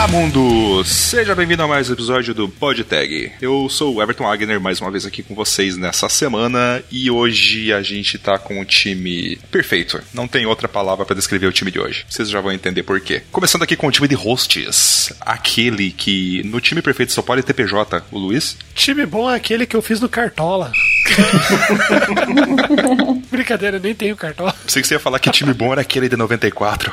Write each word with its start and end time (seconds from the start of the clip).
Olá, 0.00 0.08
mundo! 0.08 0.82
Seja 0.82 1.34
bem-vindo 1.34 1.62
a 1.62 1.68
mais 1.68 1.90
um 1.90 1.92
episódio 1.92 2.32
do 2.32 2.48
PodTag. 2.48 3.32
Eu 3.38 3.68
sou 3.68 3.94
o 3.94 4.02
Everton 4.02 4.24
Wagner, 4.24 4.58
mais 4.58 4.80
uma 4.80 4.90
vez 4.90 5.04
aqui 5.04 5.22
com 5.22 5.34
vocês 5.34 5.76
nessa 5.76 6.08
semana, 6.08 6.82
e 6.90 7.10
hoje 7.10 7.70
a 7.70 7.82
gente 7.82 8.16
tá 8.16 8.38
com 8.38 8.58
um 8.58 8.64
time 8.64 9.38
perfeito. 9.50 10.02
Não 10.14 10.26
tem 10.26 10.46
outra 10.46 10.66
palavra 10.66 11.04
para 11.04 11.14
descrever 11.14 11.48
o 11.48 11.52
time 11.52 11.70
de 11.70 11.78
hoje. 11.78 12.06
Vocês 12.08 12.30
já 12.30 12.40
vão 12.40 12.50
entender 12.50 12.82
por 12.82 12.98
quê. 12.98 13.22
Começando 13.30 13.62
aqui 13.62 13.76
com 13.76 13.88
o 13.88 13.90
time 13.90 14.08
de 14.08 14.14
hosts. 14.14 15.12
Aquele 15.20 15.90
que 15.90 16.40
no 16.46 16.62
time 16.62 16.80
perfeito 16.80 17.12
só 17.12 17.20
pode 17.20 17.42
ter 17.42 17.52
PJ, 17.52 18.02
o 18.10 18.18
Luiz. 18.18 18.56
Time 18.74 19.04
bom 19.04 19.30
é 19.30 19.36
aquele 19.36 19.66
que 19.66 19.76
eu 19.76 19.82
fiz 19.82 20.00
no 20.00 20.08
Cartola. 20.08 20.72
Brincadeira, 23.30 23.76
eu 23.76 23.82
nem 23.82 23.94
tenho 23.94 24.16
Cartola. 24.16 24.54
Pensei 24.64 24.80
que 24.80 24.88
você 24.88 24.94
ia 24.94 24.98
falar 24.98 25.18
que 25.18 25.30
time 25.30 25.52
bom 25.52 25.72
era 25.72 25.82
aquele 25.82 26.08
de 26.08 26.16
94. 26.16 26.90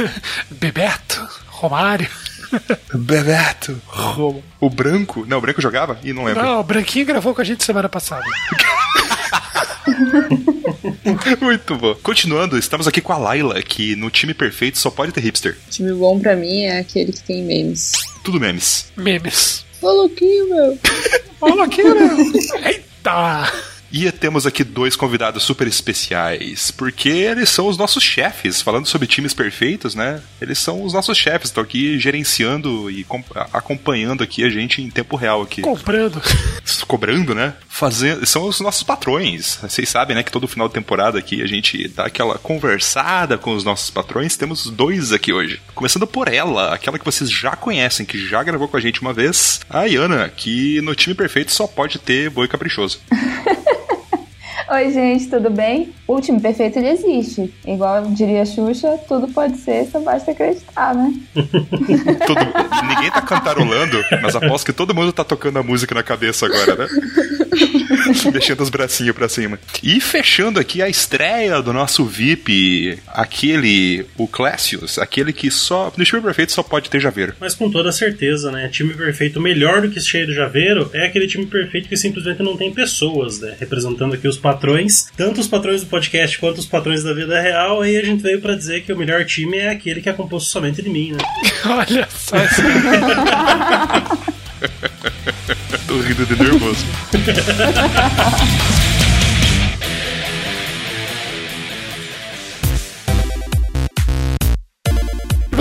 Bebeto, 0.58 1.28
Romário. 1.48 2.08
Bebeto. 2.94 3.80
O 4.60 4.70
branco? 4.70 5.24
Não, 5.26 5.38
o 5.38 5.40
branco 5.40 5.60
jogava? 5.60 5.98
Ih, 6.02 6.12
não 6.12 6.24
lembro. 6.24 6.42
Não, 6.42 6.60
o 6.60 6.64
Branquinho 6.64 7.06
gravou 7.06 7.34
com 7.34 7.40
a 7.40 7.44
gente 7.44 7.64
semana 7.64 7.88
passada. 7.88 8.24
Muito 11.40 11.76
bom. 11.76 11.94
Continuando, 12.02 12.58
estamos 12.58 12.86
aqui 12.88 13.00
com 13.00 13.12
a 13.12 13.18
Laila, 13.18 13.62
que 13.62 13.94
no 13.96 14.10
time 14.10 14.34
perfeito 14.34 14.78
só 14.78 14.90
pode 14.90 15.12
ter 15.12 15.20
hipster. 15.20 15.56
Time 15.70 15.92
bom 15.92 16.18
pra 16.18 16.34
mim 16.36 16.64
é 16.64 16.80
aquele 16.80 17.12
que 17.12 17.22
tem 17.22 17.42
memes. 17.42 17.92
Tudo 18.24 18.40
memes. 18.40 18.90
Memes. 18.96 19.64
Ô, 19.80 19.90
louquinho, 19.90 20.48
meu. 20.50 20.78
Olha 21.40 21.64
aqui, 21.64 21.82
meu. 21.82 21.96
Eita! 22.64 23.52
E 23.90 24.10
temos 24.10 24.46
aqui 24.46 24.64
dois 24.64 24.96
convidados 24.96 25.42
super 25.42 25.66
especiais, 25.66 26.70
porque 26.70 27.08
eles 27.08 27.48
são 27.48 27.66
os 27.66 27.76
nossos 27.76 28.02
chefes, 28.02 28.60
falando 28.60 28.86
sobre 28.86 29.06
times 29.06 29.32
perfeitos, 29.32 29.94
né? 29.94 30.20
Eles 30.40 30.58
são 30.58 30.82
os 30.82 30.92
nossos 30.92 31.16
chefes, 31.16 31.48
estão 31.48 31.62
aqui 31.62 31.98
gerenciando 31.98 32.90
e 32.90 33.06
acompanhando 33.52 34.22
aqui 34.22 34.44
a 34.44 34.50
gente 34.50 34.82
em 34.82 34.90
tempo 34.90 35.16
real 35.16 35.42
aqui. 35.42 35.62
Comprando. 35.62 36.20
Cobrando, 36.86 37.34
né? 37.34 37.54
Fazendo, 37.68 38.24
são 38.26 38.46
os 38.46 38.60
nossos 38.60 38.82
patrões. 38.82 39.58
Vocês 39.62 39.88
sabem, 39.88 40.16
né, 40.16 40.22
que 40.22 40.30
todo 40.30 40.48
final 40.48 40.68
de 40.68 40.74
temporada 40.74 41.18
aqui 41.18 41.42
a 41.42 41.46
gente 41.46 41.88
dá 41.88 42.06
aquela 42.06 42.38
conversada 42.38 43.38
com 43.38 43.54
os 43.54 43.64
nossos 43.64 43.90
patrões. 43.90 44.36
Temos 44.36 44.66
dois 44.66 45.12
aqui 45.12 45.32
hoje. 45.32 45.60
Começando 45.74 46.06
por 46.06 46.28
ela, 46.28 46.74
aquela 46.74 46.98
que 46.98 47.04
vocês 47.04 47.30
já 47.30 47.56
conhecem, 47.56 48.06
que 48.06 48.18
já 48.18 48.42
gravou 48.42 48.68
com 48.68 48.76
a 48.76 48.80
gente 48.80 49.00
uma 49.00 49.12
vez, 49.12 49.60
a 49.68 49.84
Iana, 49.84 50.28
que 50.28 50.80
no 50.80 50.94
time 50.94 51.14
perfeito 51.14 51.52
só 51.52 51.66
pode 51.66 51.98
ter 51.98 52.30
boi 52.30 52.48
caprichoso. 52.48 53.00
Oi, 54.68 54.90
gente, 54.90 55.28
tudo 55.28 55.48
bem? 55.48 55.94
O 56.08 56.20
time 56.20 56.40
perfeito 56.40 56.78
ele 56.78 56.88
existe. 56.88 57.54
Igual 57.64 58.06
diria 58.06 58.42
a 58.42 58.44
Xuxa, 58.44 58.98
tudo 59.06 59.28
pode 59.28 59.58
ser, 59.58 59.86
só 59.86 60.00
basta 60.00 60.32
acreditar, 60.32 60.92
né? 60.92 61.14
Todo, 62.26 62.88
ninguém 62.88 63.10
tá 63.12 63.22
cantarolando, 63.22 64.04
mas 64.20 64.34
aposto 64.34 64.66
que 64.66 64.72
todo 64.72 64.94
mundo 64.94 65.12
tá 65.12 65.22
tocando 65.22 65.58
a 65.60 65.62
música 65.62 65.94
na 65.94 66.02
cabeça 66.02 66.46
agora, 66.46 66.74
né? 66.74 66.88
Deixando 68.32 68.62
os 68.62 68.68
bracinhos 68.68 69.14
pra 69.14 69.28
cima. 69.28 69.58
E 69.82 70.00
fechando 70.00 70.60
aqui 70.60 70.82
a 70.82 70.88
estreia 70.88 71.62
do 71.62 71.72
nosso 71.72 72.04
VIP, 72.04 72.98
aquele, 73.06 74.04
o 74.16 74.26
Clécius, 74.26 74.98
aquele 74.98 75.32
que 75.32 75.50
só, 75.50 75.92
no 75.96 76.04
time 76.04 76.20
perfeito 76.20 76.52
só 76.52 76.62
pode 76.62 76.90
ter 76.90 77.00
javeiro. 77.00 77.34
Mas 77.40 77.54
com 77.54 77.70
toda 77.70 77.92
certeza, 77.92 78.50
né? 78.50 78.68
Time 78.68 78.94
perfeito 78.94 79.40
melhor 79.40 79.82
do 79.82 79.90
que 79.90 80.00
cheio 80.00 80.26
de 80.26 80.34
javeiro 80.34 80.90
é 80.92 81.06
aquele 81.06 81.26
time 81.26 81.46
perfeito 81.46 81.88
que 81.88 81.96
simplesmente 81.96 82.42
não 82.42 82.56
tem 82.56 82.72
pessoas, 82.72 83.40
né? 83.40 83.56
Representando 83.58 84.14
aqui 84.14 84.28
os 84.28 84.38
patrões, 84.38 85.06
tanto 85.16 85.40
os 85.40 85.48
patrões 85.48 85.82
do 85.82 85.88
podcast 85.88 86.38
quanto 86.38 86.58
os 86.58 86.66
patrões 86.66 87.02
da 87.02 87.12
vida 87.12 87.40
real, 87.40 87.82
aí 87.82 87.96
a 87.96 88.04
gente 88.04 88.22
veio 88.22 88.40
para 88.40 88.54
dizer 88.54 88.82
que 88.82 88.92
o 88.92 88.96
melhor 88.96 89.24
time 89.24 89.58
é 89.58 89.70
aquele 89.70 90.00
que 90.00 90.08
é 90.08 90.12
composto 90.12 90.50
somente 90.50 90.82
de 90.82 90.88
mim, 90.88 91.12
né? 91.12 91.18
Olha 91.64 92.08
só. 92.10 92.36
Tô 95.86 96.00
rindo 96.00 96.26
de 96.26 96.36
nervoso. 96.36 96.84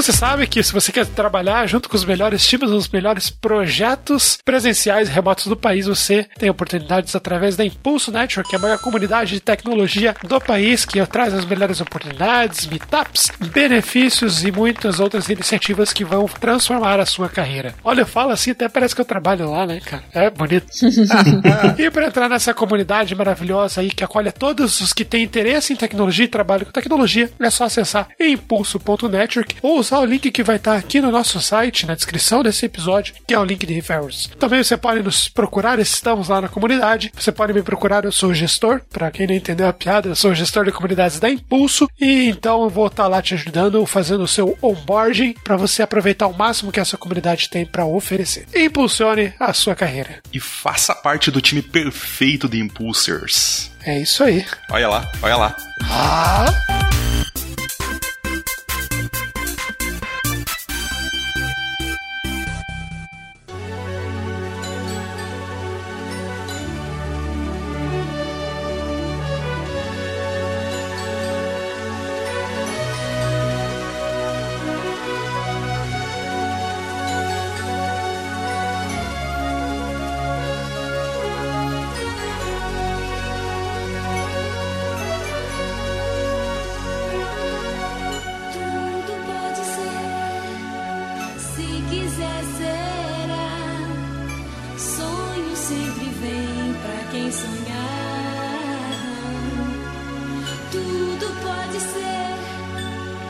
Você 0.05 0.13
sabe 0.13 0.45
que 0.45 0.61
se 0.61 0.71
você 0.71 0.91
quer 0.91 1.03
trabalhar 1.07 1.65
junto 1.65 1.89
com 1.89 1.95
os 1.95 2.05
melhores 2.05 2.45
times, 2.45 2.69
os 2.69 2.87
melhores 2.87 3.31
projetos 3.31 4.37
presenciais 4.45 5.09
e 5.09 5.11
remotos 5.11 5.47
do 5.47 5.57
país, 5.57 5.87
você 5.87 6.27
tem 6.37 6.47
oportunidades 6.47 7.15
através 7.15 7.55
da 7.55 7.65
Impulso 7.65 8.11
Network, 8.11 8.47
que 8.47 8.55
é 8.55 8.59
a 8.59 8.61
maior 8.61 8.77
comunidade 8.77 9.31
de 9.31 9.39
tecnologia 9.39 10.15
do 10.23 10.39
país, 10.39 10.85
que 10.85 11.03
traz 11.07 11.33
as 11.33 11.43
melhores 11.43 11.81
oportunidades, 11.81 12.67
meetups, 12.67 13.31
benefícios 13.51 14.43
e 14.43 14.51
muitas 14.51 14.99
outras 14.99 15.27
iniciativas 15.27 15.91
que 15.91 16.05
vão 16.05 16.27
transformar 16.27 16.99
a 16.99 17.05
sua 17.07 17.27
carreira. 17.27 17.73
Olha, 17.83 18.01
eu 18.01 18.05
falo 18.05 18.29
assim, 18.29 18.51
até 18.51 18.69
parece 18.69 18.93
que 18.93 19.01
eu 19.01 19.05
trabalho 19.05 19.49
lá, 19.49 19.65
né, 19.65 19.79
cara? 19.79 20.03
É 20.13 20.29
bonito. 20.29 20.67
e 21.79 21.89
para 21.89 22.05
entrar 22.05 22.29
nessa 22.29 22.53
comunidade 22.53 23.15
maravilhosa 23.15 23.81
aí 23.81 23.89
que 23.89 24.03
acolhe 24.03 24.31
todos 24.31 24.81
os 24.81 24.93
que 24.93 25.03
têm 25.03 25.23
interesse 25.23 25.73
em 25.73 25.75
tecnologia 25.75 26.25
e 26.25 26.27
trabalho 26.27 26.63
com 26.63 26.71
tecnologia, 26.71 27.31
é 27.39 27.49
só 27.49 27.63
acessar 27.63 28.07
impulso.network 28.19 29.55
ou 29.63 29.79
usar 29.79 29.94
o 29.99 30.05
link 30.05 30.31
que 30.31 30.43
vai 30.43 30.55
estar 30.57 30.75
aqui 30.75 31.01
no 31.01 31.11
nosso 31.11 31.39
site, 31.41 31.85
na 31.85 31.95
descrição 31.95 32.43
desse 32.43 32.65
episódio, 32.65 33.13
que 33.27 33.33
é 33.33 33.39
o 33.39 33.45
link 33.45 33.65
de 33.65 33.73
referrals. 33.73 34.29
Também 34.39 34.63
você 34.63 34.77
pode 34.77 35.01
nos 35.01 35.29
procurar, 35.29 35.79
estamos 35.79 36.29
lá 36.29 36.41
na 36.41 36.47
comunidade. 36.47 37.11
Você 37.15 37.31
pode 37.31 37.53
me 37.53 37.61
procurar, 37.61 38.05
eu 38.05 38.11
sou 38.11 38.29
o 38.29 38.33
gestor. 38.33 38.81
Para 38.91 39.11
quem 39.11 39.27
não 39.27 39.35
entendeu 39.35 39.67
a 39.67 39.73
piada, 39.73 40.09
eu 40.09 40.15
sou 40.15 40.31
o 40.31 40.35
gestor 40.35 40.65
de 40.65 40.71
comunidades 40.71 41.19
da 41.19 41.29
Impulso. 41.29 41.87
E 41.99 42.29
então 42.29 42.63
eu 42.63 42.69
vou 42.69 42.87
estar 42.87 43.07
lá 43.07 43.21
te 43.21 43.33
ajudando, 43.33 43.85
fazendo 43.85 44.23
o 44.23 44.27
seu 44.27 44.57
onboarding 44.61 45.33
para 45.43 45.57
você 45.57 45.81
aproveitar 45.81 46.27
o 46.27 46.37
máximo 46.37 46.71
que 46.71 46.79
essa 46.79 46.97
comunidade 46.97 47.49
tem 47.49 47.65
para 47.65 47.85
oferecer. 47.85 48.45
E 48.53 48.65
impulsione 48.65 49.33
a 49.39 49.53
sua 49.53 49.75
carreira. 49.75 50.21
E 50.33 50.39
faça 50.39 50.93
parte 50.93 51.31
do 51.31 51.41
time 51.41 51.61
perfeito 51.61 52.47
de 52.47 52.59
Impulsers. 52.59 53.71
É 53.83 53.99
isso 53.99 54.23
aí. 54.23 54.45
Olha 54.71 54.87
lá, 54.87 55.11
olha 55.21 55.35
lá. 55.35 55.55
Ah! 55.83 56.45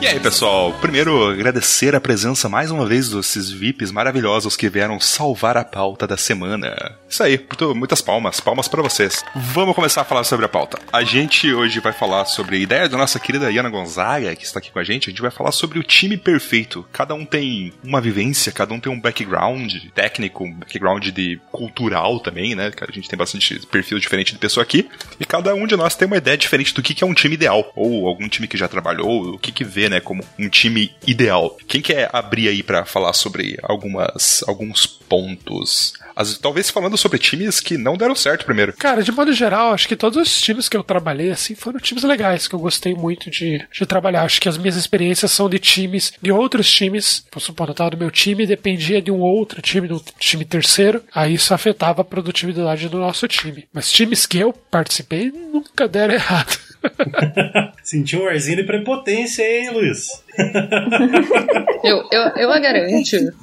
E 0.06 0.08
aí, 0.08 0.20
pessoal, 0.20 0.72
primeiro 0.74 1.30
agradecer 1.30 1.92
a 1.92 2.00
presença 2.00 2.48
mais 2.48 2.70
uma 2.70 2.86
vez 2.86 3.08
desses 3.08 3.50
VIPs 3.50 3.90
maravilhosos 3.90 4.54
que 4.54 4.68
vieram 4.68 5.00
salvar 5.00 5.56
a 5.56 5.64
pauta 5.64 6.06
da 6.06 6.16
semana. 6.16 6.96
Isso 7.08 7.24
aí, 7.24 7.44
muitas 7.74 8.00
palmas, 8.00 8.38
palmas 8.38 8.68
para 8.68 8.80
vocês. 8.82 9.24
Vamos 9.34 9.74
começar 9.74 10.02
a 10.02 10.04
falar 10.04 10.22
sobre 10.22 10.46
a 10.46 10.48
pauta. 10.48 10.78
A 10.92 11.02
gente 11.02 11.52
hoje 11.52 11.80
vai 11.80 11.92
falar 11.92 12.24
sobre 12.26 12.54
a 12.54 12.60
ideia 12.60 12.88
da 12.88 12.96
nossa 12.96 13.18
querida 13.18 13.50
Iana 13.50 13.68
Gonzaga, 13.68 14.36
que 14.36 14.44
está 14.44 14.60
aqui 14.60 14.70
com 14.70 14.78
a 14.78 14.84
gente. 14.84 15.08
A 15.08 15.10
gente 15.10 15.22
vai 15.22 15.30
falar 15.32 15.50
sobre 15.50 15.76
o 15.80 15.82
time 15.82 16.16
perfeito. 16.16 16.86
Cada 16.92 17.12
um 17.12 17.24
tem 17.26 17.72
uma 17.82 18.00
vivência, 18.00 18.52
cada 18.52 18.72
um 18.72 18.78
tem 18.78 18.92
um 18.92 19.00
background 19.00 19.74
técnico, 19.92 20.44
um 20.44 20.54
background 20.54 21.08
de 21.08 21.40
cultural 21.50 22.20
também, 22.20 22.54
né? 22.54 22.70
A 22.80 22.92
gente 22.92 23.08
tem 23.08 23.18
bastante 23.18 23.58
perfil 23.66 23.98
diferente 23.98 24.34
de 24.34 24.38
pessoa 24.38 24.62
aqui. 24.62 24.88
E 25.18 25.24
cada 25.24 25.52
um 25.52 25.66
de 25.66 25.74
nós 25.74 25.96
tem 25.96 26.06
uma 26.06 26.18
ideia 26.18 26.38
diferente 26.38 26.72
do 26.72 26.80
que 26.80 27.02
é 27.02 27.06
um 27.06 27.14
time 27.14 27.34
ideal, 27.34 27.72
ou 27.74 28.06
algum 28.06 28.28
time 28.28 28.46
que 28.46 28.56
já 28.56 28.68
trabalhou, 28.68 29.34
o 29.34 29.38
que 29.38 29.50
que 29.50 29.64
vê 29.64 29.88
né, 29.88 29.95
como 30.00 30.24
um 30.38 30.48
time 30.48 30.92
ideal. 31.06 31.56
Quem 31.66 31.80
quer 31.80 32.10
abrir 32.12 32.48
aí 32.48 32.62
para 32.62 32.84
falar 32.84 33.12
sobre 33.12 33.58
algumas 33.62 34.42
alguns 34.46 34.86
pontos? 34.86 35.94
As, 36.14 36.38
talvez 36.38 36.70
falando 36.70 36.96
sobre 36.96 37.18
times 37.18 37.60
que 37.60 37.76
não 37.76 37.96
deram 37.96 38.14
certo 38.14 38.46
primeiro. 38.46 38.72
Cara, 38.72 39.02
de 39.02 39.12
modo 39.12 39.32
geral, 39.32 39.72
acho 39.72 39.86
que 39.86 39.96
todos 39.96 40.16
os 40.16 40.40
times 40.40 40.68
que 40.68 40.76
eu 40.76 40.82
trabalhei 40.82 41.30
assim 41.30 41.54
foram 41.54 41.78
times 41.78 42.04
legais, 42.04 42.48
que 42.48 42.54
eu 42.54 42.58
gostei 42.58 42.94
muito 42.94 43.30
de, 43.30 43.66
de 43.70 43.86
trabalhar. 43.86 44.22
Acho 44.22 44.40
que 44.40 44.48
as 44.48 44.56
minhas 44.56 44.76
experiências 44.76 45.30
são 45.30 45.48
de 45.48 45.58
times, 45.58 46.12
de 46.20 46.32
outros 46.32 46.70
times. 46.70 47.24
Por 47.30 47.40
supor, 47.40 47.68
eu 47.68 47.74
tava 47.74 47.90
do 47.90 47.98
meu 47.98 48.10
time 48.10 48.46
dependia 48.46 49.02
de 49.02 49.10
um 49.10 49.20
outro 49.20 49.60
time, 49.60 49.86
do 49.86 50.02
time 50.18 50.44
terceiro. 50.44 51.02
Aí 51.14 51.34
isso 51.34 51.52
afetava 51.52 52.02
a 52.02 52.04
produtividade 52.04 52.88
do 52.88 52.98
nosso 52.98 53.28
time. 53.28 53.68
Mas 53.72 53.92
times 53.92 54.24
que 54.26 54.38
eu 54.38 54.52
participei 54.52 55.30
nunca 55.30 55.86
deram 55.86 56.14
errado. 56.14 56.58
Sentiu 57.82 58.22
um 58.22 58.28
arzinho 58.28 58.56
de 58.56 58.64
prepotência, 58.64 59.42
hein, 59.42 59.70
Luiz? 59.70 60.22
eu, 61.84 62.04
eu, 62.10 62.22
eu 62.36 62.52
a 62.52 62.58
garanto. 62.58 62.92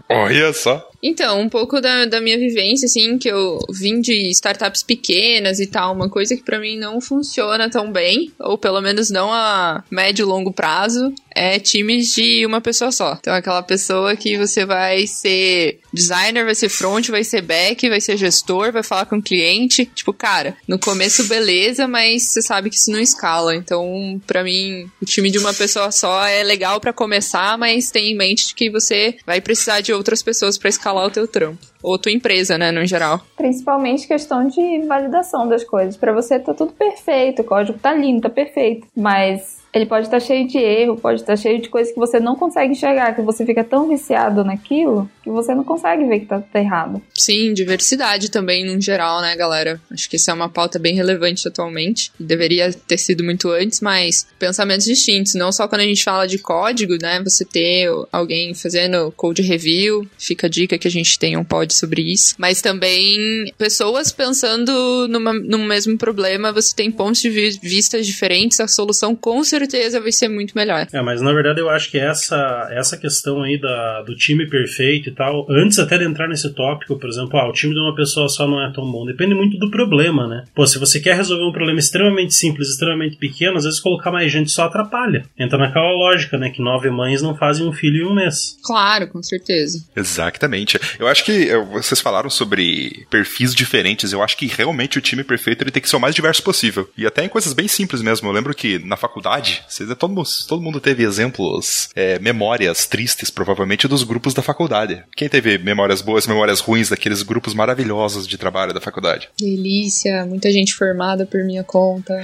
Olha 0.10 0.54
só. 0.54 0.90
Então, 1.04 1.42
um 1.42 1.50
pouco 1.50 1.82
da, 1.82 2.06
da 2.06 2.22
minha 2.22 2.38
vivência, 2.38 2.86
assim, 2.86 3.18
que 3.18 3.28
eu 3.28 3.60
vim 3.70 4.00
de 4.00 4.30
startups 4.30 4.82
pequenas 4.84 5.60
e 5.60 5.68
tal, 5.68 5.94
uma 5.94 6.10
coisa 6.10 6.34
que 6.34 6.44
para 6.44 6.60
mim 6.60 6.78
não 6.78 7.02
funciona 7.02 7.70
tão 7.70 7.92
bem, 7.92 8.32
ou 8.40 8.58
pelo 8.58 8.80
menos 8.80 9.10
não 9.10 9.32
a 9.34 9.84
médio 9.92 10.24
e 10.24 10.26
longo 10.26 10.54
prazo, 10.54 11.14
é 11.36 11.60
times 11.60 12.14
de 12.14 12.46
uma 12.46 12.62
pessoa 12.62 12.90
só. 12.90 13.18
Então, 13.20 13.34
aquela 13.34 13.62
pessoa 13.62 14.16
que 14.16 14.38
você 14.38 14.66
vai 14.66 15.06
ser 15.06 15.80
designer, 15.92 16.46
vai 16.46 16.56
ser 16.56 16.70
front, 16.70 17.10
vai 17.10 17.24
ser 17.24 17.42
back, 17.42 17.90
vai 17.90 18.00
ser 18.00 18.16
gestor, 18.16 18.72
vai 18.72 18.84
falar 18.84 19.06
com 19.06 19.18
o 19.18 19.22
cliente. 19.22 19.86
Tipo, 19.94 20.14
cara, 20.14 20.56
no 20.68 20.80
começo 20.80 21.28
beleza, 21.28 21.86
mas 21.86 22.24
você 22.24 22.42
sabe 22.42 22.70
que 22.70 22.78
isso 22.78 22.92
não 22.92 23.00
escala. 23.00 23.56
Então, 23.56 24.22
para 24.26 24.44
mim, 24.44 24.90
o 25.02 25.06
time 25.06 25.30
de 25.30 25.38
uma 25.38 25.54
pessoa 25.54 25.92
só 25.92 26.26
é 26.26 26.44
legal 26.44 26.80
para 26.84 26.94
começar, 26.94 27.58
mas 27.58 27.90
tem 27.90 28.12
em 28.12 28.16
mente 28.16 28.54
que 28.54 28.70
você 28.70 29.16
vai 29.26 29.40
precisar 29.40 29.82
de 29.82 29.94
outras 29.94 30.22
pessoas 30.22 30.58
para 30.58 30.70
escalar 30.70 30.84
escalar 30.84 31.06
o 31.06 31.12
teu 31.12 31.28
trampo. 31.28 31.66
Ou 31.82 31.98
tua 31.98 32.12
empresa, 32.12 32.58
né, 32.58 32.72
no 32.72 32.86
geral. 32.86 33.22
Principalmente 33.38 34.08
questão 34.08 34.48
de 34.48 34.86
validação 34.86 35.48
das 35.48 35.64
coisas. 35.64 35.96
Para 35.96 36.12
você 36.12 36.38
tá 36.40 36.54
tudo 36.54 36.74
perfeito, 36.74 37.42
o 37.42 37.46
código 37.46 37.80
tá 37.80 37.94
lindo, 37.94 38.22
tá 38.22 38.30
perfeito. 38.30 38.88
Mas 38.96 39.63
ele 39.74 39.88
pode 39.88 40.06
estar 40.06 40.20
cheio 40.20 40.48
de 40.48 40.60
erro, 40.60 40.96
pode 40.96 41.22
estar 41.22 41.36
cheio 41.36 41.60
de 41.60 41.68
coisas 41.68 41.92
que 41.92 42.00
você 42.00 42.20
não 42.20 42.36
consegue 42.36 42.74
enxergar, 42.74 43.16
que 43.16 43.22
você 43.24 43.44
fica 43.44 43.64
tão 43.64 43.90
viciado 43.90 44.44
naquilo 44.44 45.10
que 45.24 45.32
você 45.32 45.56
não 45.56 45.64
consegue 45.64 46.06
ver 46.06 46.20
que 46.20 46.26
tá, 46.28 46.40
tá 46.40 46.60
errado. 46.60 47.02
Sim, 47.16 47.54
diversidade 47.54 48.30
também, 48.30 48.66
no 48.66 48.80
geral, 48.80 49.22
né, 49.22 49.36
galera? 49.36 49.82
Acho 49.90 50.08
que 50.08 50.18
isso 50.18 50.30
é 50.30 50.34
uma 50.34 50.50
pauta 50.50 50.78
bem 50.78 50.94
relevante 50.94 51.48
atualmente. 51.48 52.12
Deveria 52.20 52.72
ter 52.72 52.98
sido 52.98 53.24
muito 53.24 53.50
antes, 53.50 53.82
mas 53.82 54.28
pensamentos 54.38 54.86
distintos. 54.86 55.34
Não 55.34 55.52
só 55.52 55.68
quando 55.68 55.82
a 55.82 55.86
gente 55.86 56.04
fala 56.04 56.28
de 56.28 56.38
código, 56.38 56.96
né? 57.02 57.22
Você 57.24 57.44
ter 57.44 57.90
alguém 58.12 58.54
fazendo 58.54 59.12
code 59.16 59.42
review, 59.42 60.08
fica 60.18 60.48
a 60.48 60.50
dica 60.50 60.78
que 60.78 60.88
a 60.88 60.92
gente 60.92 61.18
tem 61.18 61.36
um 61.36 61.44
pod 61.44 61.74
sobre 61.74 62.02
isso. 62.02 62.36
Mas 62.38 62.62
também 62.62 63.52
pessoas 63.58 64.12
pensando 64.12 65.08
numa, 65.08 65.34
no 65.34 65.60
mesmo 65.60 65.98
problema, 65.98 66.52
você 66.52 66.76
tem 66.76 66.92
pontos 66.92 67.22
de 67.22 67.30
vista 67.30 68.02
diferentes, 68.02 68.60
a 68.60 68.68
solução 68.68 69.16
com 69.16 69.44
certeza 69.44 69.63
certeza 69.64 70.00
vai 70.00 70.12
ser 70.12 70.28
muito 70.28 70.54
melhor. 70.56 70.88
É, 70.92 71.02
mas 71.02 71.22
na 71.22 71.34
verdade 71.34 71.60
eu 71.60 71.70
acho 71.70 71.90
que 71.90 71.98
essa, 71.98 72.68
essa 72.72 72.98
questão 72.98 73.42
aí 73.42 73.60
da, 73.60 74.02
do 74.04 74.16
time 74.16 74.48
perfeito 74.50 75.10
e 75.10 75.14
tal, 75.14 75.46
antes 75.50 75.80
até 75.80 75.98
de 75.98 76.06
entrar 76.06 76.28
nesse 76.28 76.54
tópico, 76.54 76.98
por 76.98 77.10
exemplo, 77.10 77.40
ah, 77.40 77.50
o 77.50 77.54
time 77.54 77.74
de 77.74 77.80
uma 77.80 77.96
pessoa 77.96 78.28
só 78.30 78.48
não 78.48 78.64
é 78.64 78.72
tão 78.72 78.90
bom, 78.92 79.06
depende 79.06 79.34
muito 79.34 79.58
do 79.58 79.70
problema, 79.70 80.28
né? 80.28 80.44
Pô, 80.56 80.66
se 80.66 80.78
você 80.78 81.00
quer 81.00 81.16
resolver 81.16 81.46
um 81.46 81.52
problema 81.52 81.80
extremamente 81.80 82.34
simples, 82.34 82.70
extremamente 82.70 83.18
pequeno, 83.18 83.58
às 83.58 83.64
vezes 83.64 83.80
colocar 83.80 84.12
mais 84.12 84.32
gente 84.32 84.52
só 84.52 84.64
atrapalha. 84.64 85.26
Entra 85.38 85.58
naquela 85.58 85.92
lógica, 85.92 86.38
né? 86.38 86.50
Que 86.50 86.62
nove 86.62 86.90
mães 86.90 87.22
não 87.22 87.36
fazem 87.36 87.68
um 87.68 87.74
filho 87.74 88.04
em 88.04 88.12
um 88.12 88.16
mês. 88.16 88.58
Claro, 88.64 89.08
com 89.08 89.22
certeza. 89.22 89.86
Exatamente. 89.96 90.80
Eu 91.00 91.08
acho 91.08 91.24
que 91.24 91.50
vocês 91.72 92.02
falaram 92.02 92.30
sobre 92.30 93.06
perfis 93.10 93.54
diferentes. 93.54 94.12
Eu 94.12 94.22
acho 94.22 94.38
que 94.38 94.48
realmente 94.48 94.98
o 94.98 95.02
time 95.02 95.24
perfeito 95.24 95.64
ele 95.64 95.72
tem 95.72 95.82
que 95.82 95.90
ser 95.90 95.96
o 95.96 96.00
mais 96.00 96.16
diverso 96.16 96.44
possível. 96.44 96.90
E 96.98 97.06
até 97.06 97.24
em 97.24 97.30
coisas 97.30 97.54
bem 97.54 97.68
simples 97.68 98.02
mesmo. 98.02 98.28
Eu 98.28 98.34
lembro 98.34 98.54
que 98.54 98.80
na 98.80 98.98
faculdade 98.98 99.53
verdade. 99.62 99.96
todo, 99.96 100.10
mundo, 100.10 100.30
todo 100.48 100.62
mundo 100.62 100.80
teve 100.80 101.04
exemplos, 101.04 101.90
é, 101.96 102.20
memórias 102.20 102.86
tristes, 102.86 103.30
provavelmente, 103.30 103.88
dos 103.88 104.04
grupos 104.04 104.34
da 104.34 104.42
faculdade. 104.42 105.04
Quem 105.16 105.30
teve 105.30 105.58
memórias 105.58 106.02
boas, 106.02 106.28
memórias 106.28 106.60
ruins 106.60 106.90
daqueles 106.90 107.24
grupos 107.24 107.54
maravilhosos 107.54 108.28
de 108.28 108.38
trabalho 108.38 108.74
da 108.74 108.82
faculdade? 108.82 109.30
Delícia, 109.40 110.26
muita 110.26 110.52
gente 110.52 110.74
formada 110.74 111.26
por 111.26 111.44
minha 111.44 111.64
conta. 111.64 112.14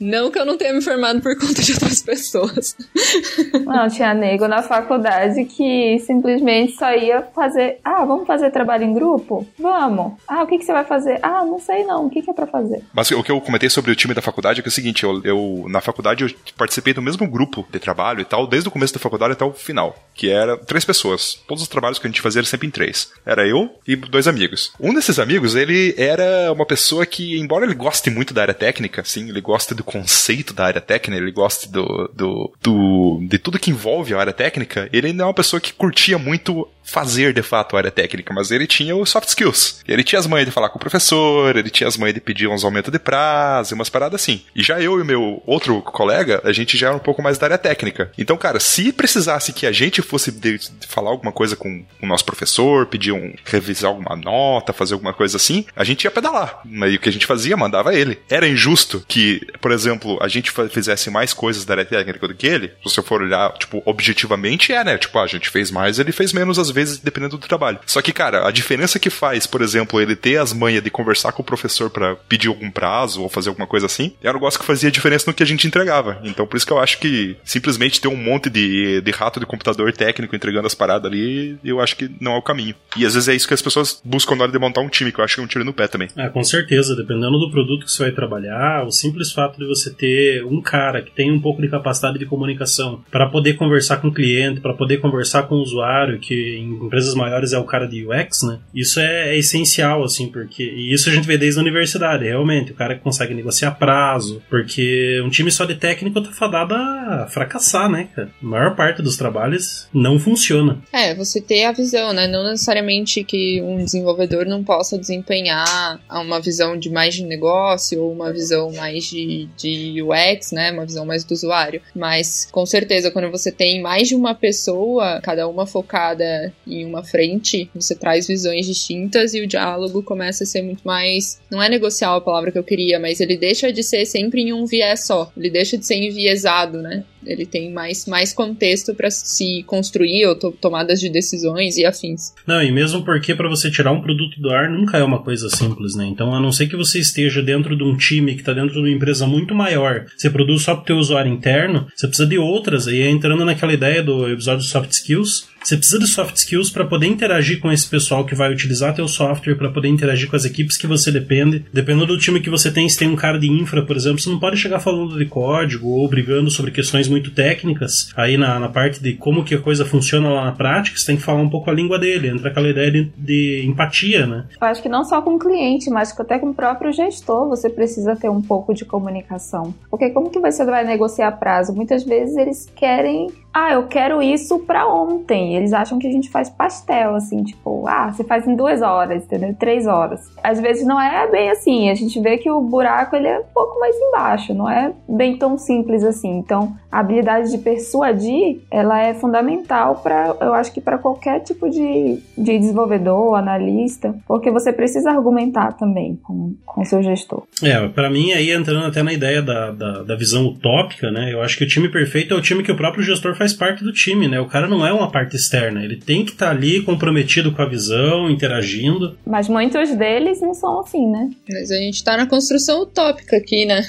Não 0.00 0.30
que 0.30 0.38
eu 0.38 0.44
não 0.44 0.56
tenha 0.56 0.72
me 0.72 0.82
formado 0.82 1.20
por 1.20 1.36
conta 1.36 1.60
de 1.60 1.72
outras 1.72 2.02
pessoas. 2.02 2.76
Não, 3.64 3.88
tinha 3.88 4.14
nego 4.14 4.46
na 4.46 4.62
faculdade 4.62 5.44
que 5.44 5.98
simplesmente 6.00 6.76
só 6.76 6.92
ia 6.94 7.22
fazer. 7.34 7.78
Ah, 7.84 8.04
vamos 8.04 8.26
fazer 8.26 8.50
trabalho 8.50 8.84
em 8.84 8.94
grupo? 8.94 9.46
Vamos. 9.58 10.12
Ah, 10.26 10.42
o 10.42 10.46
que, 10.46 10.58
que 10.58 10.64
você 10.64 10.72
vai 10.72 10.84
fazer? 10.84 11.18
Ah, 11.22 11.44
não 11.44 11.58
sei 11.58 11.84
não. 11.84 12.06
O 12.06 12.10
que, 12.10 12.22
que 12.22 12.30
é 12.30 12.32
para 12.32 12.46
fazer? 12.46 12.82
Mas 12.92 13.10
o 13.10 13.22
que 13.22 13.30
eu 13.30 13.40
comentei 13.40 13.68
sobre 13.68 13.90
o 13.90 13.96
time 13.96 14.14
da 14.14 14.22
faculdade 14.22 14.60
é, 14.60 14.62
que 14.62 14.68
é 14.68 14.70
o 14.70 14.72
seguinte: 14.72 15.04
eu, 15.04 15.22
eu, 15.24 15.66
na 15.68 15.80
faculdade 15.80 16.24
eu 16.24 16.30
participei 16.56 16.94
do 16.94 17.02
mesmo 17.02 17.26
grupo 17.26 17.66
de 17.70 17.78
trabalho 17.78 18.20
e 18.20 18.24
tal, 18.24 18.46
desde 18.46 18.68
o 18.68 18.72
começo 18.72 18.94
da 18.94 19.00
faculdade 19.00 19.32
até 19.32 19.44
o 19.44 19.52
final, 19.52 19.96
que 20.14 20.30
era 20.30 20.56
três 20.56 20.84
pessoas. 20.84 21.42
Todos 21.46 21.62
os 21.62 21.68
trabalhos 21.68 21.98
que 21.98 22.06
a 22.06 22.10
gente 22.10 22.20
fazia 22.20 22.40
eram 22.40 22.48
sempre 22.48 22.66
em 22.68 22.70
três. 22.70 23.12
Era 23.24 23.46
eu 23.46 23.70
e 23.86 23.96
dois 23.96 24.28
amigos. 24.28 24.72
Um 24.80 24.94
desses 24.94 25.18
amigos, 25.18 25.54
ele 25.54 25.94
era 25.96 26.52
uma 26.52 26.66
pessoa 26.66 27.04
que, 27.04 27.38
embora 27.38 27.64
ele 27.64 27.74
goste 27.74 28.10
muito 28.10 28.32
da 28.32 28.42
área 28.42 28.54
técnica, 28.54 29.02
sim, 29.04 29.28
ele 29.28 29.40
gosta 29.40 29.74
do 29.74 29.84
conceito 29.88 30.52
da 30.52 30.66
área 30.66 30.80
técnica, 30.82 31.20
ele 31.20 31.32
gosta 31.32 31.66
do, 31.66 32.10
do, 32.14 32.52
do, 32.60 33.26
de 33.26 33.38
tudo 33.38 33.58
que 33.58 33.70
envolve 33.70 34.12
a 34.14 34.20
área 34.20 34.32
técnica, 34.34 34.88
ele 34.92 35.14
não 35.14 35.24
é 35.24 35.28
uma 35.28 35.34
pessoa 35.34 35.60
que 35.60 35.72
curtia 35.72 36.18
muito 36.18 36.68
fazer 36.88 37.32
de 37.32 37.42
fato 37.42 37.76
a 37.76 37.80
área 37.80 37.90
técnica, 37.90 38.32
mas 38.32 38.50
ele 38.50 38.66
tinha 38.66 38.96
os 38.96 39.10
soft 39.10 39.28
skills. 39.28 39.80
Ele 39.86 40.02
tinha 40.02 40.18
as 40.18 40.26
manhas 40.26 40.46
de 40.46 40.52
falar 40.52 40.70
com 40.70 40.76
o 40.76 40.80
professor, 40.80 41.54
ele 41.56 41.70
tinha 41.70 41.86
as 41.86 41.96
manhas 41.96 42.14
de 42.14 42.20
pedir 42.20 42.48
uns 42.48 42.64
aumentos 42.64 42.90
de 42.90 42.98
prazo, 42.98 43.74
umas 43.74 43.90
paradas 43.90 44.20
assim. 44.20 44.42
E 44.54 44.62
já 44.62 44.80
eu 44.80 45.00
e 45.00 45.04
meu 45.04 45.42
outro 45.46 45.82
colega, 45.82 46.40
a 46.44 46.52
gente 46.52 46.76
já 46.76 46.88
era 46.88 46.96
um 46.96 47.00
pouco 47.00 47.22
mais 47.22 47.38
da 47.38 47.46
área 47.46 47.58
técnica. 47.58 48.10
Então, 48.16 48.36
cara, 48.36 48.58
se 48.58 48.92
precisasse 48.92 49.52
que 49.52 49.66
a 49.66 49.72
gente 49.72 50.00
fosse 50.00 50.32
de, 50.32 50.58
de 50.58 50.86
falar 50.86 51.10
alguma 51.10 51.32
coisa 51.32 51.54
com 51.54 51.84
o 52.02 52.06
nosso 52.06 52.24
professor, 52.24 52.86
pedir 52.86 53.12
um, 53.12 53.34
revisar 53.44 53.90
alguma 53.90 54.16
nota, 54.16 54.72
fazer 54.72 54.94
alguma 54.94 55.12
coisa 55.12 55.36
assim, 55.36 55.66
a 55.76 55.84
gente 55.84 56.04
ia 56.04 56.10
pedalar. 56.10 56.60
Mas 56.64 56.94
o 56.94 56.98
que 56.98 57.08
a 57.08 57.12
gente 57.12 57.26
fazia, 57.26 57.56
mandava 57.56 57.94
ele. 57.94 58.18
Era 58.30 58.48
injusto 58.48 59.04
que, 59.06 59.46
por 59.60 59.72
exemplo, 59.72 60.18
a 60.22 60.28
gente 60.28 60.50
fizesse 60.70 61.10
mais 61.10 61.32
coisas 61.32 61.64
da 61.64 61.74
área 61.74 61.84
técnica 61.84 62.26
do 62.26 62.34
que 62.34 62.46
ele. 62.46 62.68
Se 62.68 62.94
você 62.94 63.02
for 63.02 63.22
olhar, 63.22 63.52
tipo, 63.58 63.82
objetivamente 63.84 64.72
é, 64.72 64.82
né? 64.82 64.96
Tipo, 64.96 65.18
a 65.18 65.26
gente 65.26 65.50
fez 65.50 65.70
mais, 65.70 65.98
ele 65.98 66.12
fez 66.12 66.32
menos 66.32 66.58
às 66.58 66.70
vezes 66.70 66.77
vezes, 66.78 66.98
dependendo 66.98 67.36
do 67.36 67.46
trabalho. 67.46 67.78
Só 67.86 68.00
que, 68.00 68.12
cara, 68.12 68.46
a 68.46 68.50
diferença 68.50 68.98
que 68.98 69.10
faz, 69.10 69.46
por 69.46 69.60
exemplo, 69.60 70.00
ele 70.00 70.14
ter 70.14 70.36
as 70.36 70.52
manhas 70.52 70.82
de 70.82 70.90
conversar 70.90 71.32
com 71.32 71.42
o 71.42 71.44
professor 71.44 71.90
para 71.90 72.14
pedir 72.14 72.48
algum 72.48 72.70
prazo 72.70 73.22
ou 73.22 73.28
fazer 73.28 73.48
alguma 73.48 73.66
coisa 73.66 73.86
assim, 73.86 74.12
era 74.22 74.32
um 74.32 74.40
negócio 74.40 74.60
que 74.60 74.66
fazia 74.66 74.90
diferença 74.90 75.24
no 75.26 75.34
que 75.34 75.42
a 75.42 75.46
gente 75.46 75.66
entregava. 75.66 76.20
Então, 76.22 76.46
por 76.46 76.56
isso 76.56 76.66
que 76.66 76.72
eu 76.72 76.78
acho 76.78 76.98
que 76.98 77.36
simplesmente 77.44 78.00
ter 78.00 78.08
um 78.08 78.16
monte 78.16 78.48
de, 78.48 79.00
de 79.00 79.10
rato 79.10 79.40
de 79.40 79.46
computador 79.46 79.92
técnico 79.92 80.36
entregando 80.36 80.66
as 80.66 80.74
paradas 80.74 81.10
ali, 81.10 81.58
eu 81.64 81.80
acho 81.80 81.96
que 81.96 82.10
não 82.20 82.32
é 82.32 82.36
o 82.38 82.42
caminho. 82.42 82.74
E 82.96 83.04
às 83.04 83.14
vezes 83.14 83.28
é 83.28 83.34
isso 83.34 83.48
que 83.48 83.54
as 83.54 83.62
pessoas 83.62 84.00
buscam 84.04 84.36
na 84.36 84.44
hora 84.44 84.52
de 84.52 84.58
montar 84.58 84.80
um 84.80 84.88
time, 84.88 85.10
que 85.10 85.18
eu 85.18 85.24
acho 85.24 85.34
que 85.34 85.40
é 85.40 85.44
um 85.44 85.48
tiro 85.48 85.64
no 85.64 85.72
pé 85.72 85.88
também. 85.88 86.08
Ah, 86.16 86.28
com 86.28 86.44
certeza. 86.44 86.94
Dependendo 86.94 87.38
do 87.38 87.50
produto 87.50 87.84
que 87.84 87.92
você 87.92 88.04
vai 88.04 88.12
trabalhar, 88.12 88.86
o 88.86 88.90
simples 88.90 89.32
fato 89.32 89.58
de 89.58 89.66
você 89.66 89.92
ter 89.92 90.44
um 90.44 90.60
cara 90.60 91.02
que 91.02 91.10
tem 91.10 91.32
um 91.32 91.40
pouco 91.40 91.60
de 91.60 91.68
capacidade 91.68 92.18
de 92.18 92.26
comunicação 92.26 93.02
para 93.10 93.28
poder 93.28 93.54
conversar 93.54 93.98
com 93.98 94.08
o 94.08 94.14
cliente, 94.14 94.60
para 94.60 94.74
poder 94.74 94.98
conversar 94.98 95.44
com 95.44 95.56
o 95.56 95.62
usuário, 95.62 96.18
que 96.18 96.58
em 96.68 96.86
empresas 96.86 97.14
maiores 97.14 97.52
é 97.52 97.58
o 97.58 97.64
cara 97.64 97.86
de 97.86 98.06
UX, 98.06 98.42
né? 98.42 98.58
Isso 98.74 99.00
é, 99.00 99.30
é, 99.30 99.38
essencial, 99.38 100.04
assim, 100.04 100.28
porque. 100.28 100.62
E 100.62 100.92
isso 100.92 101.08
a 101.08 101.12
gente 101.12 101.26
vê 101.26 101.38
desde 101.38 101.58
a 101.58 101.62
universidade, 101.62 102.24
realmente. 102.24 102.72
O 102.72 102.74
cara 102.74 102.94
que 102.94 103.00
consegue 103.00 103.34
negociar 103.34 103.72
prazo, 103.72 104.42
porque 104.48 105.20
um 105.24 105.30
time 105.30 105.50
só 105.50 105.64
de 105.64 105.74
técnico 105.74 106.22
tá 106.22 106.30
fadado 106.32 106.74
a 106.74 107.26
fracassar, 107.30 107.90
né, 107.90 108.08
cara? 108.14 108.30
A 108.42 108.46
maior 108.46 108.76
parte 108.76 109.02
dos 109.02 109.16
trabalhos 109.16 109.88
não 109.92 110.18
funciona. 110.18 110.78
É, 110.92 111.14
você 111.14 111.40
ter 111.40 111.64
a 111.64 111.72
visão, 111.72 112.12
né? 112.12 112.26
Não 112.26 112.44
necessariamente 112.44 113.24
que 113.24 113.60
um 113.62 113.78
desenvolvedor 113.78 114.46
não 114.46 114.62
possa 114.62 114.98
desempenhar 114.98 116.00
uma 116.10 116.40
visão 116.40 116.78
de 116.78 116.90
mais 116.90 117.14
de 117.14 117.24
negócio 117.24 118.02
ou 118.02 118.12
uma 118.12 118.32
visão 118.32 118.72
mais 118.72 119.04
de, 119.04 119.48
de 119.56 120.02
UX, 120.02 120.52
né? 120.52 120.70
Uma 120.72 120.84
visão 120.84 121.06
mais 121.06 121.24
do 121.24 121.32
usuário. 121.32 121.80
Mas, 121.94 122.48
com 122.50 122.66
certeza, 122.66 123.10
quando 123.10 123.30
você 123.30 123.50
tem 123.50 123.80
mais 123.80 124.08
de 124.08 124.14
uma 124.14 124.34
pessoa, 124.34 125.20
cada 125.22 125.48
uma 125.48 125.66
focada 125.66 126.47
em 126.66 126.84
uma 126.84 127.02
frente, 127.02 127.70
você 127.74 127.94
traz 127.94 128.26
visões 128.26 128.66
distintas 128.66 129.34
e 129.34 129.40
o 129.40 129.46
diálogo 129.46 130.02
começa 130.02 130.44
a 130.44 130.46
ser 130.46 130.62
muito 130.62 130.82
mais. 130.84 131.40
Não 131.50 131.62
é 131.62 131.68
negociar 131.68 132.14
a 132.14 132.20
palavra 132.20 132.52
que 132.52 132.58
eu 132.58 132.64
queria, 132.64 132.98
mas 132.98 133.20
ele 133.20 133.36
deixa 133.36 133.72
de 133.72 133.82
ser 133.82 134.04
sempre 134.06 134.42
em 134.42 134.52
um 134.52 134.66
viés 134.66 135.06
só. 135.06 135.30
Ele 135.36 135.50
deixa 135.50 135.76
de 135.76 135.86
ser 135.86 135.96
enviesado, 135.96 136.80
né? 136.82 137.04
Ele 137.28 137.46
tem 137.46 137.70
mais, 137.70 138.06
mais 138.06 138.32
contexto 138.32 138.94
para 138.94 139.10
se 139.10 139.62
construir 139.64 140.26
ou 140.26 140.34
to 140.34 140.52
tomadas 140.60 140.98
de 140.98 141.08
decisões 141.08 141.76
e 141.76 141.84
afins. 141.84 142.32
Não, 142.46 142.62
e 142.62 142.72
mesmo 142.72 143.04
porque 143.04 143.34
para 143.34 143.48
você 143.48 143.70
tirar 143.70 143.92
um 143.92 144.00
produto 144.00 144.40
do 144.40 144.50
ar 144.50 144.70
nunca 144.70 144.98
é 144.98 145.04
uma 145.04 145.22
coisa 145.22 145.48
simples, 145.50 145.94
né? 145.94 146.06
Então, 146.06 146.34
a 146.34 146.40
não 146.40 146.50
ser 146.50 146.68
que 146.68 146.76
você 146.76 146.98
esteja 146.98 147.42
dentro 147.42 147.76
de 147.76 147.84
um 147.84 147.96
time 147.96 148.34
que 148.34 148.40
está 148.40 148.52
dentro 148.52 148.72
de 148.72 148.78
uma 148.78 148.90
empresa 148.90 149.26
muito 149.26 149.54
maior, 149.54 150.06
você 150.16 150.30
produz 150.30 150.62
só 150.62 150.74
para 150.74 150.82
o 150.82 150.86
teu 150.86 150.96
usuário 150.96 151.32
interno, 151.32 151.86
você 151.94 152.06
precisa 152.06 152.28
de 152.28 152.38
outras. 152.38 152.86
E 152.86 153.02
entrando 153.02 153.44
naquela 153.44 153.72
ideia 153.72 154.02
do 154.02 154.28
episódio 154.28 154.64
Soft 154.64 154.90
Skills, 154.90 155.48
você 155.62 155.76
precisa 155.76 155.98
de 155.98 156.06
soft 156.06 156.36
skills 156.36 156.70
para 156.70 156.84
poder 156.84 157.06
interagir 157.06 157.60
com 157.60 157.70
esse 157.70 157.86
pessoal 157.86 158.24
que 158.24 158.34
vai 158.34 158.52
utilizar 158.52 158.94
teu 158.94 159.08
software, 159.08 159.56
para 159.56 159.70
poder 159.70 159.88
interagir 159.88 160.28
com 160.28 160.36
as 160.36 160.44
equipes 160.44 160.76
que 160.76 160.86
você 160.86 161.10
depende. 161.10 161.64
Dependendo 161.72 162.06
do 162.06 162.18
time 162.18 162.40
que 162.40 162.48
você 162.48 162.70
tem, 162.70 162.88
se 162.88 162.98
tem 162.98 163.08
um 163.08 163.16
cara 163.16 163.38
de 163.38 163.48
infra, 163.48 163.84
por 163.84 163.96
exemplo, 163.96 164.20
você 164.20 164.30
não 164.30 164.38
pode 164.38 164.56
chegar 164.56 164.80
falando 164.80 165.18
de 165.18 165.26
código 165.26 165.88
ou 165.88 166.08
brigando 166.08 166.50
sobre 166.50 166.70
questões 166.70 167.08
muito 167.08 167.17
muito 167.18 167.34
técnicas, 167.34 168.12
aí 168.16 168.36
na, 168.36 168.58
na 168.58 168.68
parte 168.68 169.02
de 169.02 169.14
como 169.14 169.44
que 169.44 169.54
a 169.54 169.60
coisa 169.60 169.84
funciona 169.84 170.28
lá 170.28 170.44
na 170.44 170.52
prática, 170.52 170.96
você 170.96 171.06
tem 171.06 171.16
que 171.16 171.22
falar 171.22 171.40
um 171.40 171.50
pouco 171.50 171.70
a 171.70 171.74
língua 171.74 171.98
dele, 171.98 172.28
entra 172.28 172.48
aquela 172.48 172.68
ideia 172.68 172.90
de, 172.90 173.04
de 173.16 173.64
empatia, 173.66 174.26
né? 174.26 174.46
Eu 174.60 174.66
acho 174.66 174.82
que 174.82 174.88
não 174.88 175.04
só 175.04 175.20
com 175.20 175.34
o 175.34 175.38
cliente, 175.38 175.90
mas 175.90 176.18
até 176.18 176.38
com 176.38 176.50
o 176.50 176.54
próprio 176.54 176.92
gestor, 176.92 177.48
você 177.48 177.68
precisa 177.68 178.16
ter 178.16 178.28
um 178.28 178.40
pouco 178.40 178.72
de 178.72 178.84
comunicação. 178.84 179.74
Porque 179.90 180.10
como 180.10 180.30
que 180.30 180.38
você 180.38 180.64
vai 180.64 180.84
negociar 180.84 181.32
prazo? 181.32 181.74
Muitas 181.74 182.04
vezes 182.04 182.36
eles 182.36 182.66
querem 182.74 183.28
ah, 183.58 183.72
eu 183.72 183.88
quero 183.88 184.22
isso 184.22 184.60
pra 184.60 184.86
ontem. 184.86 185.56
Eles 185.56 185.72
acham 185.72 185.98
que 185.98 186.06
a 186.06 186.12
gente 186.12 186.30
faz 186.30 186.48
pastel, 186.48 187.16
assim, 187.16 187.42
tipo, 187.42 187.86
ah, 187.88 188.12
você 188.12 188.22
faz 188.22 188.46
em 188.46 188.54
duas 188.54 188.82
horas, 188.82 189.24
entendeu? 189.24 189.52
Três 189.58 189.86
horas. 189.86 190.30
Às 190.42 190.60
vezes 190.60 190.86
não 190.86 191.00
é 191.00 191.28
bem 191.28 191.50
assim. 191.50 191.90
A 191.90 191.94
gente 191.94 192.20
vê 192.20 192.38
que 192.38 192.48
o 192.48 192.60
buraco 192.60 193.16
ele 193.16 193.26
é 193.26 193.40
um 193.40 193.52
pouco 193.52 193.80
mais 193.80 193.96
embaixo, 193.96 194.54
não 194.54 194.70
é 194.70 194.92
bem 195.08 195.36
tão 195.36 195.58
simples 195.58 196.04
assim. 196.04 196.38
Então, 196.38 196.76
a 196.90 197.00
habilidade 197.00 197.50
de 197.50 197.58
persuadir, 197.58 198.60
ela 198.70 199.00
é 199.02 199.12
fundamental 199.12 199.96
para, 199.96 200.36
eu 200.40 200.54
acho 200.54 200.72
que 200.72 200.80
para 200.80 200.96
qualquer 200.96 201.40
tipo 201.40 201.68
de, 201.68 202.18
de 202.36 202.58
desenvolvedor, 202.58 203.34
analista, 203.34 204.14
porque 204.26 204.50
você 204.50 204.72
precisa 204.72 205.10
argumentar 205.10 205.72
também 205.72 206.16
com 206.22 206.54
o 206.76 206.84
seu 206.84 207.02
gestor. 207.02 207.42
É, 207.62 207.88
para 207.88 208.08
mim 208.08 208.32
aí 208.32 208.52
entrando 208.52 208.86
até 208.86 209.02
na 209.02 209.12
ideia 209.12 209.42
da, 209.42 209.72
da, 209.72 210.02
da 210.04 210.16
visão 210.16 210.46
utópica, 210.46 211.10
né? 211.10 211.32
Eu 211.32 211.42
acho 211.42 211.58
que 211.58 211.64
o 211.64 211.68
time 211.68 211.88
perfeito 211.88 212.34
é 212.34 212.36
o 212.36 212.40
time 212.40 212.62
que 212.62 212.72
o 212.72 212.76
próprio 212.76 213.02
gestor 213.02 213.34
faz 213.34 213.47
parte 213.52 213.84
do 213.84 213.92
time, 213.92 214.28
né? 214.28 214.40
O 214.40 214.46
cara 214.46 214.66
não 214.66 214.86
é 214.86 214.92
uma 214.92 215.10
parte 215.10 215.36
externa, 215.36 215.84
ele 215.84 215.96
tem 215.96 216.24
que 216.24 216.32
estar 216.32 216.46
tá 216.46 216.52
ali 216.52 216.82
comprometido 216.82 217.52
com 217.52 217.62
a 217.62 217.68
visão, 217.68 218.30
interagindo. 218.30 219.16
Mas 219.26 219.48
muitos 219.48 219.94
deles 219.96 220.40
não 220.40 220.54
são 220.54 220.80
assim, 220.80 221.10
né? 221.10 221.30
Mas 221.48 221.70
a 221.70 221.76
gente 221.76 222.02
tá 222.02 222.16
na 222.16 222.26
construção 222.26 222.82
utópica 222.82 223.36
aqui, 223.36 223.66
né? 223.66 223.82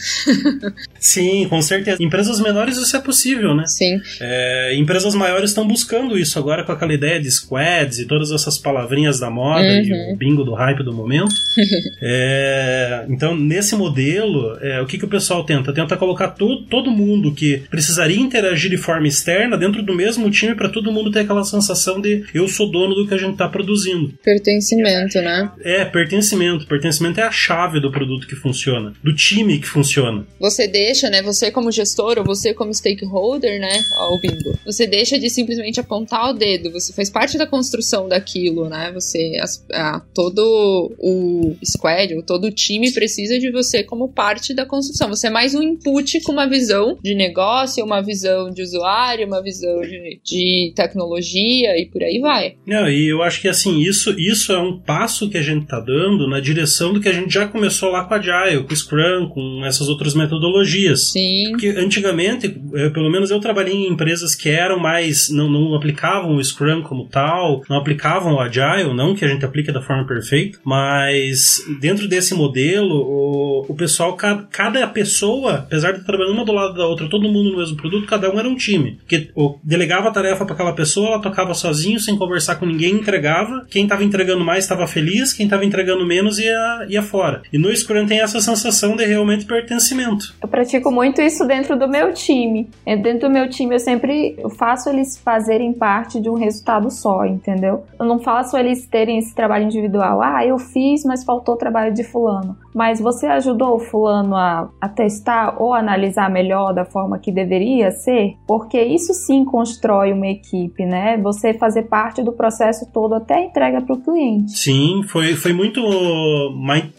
Sim, 1.00 1.48
com 1.50 1.62
certeza. 1.62 2.02
Empresas 2.02 2.40
menores 2.40 2.78
isso 2.78 2.96
é 2.96 3.00
possível, 3.00 3.56
né? 3.56 3.66
Sim. 3.68 4.00
É, 4.22 4.76
empresas 4.76 5.16
maiores 5.16 5.52
estão 5.52 5.68
buscando 5.68 6.18
isso 6.18 6.38
agora 6.38 6.64
com 6.64 6.72
aquela 6.72 6.94
ideia 6.94 7.20
de 7.20 7.30
squads 7.32 8.00
e 8.00 8.06
todas 8.06 8.32
essas 8.32 8.58
palavrinhas 8.58 9.20
da 9.20 9.30
moda 9.30 9.66
uhum. 9.66 9.82
e 9.84 10.14
o 10.14 10.16
bingo 10.16 10.44
do 10.44 10.54
hype 10.54 10.84
do 10.84 10.94
momento. 10.94 11.34
é, 12.02 13.06
então, 13.10 13.36
nesse 13.36 13.76
modelo, 13.76 14.58
é, 14.62 14.82
o 14.82 14.86
que, 14.86 14.98
que 14.98 15.06
o 15.06 15.10
pessoal 15.10 15.44
tenta? 15.44 15.74
Tenta 15.74 15.98
colocar 15.98 16.30
to 16.30 16.64
todo 16.64 16.92
mundo 16.92 17.34
que 17.34 17.64
precisaria 17.70 18.20
interagir 18.20 18.70
de 18.70 18.78
forma 18.78 19.08
externa 19.08 19.39
dentro 19.48 19.84
do 19.84 19.94
mesmo 19.94 20.30
time 20.30 20.56
para 20.56 20.70
todo 20.70 20.92
mundo 20.92 21.12
ter 21.12 21.22
aquela 21.22 21.44
sensação 21.44 22.02
de 22.02 22.26
eu 22.34 22.48
sou 22.48 22.72
dono 22.72 22.96
do 22.96 23.08
que 23.08 23.14
a 23.14 23.18
gente 23.18 23.34
está 23.34 23.48
produzindo. 23.48 24.14
Pertencimento, 24.24 25.22
né? 25.22 25.52
É, 25.62 25.86
pertencimento. 25.86 26.66
Pertencimento 26.68 27.20
é 27.20 27.24
a 27.24 27.32
chave 27.32 27.80
do 27.80 27.92
produto 27.92 28.28
que 28.28 28.36
funciona, 28.36 28.94
do 29.04 29.14
time 29.14 29.60
que 29.60 29.68
funciona. 29.68 30.26
Você 30.40 30.68
deixa, 30.68 31.10
né? 31.10 31.22
Você 31.22 31.52
como 31.52 31.72
gestor 31.72 32.18
ou 32.18 32.24
você 32.24 32.54
como 32.54 32.74
stakeholder, 32.74 33.60
né? 33.60 33.84
Ó, 33.98 34.16
o 34.16 34.22
bingo. 34.22 34.58
Você 34.66 34.88
deixa 34.88 35.20
de 35.20 35.30
simplesmente 35.30 35.80
apontar 35.80 36.30
o 36.30 36.34
dedo. 36.34 36.72
Você 36.72 36.94
faz 36.94 37.10
parte 37.10 37.38
da 37.38 37.48
construção 37.48 38.08
daquilo, 38.08 38.68
né? 38.68 38.92
Você, 38.94 39.38
as, 39.42 39.66
a, 39.72 40.02
todo 40.14 40.96
o 41.00 41.56
squad, 41.64 42.16
ou 42.16 42.24
todo 42.24 42.46
o 42.46 42.52
time 42.52 42.92
precisa 42.92 43.38
de 43.38 43.52
você 43.52 43.84
como 43.84 44.10
parte 44.10 44.54
da 44.54 44.66
construção. 44.66 45.10
Você 45.10 45.28
é 45.28 45.30
mais 45.30 45.54
um 45.54 45.62
input 45.62 46.22
com 46.22 46.32
uma 46.32 46.48
visão 46.48 46.98
de 47.02 47.16
negócio, 47.16 47.84
uma 47.84 48.02
visão 48.02 48.50
de 48.50 48.62
usuário, 48.62 49.29
uma 49.30 49.42
visão 49.42 49.82
de, 49.82 50.20
de 50.24 50.74
tecnologia 50.76 51.80
e 51.80 51.86
por 51.86 52.04
aí 52.04 52.20
vai. 52.20 52.56
Não, 52.66 52.90
e 52.90 53.08
eu 53.08 53.22
acho 53.22 53.42
que 53.42 53.48
assim, 53.48 53.80
isso, 53.80 54.20
isso 54.20 54.52
é 54.52 54.60
um 54.60 54.80
passo 54.80 55.30
que 55.30 55.38
a 55.38 55.42
gente 55.42 55.66
tá 55.66 55.80
dando 55.80 56.28
na 56.28 56.40
direção 56.40 56.94
do 56.94 57.00
que 57.00 57.08
a 57.08 57.14
gente 57.14 57.34
já 57.34 57.48
começou 57.48 57.92
lá 57.92 58.04
com 58.04 58.14
a 58.14 58.18
Agile, 58.18 58.64
com 58.64 58.74
o 58.74 58.76
Scrum, 58.76 59.30
com 59.30 59.66
essas 59.66 59.88
outras 59.88 60.14
metodologias. 60.14 61.12
Sim. 61.12 61.52
Porque 61.52 61.70
antigamente, 61.70 62.48
eh, 62.74 62.90
pelo 62.90 63.10
menos 63.10 63.32
eu 63.32 63.40
trabalhei 63.40 63.74
em 63.74 63.90
empresas 63.90 64.36
que 64.36 64.50
eram 64.50 64.80
mais. 64.80 65.30
não, 65.30 65.50
não 65.50 65.76
aplicavam 65.76 66.36
o 66.36 66.44
Scrum 66.44 66.82
como 66.82 67.06
tal, 67.08 67.64
não 67.70 67.78
aplicavam 67.78 68.34
o 68.34 68.40
Agile, 68.40 68.94
não 68.94 69.16
que 69.16 69.24
a 69.24 69.28
gente 69.28 69.46
aplique 69.46 69.72
da 69.72 69.82
forma 69.82 70.06
perfeita, 70.06 70.60
mas 70.64 71.64
dentro 71.80 72.08
desse 72.08 72.34
modelo, 72.34 72.96
o, 72.96 73.66
o 73.70 73.76
pessoal, 73.76 74.16
cada, 74.16 74.44
cada 74.44 74.88
pessoa, 74.88 75.56
apesar 75.56 75.92
de 75.94 76.06
trabalhar 76.06 76.32
uma 76.32 76.46
do 76.46 76.52
lado 76.52 76.74
da 76.76 76.86
outra, 76.86 77.10
todo 77.10 77.30
mundo 77.30 77.52
no 77.52 77.58
mesmo 77.58 77.78
produto, 77.78 78.08
cada 78.08 78.34
um 78.34 78.40
era 78.40 78.48
um 78.48 78.56
time. 78.56 78.98
Porque 78.98 79.19
delegava 79.64 80.10
a 80.10 80.12
tarefa 80.12 80.46
para 80.46 80.54
aquela 80.54 80.74
pessoa, 80.74 81.10
ela 81.10 81.22
tocava 81.22 81.54
sozinho, 81.54 82.00
sem 82.00 82.18
conversar 82.18 82.56
com 82.56 82.66
ninguém, 82.66 82.96
entregava. 82.96 83.66
Quem 83.70 83.84
estava 83.84 84.04
entregando 84.04 84.44
mais 84.44 84.64
estava 84.64 84.88
feliz, 84.88 85.34
quem 85.34 85.46
estava 85.46 85.66
entregando 85.66 86.06
menos 86.06 86.40
ia, 86.40 86.86
ia 86.90 87.02
fora. 87.02 87.42
E 87.52 87.58
no 87.58 87.76
Scrum 87.76 88.06
tem 88.06 88.22
essa 88.22 88.40
sensação 88.42 88.96
de 88.96 89.06
realmente 89.06 89.46
pertencimento. 89.46 90.36
Eu 90.50 90.52
pratico 90.52 90.92
muito 90.92 91.22
isso 91.22 91.46
dentro 91.46 91.78
do 91.78 91.88
meu 91.88 92.12
time. 92.12 92.68
É, 92.84 92.98
dentro 92.98 93.30
do 93.30 93.30
meu 93.30 93.48
time 93.48 93.76
eu 93.76 93.80
sempre 93.80 94.36
faço 94.58 94.90
eles 94.90 95.16
fazerem 95.16 95.72
parte 95.72 96.20
de 96.20 96.28
um 96.28 96.34
resultado 96.34 96.90
só, 96.90 97.24
entendeu? 97.24 97.84
Eu 98.00 98.08
não 98.08 98.18
faço 98.18 98.58
eles 98.58 98.88
terem 98.88 99.20
esse 99.20 99.36
trabalho 99.36 99.66
individual. 99.66 100.24
Ah, 100.24 100.44
eu 100.44 100.58
fiz, 100.58 101.04
mas 101.06 101.24
faltou 101.24 101.56
trabalho 101.56 101.94
de 101.94 102.04
fulano. 102.04 102.58
Mas 102.74 103.00
você 103.00 103.28
ajudou 103.28 103.76
o 103.76 103.80
fulano 103.80 104.36
a, 104.36 104.72
a 104.82 104.90
testar 104.90 105.62
ou 105.62 105.72
analisar 105.72 106.32
melhor 106.32 106.74
da 106.74 106.84
forma 106.84 107.20
que 107.20 107.32
deveria 107.32 107.92
ser? 107.92 108.34
Porque 108.48 108.82
isso 108.82 109.14
sim 109.14 109.46
constrói 109.46 110.12
uma 110.14 110.28
equipe, 110.28 110.84
né? 110.84 111.16
Você 111.18 111.54
fazer 111.54 111.84
parte 111.84 112.24
do 112.24 112.32
processo 112.32 112.92
todo 112.92 113.14
até 113.14 113.36
a 113.36 113.46
entrega 113.46 113.82
para 113.82 113.94
o 113.94 114.02
cliente. 114.02 114.58
Sim, 114.58 115.04
foi, 115.08 115.36
foi 115.36 115.54
muito 115.54 115.80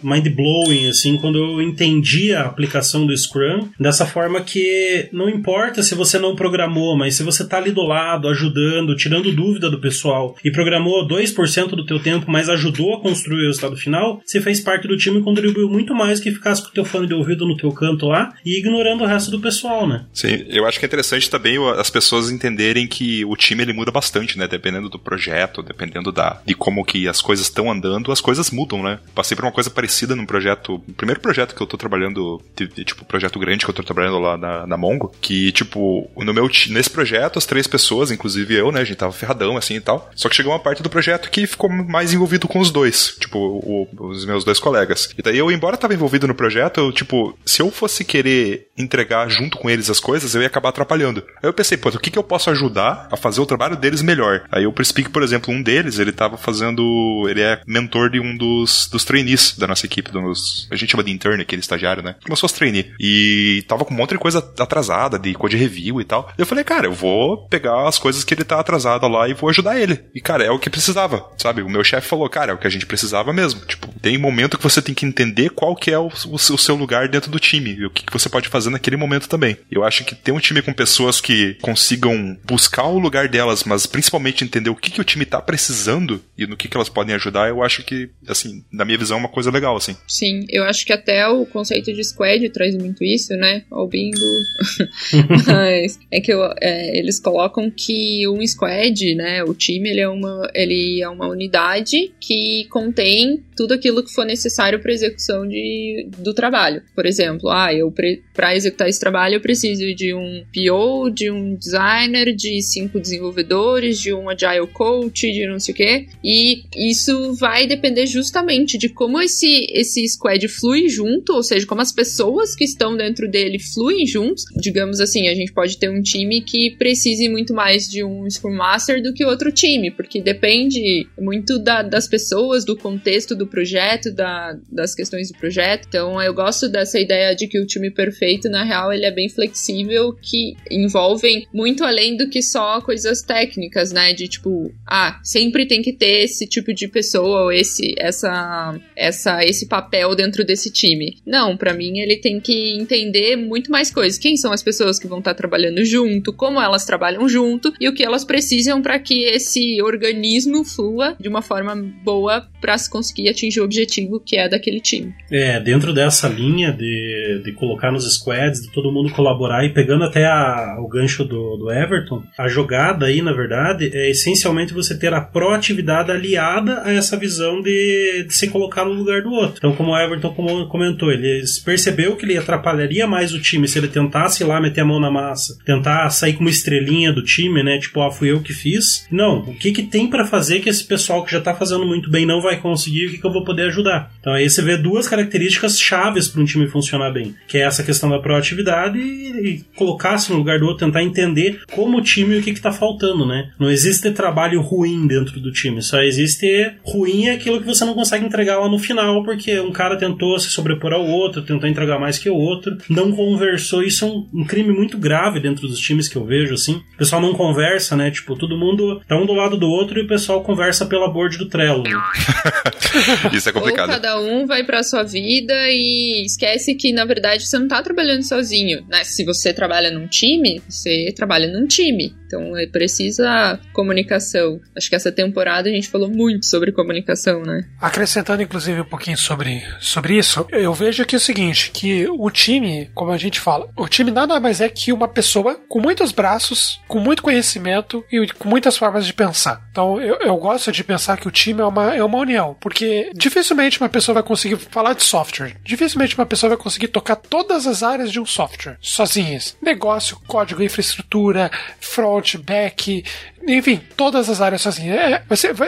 mind-blowing, 0.04 0.88
assim, 0.88 1.16
quando 1.16 1.37
eu 1.37 1.61
entendi 1.61 2.33
a 2.33 2.47
aplicação 2.47 3.04
do 3.04 3.16
Scrum 3.16 3.40
dessa 3.79 4.07
forma 4.07 4.41
que 4.41 5.09
não 5.13 5.29
importa 5.29 5.83
se 5.83 5.95
você 5.95 6.19
não 6.19 6.37
programou, 6.37 6.97
mas 6.97 7.15
se 7.15 7.23
você 7.23 7.43
está 7.43 7.59
ali 7.59 7.71
do 7.71 7.83
lado, 7.83 8.29
ajudando, 8.29 8.97
tirando 8.97 9.33
dúvida 9.33 9.71
do 9.71 9.81
pessoal 9.81 10.37
e 10.45 10.51
programou 10.51 11.07
2% 11.07 11.69
do 11.71 11.87
teu 11.87 12.01
tempo, 12.01 12.31
mas 12.31 12.49
ajudou 12.49 12.95
a 12.95 13.01
construir 13.01 13.43
o 13.43 13.47
resultado 13.47 13.77
final, 13.77 14.21
você 14.25 14.41
fez 14.41 14.61
parte 14.61 14.89
do 14.89 14.97
time 14.97 15.21
e 15.21 15.23
contribuiu 15.23 15.69
muito 15.69 15.95
mais 15.95 16.21
que 16.21 16.31
ficasse 16.31 16.63
com 16.63 16.69
o 16.69 16.73
teu 16.73 16.85
fone 16.85 17.07
de 17.07 17.15
ouvido 17.15 17.47
no 17.47 17.57
teu 17.57 17.73
canto 17.73 18.07
lá 18.07 18.33
e 18.45 18.59
ignorando 18.59 19.05
o 19.05 19.07
resto 19.07 19.31
do 19.31 19.41
pessoal, 19.41 19.87
né? 19.87 20.05
Sim, 20.13 20.45
eu 20.49 20.67
acho 20.67 20.79
que 20.79 20.85
é 20.85 20.89
interessante 20.89 21.31
também 21.31 21.57
as 21.79 21.91
pessoas 21.91 22.31
entenderem 22.31 22.87
que 22.87 23.25
o 23.25 23.37
time 23.37 23.63
ele 23.63 23.73
muda 23.73 23.91
bastante, 23.91 24.39
né? 24.39 24.47
Dependendo 24.47 24.89
do 24.89 24.99
projeto, 24.99 25.63
dependendo 25.63 26.13
da 26.13 26.41
de 26.45 26.55
como 26.55 26.85
que 26.85 27.09
as 27.09 27.21
coisas 27.21 27.47
estão 27.47 27.71
andando, 27.71 28.13
as 28.13 28.21
coisas 28.21 28.51
mudam, 28.51 28.83
né? 28.83 28.99
Passei 29.15 29.37
por 29.37 29.45
uma 29.45 29.53
coisa 29.53 29.71
parecida 29.71 30.17
num 30.17 30.27
projeto, 30.27 30.81
primeiro 30.97 31.21
projeto 31.21 31.55
que 31.55 31.61
eu 31.61 31.67
tô 31.67 31.77
trabalhando, 31.77 32.43
tipo, 32.85 33.05
projeto 33.05 33.30
grande 33.39 33.65
que 33.65 33.71
eu 33.71 33.75
tô 33.75 33.83
trabalhando 33.83 34.19
lá 34.19 34.37
na, 34.37 34.67
na 34.67 34.77
Mongo, 34.77 35.13
que, 35.21 35.53
tipo, 35.53 36.11
no 36.17 36.35
meu, 36.35 36.49
nesse 36.69 36.91
projeto, 36.91 37.39
as 37.39 37.47
três 37.47 37.67
pessoas, 37.67 38.11
inclusive 38.11 38.55
eu, 38.55 38.73
né, 38.73 38.81
a 38.81 38.85
gente 38.85 38.97
tava 38.97 39.13
ferradão, 39.13 39.57
assim 39.57 39.75
e 39.75 39.81
tal, 39.81 40.11
só 40.15 40.29
que 40.29 40.37
chegou 40.37 40.53
uma 40.53 40.59
parte 40.59 40.83
do 40.83 40.91
projeto 40.91 41.31
que 41.31 41.47
ficou 41.47 41.71
mais 41.71 42.13
envolvido 42.13 42.49
com 42.49 42.59
os 42.59 42.71
dois, 42.71 43.17
tipo, 43.21 43.39
o, 43.39 43.89
os 44.09 44.25
meus 44.25 44.45
dois 44.45 44.59
colegas. 44.59 45.11
E 45.17 45.23
daí 45.23 45.39
eu, 45.39 45.51
embora 45.51 45.77
tava 45.77 45.95
envolvido 45.95 46.27
no 46.27 46.35
projeto, 46.35 46.81
eu, 46.81 46.93
tipo, 46.93 47.39
se 47.45 47.63
eu 47.63 47.71
fosse 47.71 48.05
querer 48.05 48.69
entregar 48.77 49.29
junto 49.29 49.59
com 49.59 49.69
eles 49.69 49.91
as 49.91 50.01
coisas, 50.01 50.35
eu 50.35 50.41
ia 50.41 50.47
acabar 50.47 50.71
atrapalhando. 50.71 51.23
Aí 51.43 51.49
eu 51.49 51.53
pensei, 51.53 51.77
pô, 51.77 51.89
o 51.89 51.99
que 51.99 52.11
que 52.11 52.19
eu 52.19 52.23
posso 52.25 52.51
ajudar 52.51 53.09
a 53.11 53.17
fazer 53.17 53.41
o 53.41 53.47
trabalho 53.47 53.77
deles 53.77 54.03
melhor? 54.03 54.45
Aí 54.51 54.65
eu 54.65 54.73
percebi 54.73 55.05
que, 55.05 55.11
por 55.11 55.23
exemplo, 55.23 55.53
um 55.53 55.63
deles, 55.63 55.99
ele 55.99 56.13
tava 56.13 56.37
fazendo, 56.37 57.27
ele 57.29 57.41
é 57.41 57.61
mentor 57.67 58.11
de 58.11 58.21
um 58.21 58.37
dos, 58.37 58.89
dos 58.89 59.05
trainees 59.05 59.57
da 59.57 59.67
nossa 59.67 59.87
equipe, 59.87 60.11
dos, 60.11 60.67
a 60.71 60.77
gente 60.77 60.91
chama 60.91 61.05
de 61.05 61.11
intern, 61.11 61.43
aquele 61.43 61.61
estagiário, 61.61 62.03
né? 62.03 62.15
Se 62.21 62.41
fosse 62.41 62.55
trainee. 62.55 62.93
E 62.99 63.20
tava 63.67 63.85
com 63.85 63.95
um 63.95 63.97
monte 63.97 64.11
de 64.11 64.19
coisa 64.19 64.39
atrasada, 64.59 65.19
de 65.19 65.35
code 65.35 65.57
review 65.57 66.00
e 66.00 66.05
tal. 66.05 66.33
Eu 66.37 66.47
falei, 66.47 66.65
cara, 66.65 66.87
eu 66.87 66.93
vou 66.93 67.49
pegar 67.49 67.89
as 67.89 67.99
coisas 67.99 68.25
que 68.25 68.35
ele 68.35 68.45
tá 68.45 68.61
atrasado 68.61 69.07
lá 69.09 69.29
e 69.29 69.35
vou 69.35 69.50
ajudar 69.50 69.81
ele. 69.81 70.00
E, 70.15 70.21
cara, 70.21 70.45
é 70.45 70.50
o 70.50 70.59
que 70.59 70.71
precisava, 70.71 71.25
sabe? 71.39 71.62
O 71.62 71.69
meu 71.69 71.85
chefe 71.85 72.09
falou, 72.09 72.29
cara, 72.29 72.53
é 72.53 72.55
o 72.55 72.59
que 72.59 72.67
a 72.67 72.71
gente 72.71 72.87
precisava 72.87 73.33
mesmo. 73.33 73.61
Tipo, 73.67 73.89
tem 74.00 74.19
momento 74.19 74.57
que 74.57 74.65
você 74.65 74.83
tem 74.83 74.95
que 74.95 75.07
entender 75.07 75.50
qual 75.50 75.75
que 75.75 75.91
é 75.91 75.99
o, 75.99 76.09
o, 76.27 76.35
o 76.35 76.59
seu 76.59 76.75
lugar 76.75 77.09
dentro 77.09 77.31
do 77.31 77.39
time 77.39 77.75
e 77.75 77.87
o 77.87 77.91
que, 77.91 78.05
que 78.05 78.12
você 78.12 78.29
pode 78.29 78.49
fazer 78.49 78.71
naquele 78.71 78.97
momento 78.97 79.29
também. 79.29 79.57
Eu 79.71 79.85
acho 79.85 80.05
que 80.05 80.15
ter 80.15 80.33
um 80.33 80.39
time 80.39 80.62
com 80.62 80.73
pessoas 80.73 81.21
que 81.21 81.57
consigam 81.61 82.37
buscar 82.45 82.85
o 82.85 82.99
lugar 82.99 83.29
delas, 83.29 83.65
mas 83.65 83.87
principalmente 83.87 84.45
entender 84.45 84.71
o 84.71 84.77
que, 84.77 84.91
que 84.91 85.00
o 85.00 85.05
time 85.05 85.25
tá 85.25 85.41
precisando 85.41 86.23
e 86.37 86.47
no 86.47 86.57
que, 86.57 86.69
que 86.69 86.77
elas 86.77 86.89
podem 86.89 87.15
ajudar, 87.15 87.49
eu 87.49 87.62
acho 87.62 87.83
que, 87.83 88.11
assim, 88.27 88.65
na 88.73 88.85
minha 88.85 88.99
visão, 88.99 89.17
é 89.17 89.21
uma 89.21 89.29
coisa 89.29 89.50
legal, 89.50 89.77
assim. 89.77 89.97
Sim, 90.07 90.45
eu 90.49 90.65
acho 90.65 90.85
que 90.85 90.93
até 90.93 91.27
o 91.29 91.45
conceito 91.47 91.93
de 91.93 92.03
squad 92.05 92.49
traz 92.50 92.75
muito 92.77 93.05
isso, 93.05 93.10
né? 93.37 93.62
O 93.71 93.87
bingo. 93.87 94.17
Mas 95.47 95.99
é 96.11 96.21
que 96.21 96.33
eu, 96.33 96.43
é, 96.61 96.99
eles 96.99 97.21
colocam 97.21 97.71
que 97.71 98.26
um 98.29 98.47
squad, 98.47 99.14
né? 99.14 99.43
O 99.45 99.55
time, 99.55 99.90
ele 99.90 100.00
é 100.00 100.09
uma, 100.09 100.50
ele 100.55 101.00
é 101.00 101.09
uma 101.09 101.29
unidade 101.29 102.12
que 102.21 102.67
contém 102.71 103.43
tudo 103.57 103.75
aquilo 103.75 104.02
que 104.02 104.12
for 104.12 104.25
necessário 104.25 104.81
para 104.81 104.93
execução 104.93 105.47
de, 105.47 106.09
do 106.19 106.33
trabalho. 106.33 106.83
Por 106.95 107.05
exemplo, 107.05 107.50
ah, 107.50 107.73
eu 107.75 107.93
para 108.35 108.57
executar 108.57 108.88
esse 108.88 108.99
trabalho, 108.99 109.35
eu 109.35 109.40
preciso 109.40 109.95
de 109.95 110.14
um 110.14 110.45
PO, 110.52 111.11
de 111.11 111.31
um 111.31 111.55
designer, 111.55 112.35
de 112.35 112.62
cinco 112.62 112.99
desenvolvedores, 112.99 114.00
de 114.00 114.14
um 114.14 114.31
agile 114.31 114.67
coach, 114.73 115.31
de 115.31 115.47
não 115.47 115.61
sei 115.61 115.75
o 115.75 115.76
quê. 115.76 116.07
E 116.25 116.62
isso 116.75 117.35
vai 117.35 117.67
depender 117.67 118.07
justamente 118.07 118.79
de 118.79 118.88
como 118.88 119.21
esse, 119.21 119.67
esse 119.71 120.07
squad 120.09 120.47
flui 120.49 120.88
junto, 120.88 121.35
ou 121.35 121.43
seja, 121.43 121.67
como 121.67 121.83
as 121.83 121.93
pessoas 121.93 122.55
que 122.55 122.64
estão 122.64 122.97
dentro 123.00 123.28
dele 123.28 123.59
fluem 123.59 124.07
juntos. 124.07 124.45
Digamos 124.57 125.00
assim, 125.00 125.28
a 125.28 125.35
gente 125.35 125.52
pode 125.52 125.78
ter 125.78 125.88
um 125.88 126.02
time 126.02 126.40
que 126.42 126.76
precise 126.76 127.28
muito 127.28 127.54
mais 127.54 127.87
de 127.88 128.04
um 128.04 128.28
Scrum 128.28 128.54
Master 128.54 129.02
do 129.02 129.12
que 129.12 129.25
outro 129.25 129.50
time, 129.50 129.90
porque 129.90 130.21
depende 130.21 131.07
muito 131.19 131.59
da, 131.59 131.83
das 131.83 132.07
pessoas, 132.07 132.64
do 132.64 132.76
contexto 132.76 133.35
do 133.35 133.47
projeto, 133.47 134.12
da, 134.12 134.57
das 134.71 134.95
questões 134.95 135.28
do 135.30 135.38
projeto. 135.38 135.87
Então, 135.88 136.21
eu 136.21 136.35
gosto 136.35 136.69
dessa 136.69 136.99
ideia 136.99 137.35
de 137.35 137.47
que 137.47 137.59
o 137.59 137.66
time 137.66 137.90
perfeito, 137.90 138.49
na 138.49 138.64
real, 138.64 138.92
ele 138.92 139.07
é 139.07 139.11
bem 139.11 139.28
flexível, 139.28 140.12
que 140.21 140.54
envolvem 140.71 141.47
muito 141.52 141.85
além 141.85 142.16
do 142.16 142.28
que 142.28 142.42
só 142.42 142.80
coisas 142.80 143.23
técnicas, 143.23 143.92
né? 143.92 144.12
De 144.12 144.28
tipo, 144.28 144.73
ah, 144.87 145.21
sempre 145.23 145.66
tem 145.66 145.83
que 145.83 145.92
ter 145.92 146.25
esse 146.25 146.47
tipo 146.47 146.73
de 146.75 146.88
pessoa 146.88 147.45
ou 147.45 147.52
esse, 147.52 147.95
essa, 147.99 148.78
essa, 148.97 149.45
esse 149.45 149.66
papel 149.66 150.14
dentro 150.14 150.45
desse 150.45 150.71
time. 150.71 151.19
Não, 151.26 151.57
para 151.57 151.75
mim 151.75 151.99
ele 151.99 152.16
tem 152.16 152.40
que 152.40 152.80
entender 152.81 153.37
muito 153.37 153.71
mais 153.71 153.91
coisas. 153.91 154.19
Quem 154.19 154.37
são 154.37 154.53
as 154.53 154.63
pessoas 154.63 154.99
que 154.99 155.07
vão 155.07 155.19
estar 155.19 155.35
trabalhando 155.35 155.85
junto, 155.85 156.33
como 156.33 156.61
elas 156.61 156.85
trabalham 156.85 157.29
junto 157.29 157.73
e 157.81 157.89
o 157.89 157.95
que 157.95 158.03
elas 158.03 158.25
precisam 158.25 158.83
para 158.83 158.99
que 158.99 159.25
esse 159.25 159.81
organismo 159.83 160.65
flua 160.65 161.17
de 161.19 161.29
uma 161.29 161.43
forma 161.43 161.75
boa 162.03 162.47
para 162.61 162.77
se 162.77 162.91
conseguir 162.91 163.29
atingir 163.29 163.61
o 163.61 163.65
objetivo 163.65 164.21
que 164.21 164.37
é 164.37 164.49
daquele 164.49 164.81
time. 164.81 165.15
É, 165.31 165.61
dentro 165.61 165.93
dessa 165.93 166.29
linha 166.29 166.73
de, 166.73 167.43
de 167.45 167.53
colocar 167.53 167.91
nos 167.91 168.11
squads, 168.15 168.63
de 168.63 168.73
todo 168.73 168.93
mundo 168.93 169.11
colaborar 169.13 169.65
e 169.65 169.73
pegando 169.73 170.05
até 170.05 170.27
a, 170.27 170.77
o 170.79 170.89
gancho 170.89 171.25
do, 171.25 171.57
do 171.57 171.71
Everton, 171.71 172.23
a 172.39 172.49
jogada 172.49 173.07
aí, 173.07 173.23
na 173.23 173.33
verdade, 173.33 173.91
é 173.93 174.11
essencialmente 174.11 174.73
você 174.73 174.99
ter 174.99 175.13
a 175.13 175.21
proatividade 175.21 176.11
aliada 176.11 176.83
a 176.85 176.93
essa 176.93 177.17
visão 177.17 177.61
de, 177.61 178.25
de 178.27 178.35
se 178.35 178.49
colocar 178.49 178.85
no 178.85 178.93
lugar 178.93 179.23
do 179.23 179.31
outro. 179.31 179.55
Então, 179.57 179.75
como 179.75 179.93
o 179.93 179.99
Everton 179.99 180.35
comentou, 180.69 181.11
ele 181.11 181.43
percebeu 181.65 182.17
que 182.17 182.25
ele 182.25 182.37
atrapalharia 182.71 183.07
mais 183.07 183.35
o 183.35 183.41
time 183.41 183.69
se 183.69 183.79
ele 183.79 183.89
tentasse 183.89 184.43
ir 184.43 184.47
lá 184.47 184.61
meter 184.61 184.81
a 184.81 184.85
mão 184.85 185.00
na 185.00 185.11
massa, 185.11 185.59
tentar 185.65 186.09
sair 186.11 186.35
com 186.35 186.41
uma 186.41 186.50
estrelinha 186.50 187.12
do 187.12 187.23
time, 187.23 187.62
né? 187.62 187.79
Tipo, 187.79 188.03
ah, 188.03 188.11
fui 188.11 188.31
eu 188.31 188.41
que 188.41 188.53
fiz. 188.53 189.07
Não, 189.11 189.41
o 189.41 189.55
que 189.55 189.73
que 189.73 189.83
tem 189.83 190.09
para 190.09 190.27
fazer 190.27 190.61
que 190.61 190.69
esse 190.69 190.85
pessoal 190.85 191.25
que 191.25 191.33
já 191.33 191.41
tá 191.41 191.55
fazendo 191.55 191.87
muito 191.87 192.11
bem 192.11 192.25
não 192.25 192.41
vai 192.41 192.61
conseguir, 192.61 193.07
o 193.07 193.11
que 193.11 193.19
que 193.19 193.27
eu 193.27 193.33
vou 193.33 193.45
poder 193.45 193.69
ajudar? 193.69 194.12
Então 194.21 194.33
aí 194.33 194.49
você 194.49 194.62
vê 194.62 194.77
duas 194.77 195.09
características 195.09 195.79
chaves 195.79 196.29
para 196.29 196.41
um 196.41 196.45
time 196.45 196.67
funcionar 196.69 197.11
bem, 197.11 197.35
que 197.49 197.59
é 197.59 197.62
essa 197.62 197.83
questão 197.83 198.09
da 198.09 198.19
proatividade 198.19 198.99
e, 198.99 199.49
e 199.49 199.65
colocar-se 199.75 200.31
no 200.31 200.39
lugar 200.39 200.59
do 200.59 200.67
outro, 200.67 200.87
tentar 200.87 201.03
entender 201.03 201.61
como 201.73 201.99
o 201.99 202.03
time 202.03 202.37
e 202.37 202.39
o 202.39 202.43
que 202.43 202.55
que 202.55 202.61
tá 202.61 202.73
faltando, 202.73 203.27
né? 203.27 203.50
Não 203.59 203.71
existe 203.71 204.11
trabalho 204.11 204.61
ruim 204.61 205.07
dentro 205.07 205.41
do 205.41 205.53
time, 205.53 205.83
só 205.83 206.00
existe 206.03 206.73
ruim 206.85 207.27
é 207.27 207.33
aquilo 207.33 207.61
que 207.61 207.67
você 207.67 207.85
não 207.85 207.95
consegue 207.95 208.25
entregar 208.25 208.59
lá 208.59 208.69
no 208.69 208.79
final, 208.79 209.23
porque 209.25 209.59
um 209.61 209.73
cara 209.73 209.97
tentou 209.97 210.39
se 210.39 210.50
sobrepor 210.50 210.93
ao 210.93 211.07
outro, 211.07 211.43
tentou 211.43 211.69
entregar 211.69 211.99
mais 211.99 212.19
que 212.19 212.29
o 212.29 212.37
outro, 212.37 212.60
não 212.88 213.12
conversou, 213.12 213.83
isso 213.83 214.05
é 214.05 214.09
um, 214.09 214.29
um 214.33 214.45
crime 214.45 214.73
muito 214.73 214.99
grave 214.99 215.40
dentro 215.40 215.67
dos 215.67 215.79
times 215.79 216.09
que 216.09 216.17
eu 216.17 216.25
vejo, 216.25 216.55
assim. 216.55 216.83
O 216.95 216.99
pessoal 216.99 217.21
não 217.21 217.35
conversa, 217.35 217.97
né? 217.97 218.11
Tipo, 218.11 218.37
todo 218.37 218.57
mundo 218.57 219.00
tá 219.07 219.17
um 219.17 219.26
do 219.26 219.33
lado 219.33 219.57
do 219.57 219.67
outro 219.67 219.99
e 219.99 220.02
o 220.02 220.09
pessoal 220.09 220.43
conversa 220.43 220.87
pela 220.87 221.11
board 221.11 221.38
do 221.38 221.49
Trello. 221.49 221.85
Isso 223.33 223.49
é 223.49 223.52
complicado. 223.52 223.88
Ou 223.88 223.95
cada 223.95 224.21
um 224.21 224.47
vai 224.47 224.64
pra 224.64 224.83
sua 224.83 225.02
vida 225.02 225.55
e 225.69 226.25
esquece 226.25 226.75
que, 226.75 226.93
na 226.93 227.05
verdade, 227.05 227.47
você 227.47 227.59
não 227.59 227.69
tá 227.69 227.83
trabalhando 227.83 228.23
sozinho, 228.23 228.85
né? 228.88 229.05
Se 229.05 229.25
você 229.25 229.52
trabalha 229.52 229.90
num 229.90 230.07
time, 230.07 230.61
você 230.69 231.12
trabalha 231.14 231.49
num 231.49 231.67
time. 231.67 232.14
Então, 232.26 232.57
é 232.57 232.67
precisa 232.67 233.59
comunicação. 233.73 234.61
Acho 234.76 234.88
que 234.88 234.95
essa 234.95 235.11
temporada 235.11 235.69
a 235.69 235.73
gente 235.73 235.88
falou 235.88 236.09
muito 236.09 236.47
sobre 236.47 236.73
comunicação, 236.73 237.43
né? 237.43 237.64
Acrescentando, 237.81 238.43
inclusive, 238.43 238.81
um 238.81 238.85
pouquinho 238.85 239.17
sobre, 239.17 239.62
sobre 239.81 240.17
isso, 240.17 240.47
eu 240.50 240.73
vejo 240.73 241.02
aqui 241.02 241.17
o 241.17 241.21
seguinte, 241.21 241.71
que 241.73 242.07
o 242.09 242.31
time, 242.31 242.50
como 242.95 243.12
a 243.12 243.16
gente 243.16 243.38
fala, 243.38 243.69
o 243.76 243.87
time 243.87 244.11
nada 244.11 244.40
mais 244.40 244.61
é 244.61 244.69
que 244.69 244.92
uma 244.92 245.09
pessoa 245.09 245.61
com 245.69 245.80
muitos 245.80 246.12
braços, 246.12 246.80
com 246.88 246.99
muito 246.99 247.23
conhecimento 247.23 248.04
e 248.11 248.26
com 248.28 248.49
muitas 248.49 248.76
formas 248.76 249.07
de 249.07 249.12
pensar. 249.12 249.62
Então, 249.71 250.00
eu, 250.00 250.16
eu 250.16 250.37
gosto 250.37 250.73
de 250.73 250.83
pensar 250.83 251.16
que 251.16 251.28
o 251.28 251.30
time 251.30 251.61
é 251.61 251.64
uma, 251.64 251.95
é 251.95 252.02
uma 252.02 252.19
união, 252.19 252.57
porque 252.61 253.11
dificilmente 253.14 253.80
uma 253.80 253.88
pessoa 253.88 254.14
vai 254.14 254.23
conseguir 254.23 254.57
falar 254.57 254.95
de 254.95 255.02
software, 255.02 255.57
dificilmente 255.62 256.16
uma 256.16 256.26
pessoa 256.26 256.50
vai 256.50 256.59
conseguir 256.59 256.88
tocar 256.88 257.16
todas 257.16 257.66
as 257.66 257.83
áreas 257.83 258.11
de 258.11 258.21
um 258.21 258.26
software 258.26 258.78
sozinhas. 258.80 259.57
Negócio, 259.62 260.19
código, 260.26 260.62
infraestrutura, 260.62 261.50
front, 261.80 262.37
back, 262.37 263.04
enfim, 263.47 263.81
todas 263.97 264.29
as 264.29 264.41
áreas 264.41 264.63
sozinha. 264.63 264.95
É, 264.95 265.23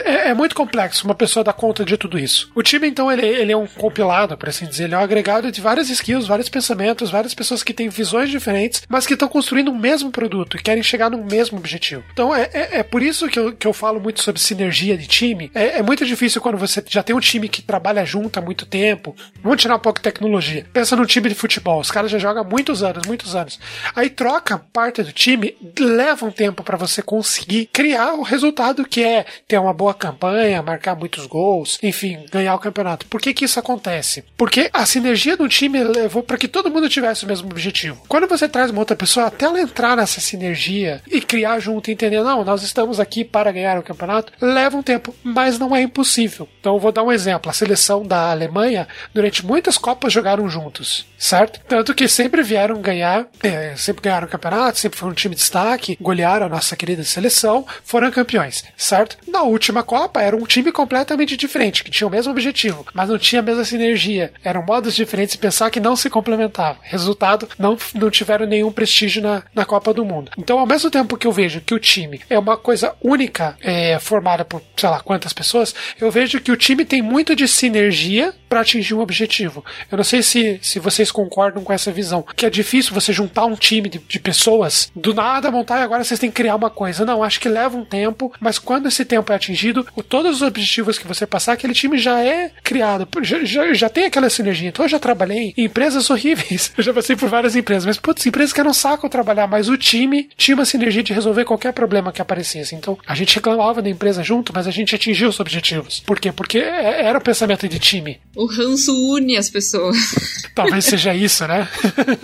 é, 0.05 0.29
é, 0.29 0.33
muito 0.33 0.55
complexo 0.55 1.05
uma 1.05 1.15
pessoa 1.15 1.43
dar 1.43 1.53
conta 1.53 1.83
de 1.83 1.97
tudo 1.97 2.19
isso. 2.19 2.51
O 2.55 2.61
time, 2.61 2.87
então, 2.87 3.11
ele, 3.11 3.25
ele 3.25 3.51
é 3.51 3.57
um 3.57 3.67
compilado, 3.67 4.37
por 4.37 4.49
assim 4.49 4.65
dizer, 4.65 4.85
ele 4.85 4.95
é 4.95 4.97
um 4.97 5.01
agregado 5.01 5.51
de 5.51 5.61
várias 5.61 5.89
skills, 5.89 6.27
vários 6.27 6.49
pensamentos, 6.49 7.09
várias 7.09 7.33
pessoas 7.33 7.63
que 7.63 7.73
têm 7.73 7.89
visões 7.89 8.29
diferentes, 8.29 8.83
mas 8.87 9.05
que 9.05 9.13
estão 9.13 9.27
construindo 9.27 9.69
o 9.69 9.77
mesmo 9.77 10.11
produto 10.11 10.57
e 10.57 10.61
querem 10.61 10.83
chegar 10.83 11.09
no 11.09 11.23
mesmo 11.23 11.57
objetivo. 11.57 12.03
Então, 12.13 12.33
é, 12.33 12.49
é, 12.53 12.79
é, 12.79 12.83
por 12.83 13.01
isso 13.01 13.27
que 13.27 13.39
eu, 13.39 13.53
que 13.53 13.67
eu 13.67 13.73
falo 13.73 13.99
muito 13.99 14.21
sobre 14.21 14.41
sinergia 14.41 14.97
de 14.97 15.07
time. 15.07 15.51
É, 15.53 15.79
é 15.79 15.81
muito 15.81 16.05
difícil 16.05 16.41
quando 16.41 16.57
você 16.57 16.83
já 16.87 17.01
tem 17.01 17.15
um 17.15 17.19
time 17.19 17.49
que 17.49 17.61
trabalha 17.61 18.05
junto 18.05 18.37
há 18.37 18.41
muito 18.41 18.65
tempo. 18.65 19.15
Vamos 19.41 19.61
tirar 19.61 19.75
um 19.75 19.79
pouco 19.79 19.99
de 19.99 20.03
tecnologia. 20.03 20.65
Pensa 20.71 20.95
num 20.95 21.05
time 21.05 21.29
de 21.29 21.35
futebol, 21.35 21.79
os 21.79 21.91
caras 21.91 22.11
já 22.11 22.19
jogam 22.19 22.43
há 22.43 22.45
muitos 22.45 22.83
anos, 22.83 23.05
muitos 23.07 23.35
anos. 23.35 23.59
Aí 23.95 24.09
troca 24.09 24.59
parte 24.71 25.01
do 25.01 25.11
time, 25.11 25.55
leva 25.79 26.25
um 26.25 26.31
tempo 26.31 26.63
para 26.63 26.77
você 26.77 27.01
conseguir 27.01 27.62
criar 27.65 28.13
o 28.13 28.21
resultado 28.21 28.85
que 28.85 29.03
é 29.03 29.25
ter 29.47 29.57
uma 29.57 29.73
boa 29.73 29.93
campanha, 29.93 30.61
marcar 30.61 30.95
muitos 30.95 31.25
gols, 31.25 31.77
enfim, 31.81 32.25
ganhar 32.31 32.55
o 32.55 32.59
campeonato. 32.59 33.05
Por 33.07 33.21
que 33.21 33.33
que 33.33 33.45
isso 33.45 33.59
acontece? 33.59 34.23
Porque 34.37 34.69
a 34.73 34.85
sinergia 34.85 35.37
do 35.37 35.47
time 35.47 35.83
levou 35.83 36.23
para 36.23 36.37
que 36.37 36.47
todo 36.47 36.69
mundo 36.69 36.89
tivesse 36.89 37.25
o 37.25 37.27
mesmo 37.27 37.49
objetivo. 37.49 38.03
Quando 38.07 38.27
você 38.27 38.47
traz 38.47 38.71
uma 38.71 38.79
outra 38.79 38.95
pessoa, 38.95 39.27
até 39.27 39.45
ela 39.45 39.61
entrar 39.61 39.95
nessa 39.95 40.19
sinergia 40.19 41.01
e 41.09 41.21
criar 41.21 41.59
junto 41.59 41.91
entender, 41.91 42.21
não, 42.23 42.43
nós 42.43 42.63
estamos 42.63 42.99
aqui 42.99 43.23
para 43.23 43.51
ganhar 43.51 43.77
o 43.77 43.83
campeonato, 43.83 44.33
leva 44.41 44.77
um 44.77 44.83
tempo, 44.83 45.15
mas 45.23 45.59
não 45.59 45.75
é 45.75 45.81
impossível. 45.81 46.47
Então 46.59 46.75
eu 46.75 46.79
vou 46.79 46.91
dar 46.91 47.03
um 47.03 47.11
exemplo. 47.11 47.49
A 47.49 47.53
seleção 47.53 48.03
da 48.05 48.31
Alemanha, 48.31 48.87
durante 49.13 49.45
muitas 49.45 49.77
Copas, 49.77 50.13
jogaram 50.13 50.47
juntos, 50.47 51.05
certo? 51.17 51.59
Tanto 51.67 51.93
que 51.93 52.07
sempre 52.07 52.41
vieram 52.41 52.81
ganhar, 52.81 53.27
é, 53.41 53.75
sempre 53.75 54.01
ganharam 54.01 54.27
o 54.27 54.29
campeonato, 54.29 54.79
sempre 54.79 54.97
foi 54.97 55.09
um 55.09 55.13
time 55.13 55.35
de 55.35 55.41
destaque, 55.41 55.97
golearam 55.99 56.45
a 56.45 56.49
nossa 56.49 56.75
querida 56.75 57.03
seleção 57.03 57.52
foram 57.83 58.09
campeões, 58.09 58.63
certo? 58.77 59.17
Na 59.27 59.43
última 59.43 59.83
Copa 59.83 60.21
era 60.21 60.35
um 60.35 60.45
time 60.45 60.71
completamente 60.71 61.35
diferente, 61.35 61.83
que 61.83 61.91
tinha 61.91 62.07
o 62.07 62.11
mesmo 62.11 62.31
objetivo, 62.31 62.85
mas 62.93 63.09
não 63.09 63.17
tinha 63.17 63.41
a 63.41 63.43
mesma 63.43 63.65
sinergia. 63.65 64.31
Eram 64.43 64.63
modos 64.63 64.95
diferentes 64.95 65.33
de 65.33 65.39
pensar 65.39 65.69
que 65.69 65.79
não 65.79 65.95
se 65.95 66.09
complementavam. 66.09 66.81
Resultado, 66.81 67.47
não, 67.59 67.77
não 67.93 68.09
tiveram 68.09 68.45
nenhum 68.45 68.71
prestígio 68.71 69.21
na, 69.21 69.43
na 69.53 69.65
Copa 69.65 69.93
do 69.93 70.05
Mundo. 70.05 70.31
Então, 70.37 70.59
ao 70.59 70.65
mesmo 70.65 70.89
tempo 70.89 71.17
que 71.17 71.27
eu 71.27 71.31
vejo 71.31 71.61
que 71.61 71.73
o 71.73 71.79
time 71.79 72.21
é 72.29 72.39
uma 72.39 72.57
coisa 72.57 72.95
única, 73.01 73.57
é, 73.61 73.99
formada 73.99 74.45
por 74.45 74.61
sei 74.75 74.89
lá 74.89 74.99
quantas 74.99 75.33
pessoas, 75.33 75.73
eu 75.99 76.09
vejo 76.11 76.39
que 76.39 76.51
o 76.51 76.57
time 76.57 76.85
tem 76.85 77.01
muito 77.01 77.35
de 77.35 77.47
sinergia 77.47 78.33
para 78.49 78.61
atingir 78.61 78.93
um 78.93 78.99
objetivo. 78.99 79.65
Eu 79.91 79.97
não 79.97 80.03
sei 80.03 80.21
se, 80.21 80.59
se 80.61 80.79
vocês 80.79 81.11
concordam 81.11 81.63
com 81.63 81.73
essa 81.73 81.91
visão, 81.91 82.23
que 82.35 82.45
é 82.45 82.49
difícil 82.49 82.93
você 82.93 83.11
juntar 83.11 83.45
um 83.45 83.55
time 83.55 83.89
de, 83.89 83.97
de 83.97 84.19
pessoas 84.19 84.91
do 84.95 85.13
nada 85.13 85.49
montar 85.49 85.79
e 85.79 85.83
agora 85.83 86.03
vocês 86.03 86.19
têm 86.19 86.29
que 86.29 86.35
criar 86.35 86.55
uma 86.55 86.69
coisa. 86.69 87.05
Não, 87.05 87.23
acho 87.23 87.39
que 87.43 87.49
leva 87.49 87.75
um 87.75 87.83
tempo, 87.83 88.31
mas 88.39 88.57
quando 88.57 88.87
esse 88.87 89.03
tempo 89.03 89.29
é 89.33 89.35
atingido, 89.35 89.85
todos 90.07 90.37
os 90.37 90.41
objetivos 90.41 90.97
que 90.97 91.05
você 91.05 91.27
passar, 91.27 91.51
aquele 91.51 91.73
time 91.73 91.97
já 91.97 92.23
é 92.23 92.49
criado, 92.63 93.05
já, 93.21 93.43
já, 93.43 93.73
já 93.73 93.89
tem 93.89 94.05
aquela 94.05 94.29
sinergia. 94.29 94.69
Então 94.69 94.85
eu 94.85 94.89
já 94.89 94.97
trabalhei 94.97 95.53
em 95.57 95.65
empresas 95.65 96.09
horríveis, 96.09 96.71
eu 96.77 96.81
já 96.81 96.93
passei 96.93 97.17
por 97.17 97.27
várias 97.27 97.53
empresas, 97.53 97.85
mas 97.85 97.97
putz, 97.97 98.25
empresas 98.25 98.53
que 98.53 98.61
eram 98.61 98.73
saco 98.73 99.09
trabalhar, 99.09 99.45
mas 99.45 99.67
o 99.67 99.75
time 99.75 100.29
tinha 100.37 100.55
uma 100.55 100.63
sinergia 100.63 101.03
de 101.03 101.11
resolver 101.11 101.43
qualquer 101.43 101.73
problema 101.73 102.13
que 102.13 102.21
aparecesse. 102.21 102.75
Então 102.75 102.97
a 103.05 103.13
gente 103.13 103.35
reclamava 103.35 103.81
da 103.81 103.89
empresa 103.89 104.23
junto, 104.23 104.53
mas 104.55 104.65
a 104.65 104.71
gente 104.71 104.95
atingiu 104.95 105.27
os 105.27 105.37
objetivos. 105.41 105.99
Por 105.99 106.21
quê? 106.21 106.31
Porque 106.31 106.59
é, 106.59 107.03
era 107.03 107.17
o 107.17 107.21
pensamento 107.21 107.67
de 107.67 107.77
time. 107.77 108.21
O 108.37 108.45
ranço 108.45 108.95
une 109.13 109.35
as 109.35 109.49
pessoas. 109.49 109.97
Talvez 110.55 110.85
seja 110.85 111.13
isso, 111.13 111.45
né? 111.45 111.67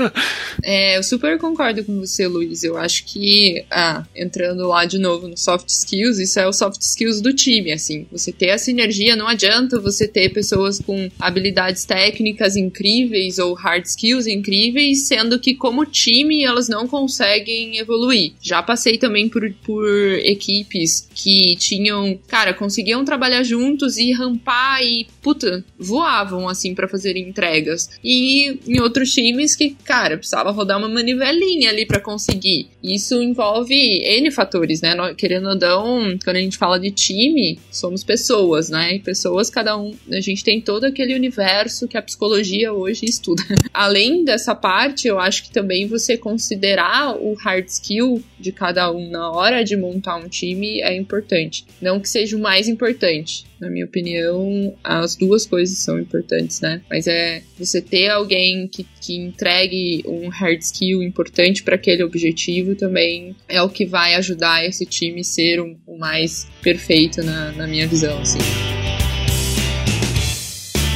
é, 0.64 0.98
eu 0.98 1.04
super 1.04 1.38
concordo 1.38 1.84
com 1.84 2.00
você, 2.00 2.26
Luiz. 2.26 2.64
Eu 2.64 2.78
acho 2.78 3.04
que, 3.04 3.66
ah, 3.70 4.06
entrando 4.16 4.66
lá 4.66 4.86
de 4.86 4.98
novo 4.98 5.09
novo 5.10 5.28
no 5.28 5.38
soft 5.38 5.68
skills, 5.70 6.20
isso 6.20 6.40
é 6.40 6.48
o 6.48 6.54
soft 6.54 6.82
skills 6.82 7.22
do 7.22 7.34
time, 7.34 7.72
assim. 7.72 8.06
Você 8.12 8.32
ter 8.32 8.52
a 8.52 8.58
sinergia, 8.58 9.16
não 9.16 9.28
adianta 9.28 9.80
você 9.80 10.08
ter 10.08 10.30
pessoas 10.30 10.80
com 10.80 11.10
habilidades 11.20 11.84
técnicas 11.86 12.56
incríveis 12.56 13.40
ou 13.40 13.54
hard 13.54 13.86
skills 13.86 14.28
incríveis, 14.28 15.08
sendo 15.08 15.40
que 15.40 15.56
como 15.56 15.86
time 15.86 16.44
elas 16.44 16.70
não 16.70 16.88
conseguem 16.88 17.78
evoluir. 17.78 18.34
Já 18.42 18.62
passei 18.62 18.98
também 18.98 19.28
por, 19.28 19.52
por 19.64 19.88
equipes 20.24 21.08
que 21.16 21.56
tinham, 21.58 22.18
cara, 22.28 22.54
conseguiam 22.54 23.04
trabalhar 23.04 23.44
juntos 23.44 23.98
e 23.98 24.12
rampar 24.12 24.84
e, 24.84 25.08
puta, 25.22 25.64
voavam 25.78 26.48
assim 26.48 26.76
para 26.76 26.88
fazer 26.88 27.18
entregas. 27.18 27.90
E 28.04 28.60
em 28.68 28.80
outros 28.80 29.12
times 29.12 29.56
que, 29.56 29.72
cara, 29.84 30.18
precisava 30.18 30.52
rodar 30.52 30.78
uma 30.78 30.90
manivelinha 30.90 31.70
ali 31.70 31.86
para 31.86 32.00
conseguir. 32.00 32.68
Isso 32.84 33.22
envolve 33.22 33.76
N 33.76 34.32
fatores, 34.32 34.82
né? 34.82 34.94
Querendo 35.16 35.50
ou 35.50 35.56
não, 35.56 36.18
quando 36.18 36.36
a 36.36 36.40
gente 36.40 36.58
fala 36.58 36.80
de 36.80 36.92
time, 36.92 37.60
somos 37.72 38.04
pessoas, 38.04 38.70
né? 38.70 38.96
E 38.96 39.00
pessoas, 39.00 39.50
cada 39.50 39.78
um, 39.78 39.94
a 40.12 40.20
gente 40.20 40.44
tem 40.44 40.62
todo 40.62 40.86
aquele 40.86 41.14
universo 41.14 41.88
que 41.88 41.98
a 41.98 42.02
psicologia 42.02 42.74
hoje 42.74 43.06
estuda. 43.06 43.44
Além 43.74 44.24
dessa 44.24 44.56
parte, 44.56 45.08
eu 45.08 45.20
acho 45.20 45.44
que 45.44 45.52
também 45.52 45.88
você 45.88 46.18
considerar 46.18 47.16
o 47.16 47.34
hard 47.36 47.68
skill 47.68 48.24
de 48.40 48.52
cada 48.52 48.92
um 48.92 49.10
na 49.10 49.32
hora 49.32 49.64
de 49.64 49.76
montar 49.76 50.16
um 50.16 50.28
time 50.28 50.82
é 50.82 50.96
importante. 50.96 51.66
Não 51.82 52.00
que 52.00 52.10
seja 52.10 52.38
o 52.38 52.40
mais 52.40 52.68
importante, 52.68 53.46
na 53.60 53.70
minha 53.70 53.86
opinião, 53.86 54.74
as 54.84 55.16
duas 55.16 55.46
coisas 55.46 55.78
são 55.78 56.00
importantes, 56.00 56.62
né? 56.62 56.82
Mas 56.90 57.08
é 57.08 57.44
você 57.58 57.82
ter 57.82 58.10
alguém 58.10 58.68
que, 58.68 58.86
que 59.02 59.16
entregue 59.16 60.04
um 60.08 60.30
hard 60.30 60.62
skill 60.62 61.04
importante 61.04 61.62
para 61.64 61.76
aquele 61.76 62.04
objetivo 62.04 62.76
também 62.76 63.36
é 63.48 63.62
o 63.62 63.70
que 63.70 63.86
vai 63.86 64.16
ajudar 64.16 64.66
esse 64.66 64.86
time 64.90 65.24
ser 65.24 65.60
o 65.60 65.98
mais 65.98 66.48
perfeito 66.62 67.24
na, 67.24 67.52
na 67.52 67.68
minha 67.68 67.88
visão, 67.88 68.20
assim. 68.22 68.40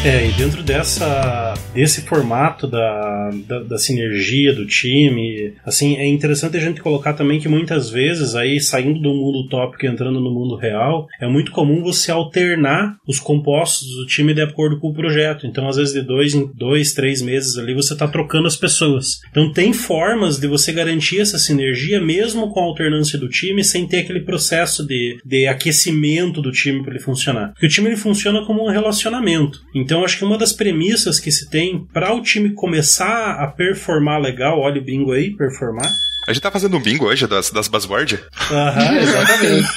É, 0.06 0.28
e 0.28 0.34
dentro 0.34 0.62
dessa, 0.62 1.54
desse 1.74 2.02
formato 2.02 2.68
da, 2.68 3.30
da, 3.48 3.60
da, 3.64 3.78
sinergia 3.78 4.54
do 4.54 4.66
time, 4.66 5.54
assim, 5.66 5.96
é 5.96 6.06
interessante 6.06 6.58
a 6.58 6.60
gente 6.60 6.82
colocar 6.82 7.14
também 7.14 7.40
que 7.40 7.48
muitas 7.48 7.90
vezes, 7.90 8.36
aí 8.36 8.60
saindo 8.60 9.00
do 9.00 9.14
mundo 9.14 9.46
utópico 9.46 9.86
e 9.86 9.88
entrando 9.88 10.20
no 10.20 10.30
mundo 10.30 10.58
real, 10.58 11.08
é 11.22 11.28
muito 11.28 11.54
comum 11.54 11.82
você 11.82 12.12
alternar 12.12 12.98
os 13.08 13.18
compostos 13.18 13.88
do 13.96 14.06
time 14.06 14.34
de 14.34 14.42
acordo 14.42 14.78
com 14.78 14.90
o 14.90 14.94
projeto. 14.94 15.48
Então, 15.48 15.70
às 15.70 15.78
vezes, 15.78 15.94
de 15.94 16.02
dois 16.02 16.34
em 16.34 16.52
dois, 16.54 16.92
três 16.92 17.22
meses 17.22 17.58
ali, 17.58 17.74
você 17.74 17.94
está 17.94 18.06
trocando 18.06 18.48
as 18.48 18.58
pessoas. 18.58 19.22
Então, 19.32 19.54
tem 19.54 19.72
formas 19.72 20.38
de 20.38 20.48
você 20.48 20.74
garantir 20.74 21.22
essa 21.22 21.40
sinergia 21.40 22.02
mesmo 22.02 22.52
com 22.52 22.60
a 22.60 22.66
alternância 22.66 23.18
do 23.18 23.30
time, 23.30 23.64
sem 23.64 23.88
ter 23.88 24.00
aquele 24.00 24.26
processo 24.26 24.86
de, 24.86 25.18
de 25.24 25.48
aquecimento 25.48 26.42
do 26.42 26.52
time 26.52 26.84
para 26.84 26.92
ele 26.92 27.04
funcionar. 27.04 27.54
Porque 27.54 27.68
o 27.68 27.70
time 27.70 27.88
ele 27.88 27.96
funciona 27.96 28.46
como 28.46 28.66
um 28.66 28.70
relacionamento. 28.70 29.60
Então, 29.74 29.93
então, 29.94 30.04
acho 30.04 30.18
que 30.18 30.26
uma 30.26 30.40
das 30.40 30.52
premissas 30.52 31.20
que 31.20 31.32
se 31.32 31.48
tem 31.52 31.88
para 31.94 32.12
o 32.16 32.24
time 32.24 32.50
começar 32.50 33.36
a 33.36 33.46
performar 33.46 34.20
legal, 34.20 34.60
olha 34.60 34.82
o 34.82 34.84
bingo 34.84 35.12
aí, 35.12 35.30
performar, 35.36 35.88
a 36.26 36.32
gente 36.32 36.42
tá 36.42 36.52
fazendo 36.52 36.78
um 36.78 36.82
bingo 36.82 37.06
hoje 37.06 37.28
das, 37.28 37.52
das 37.52 37.68
buzzwords? 37.68 38.20
Aham, 38.52 38.98
exatamente. 39.02 39.68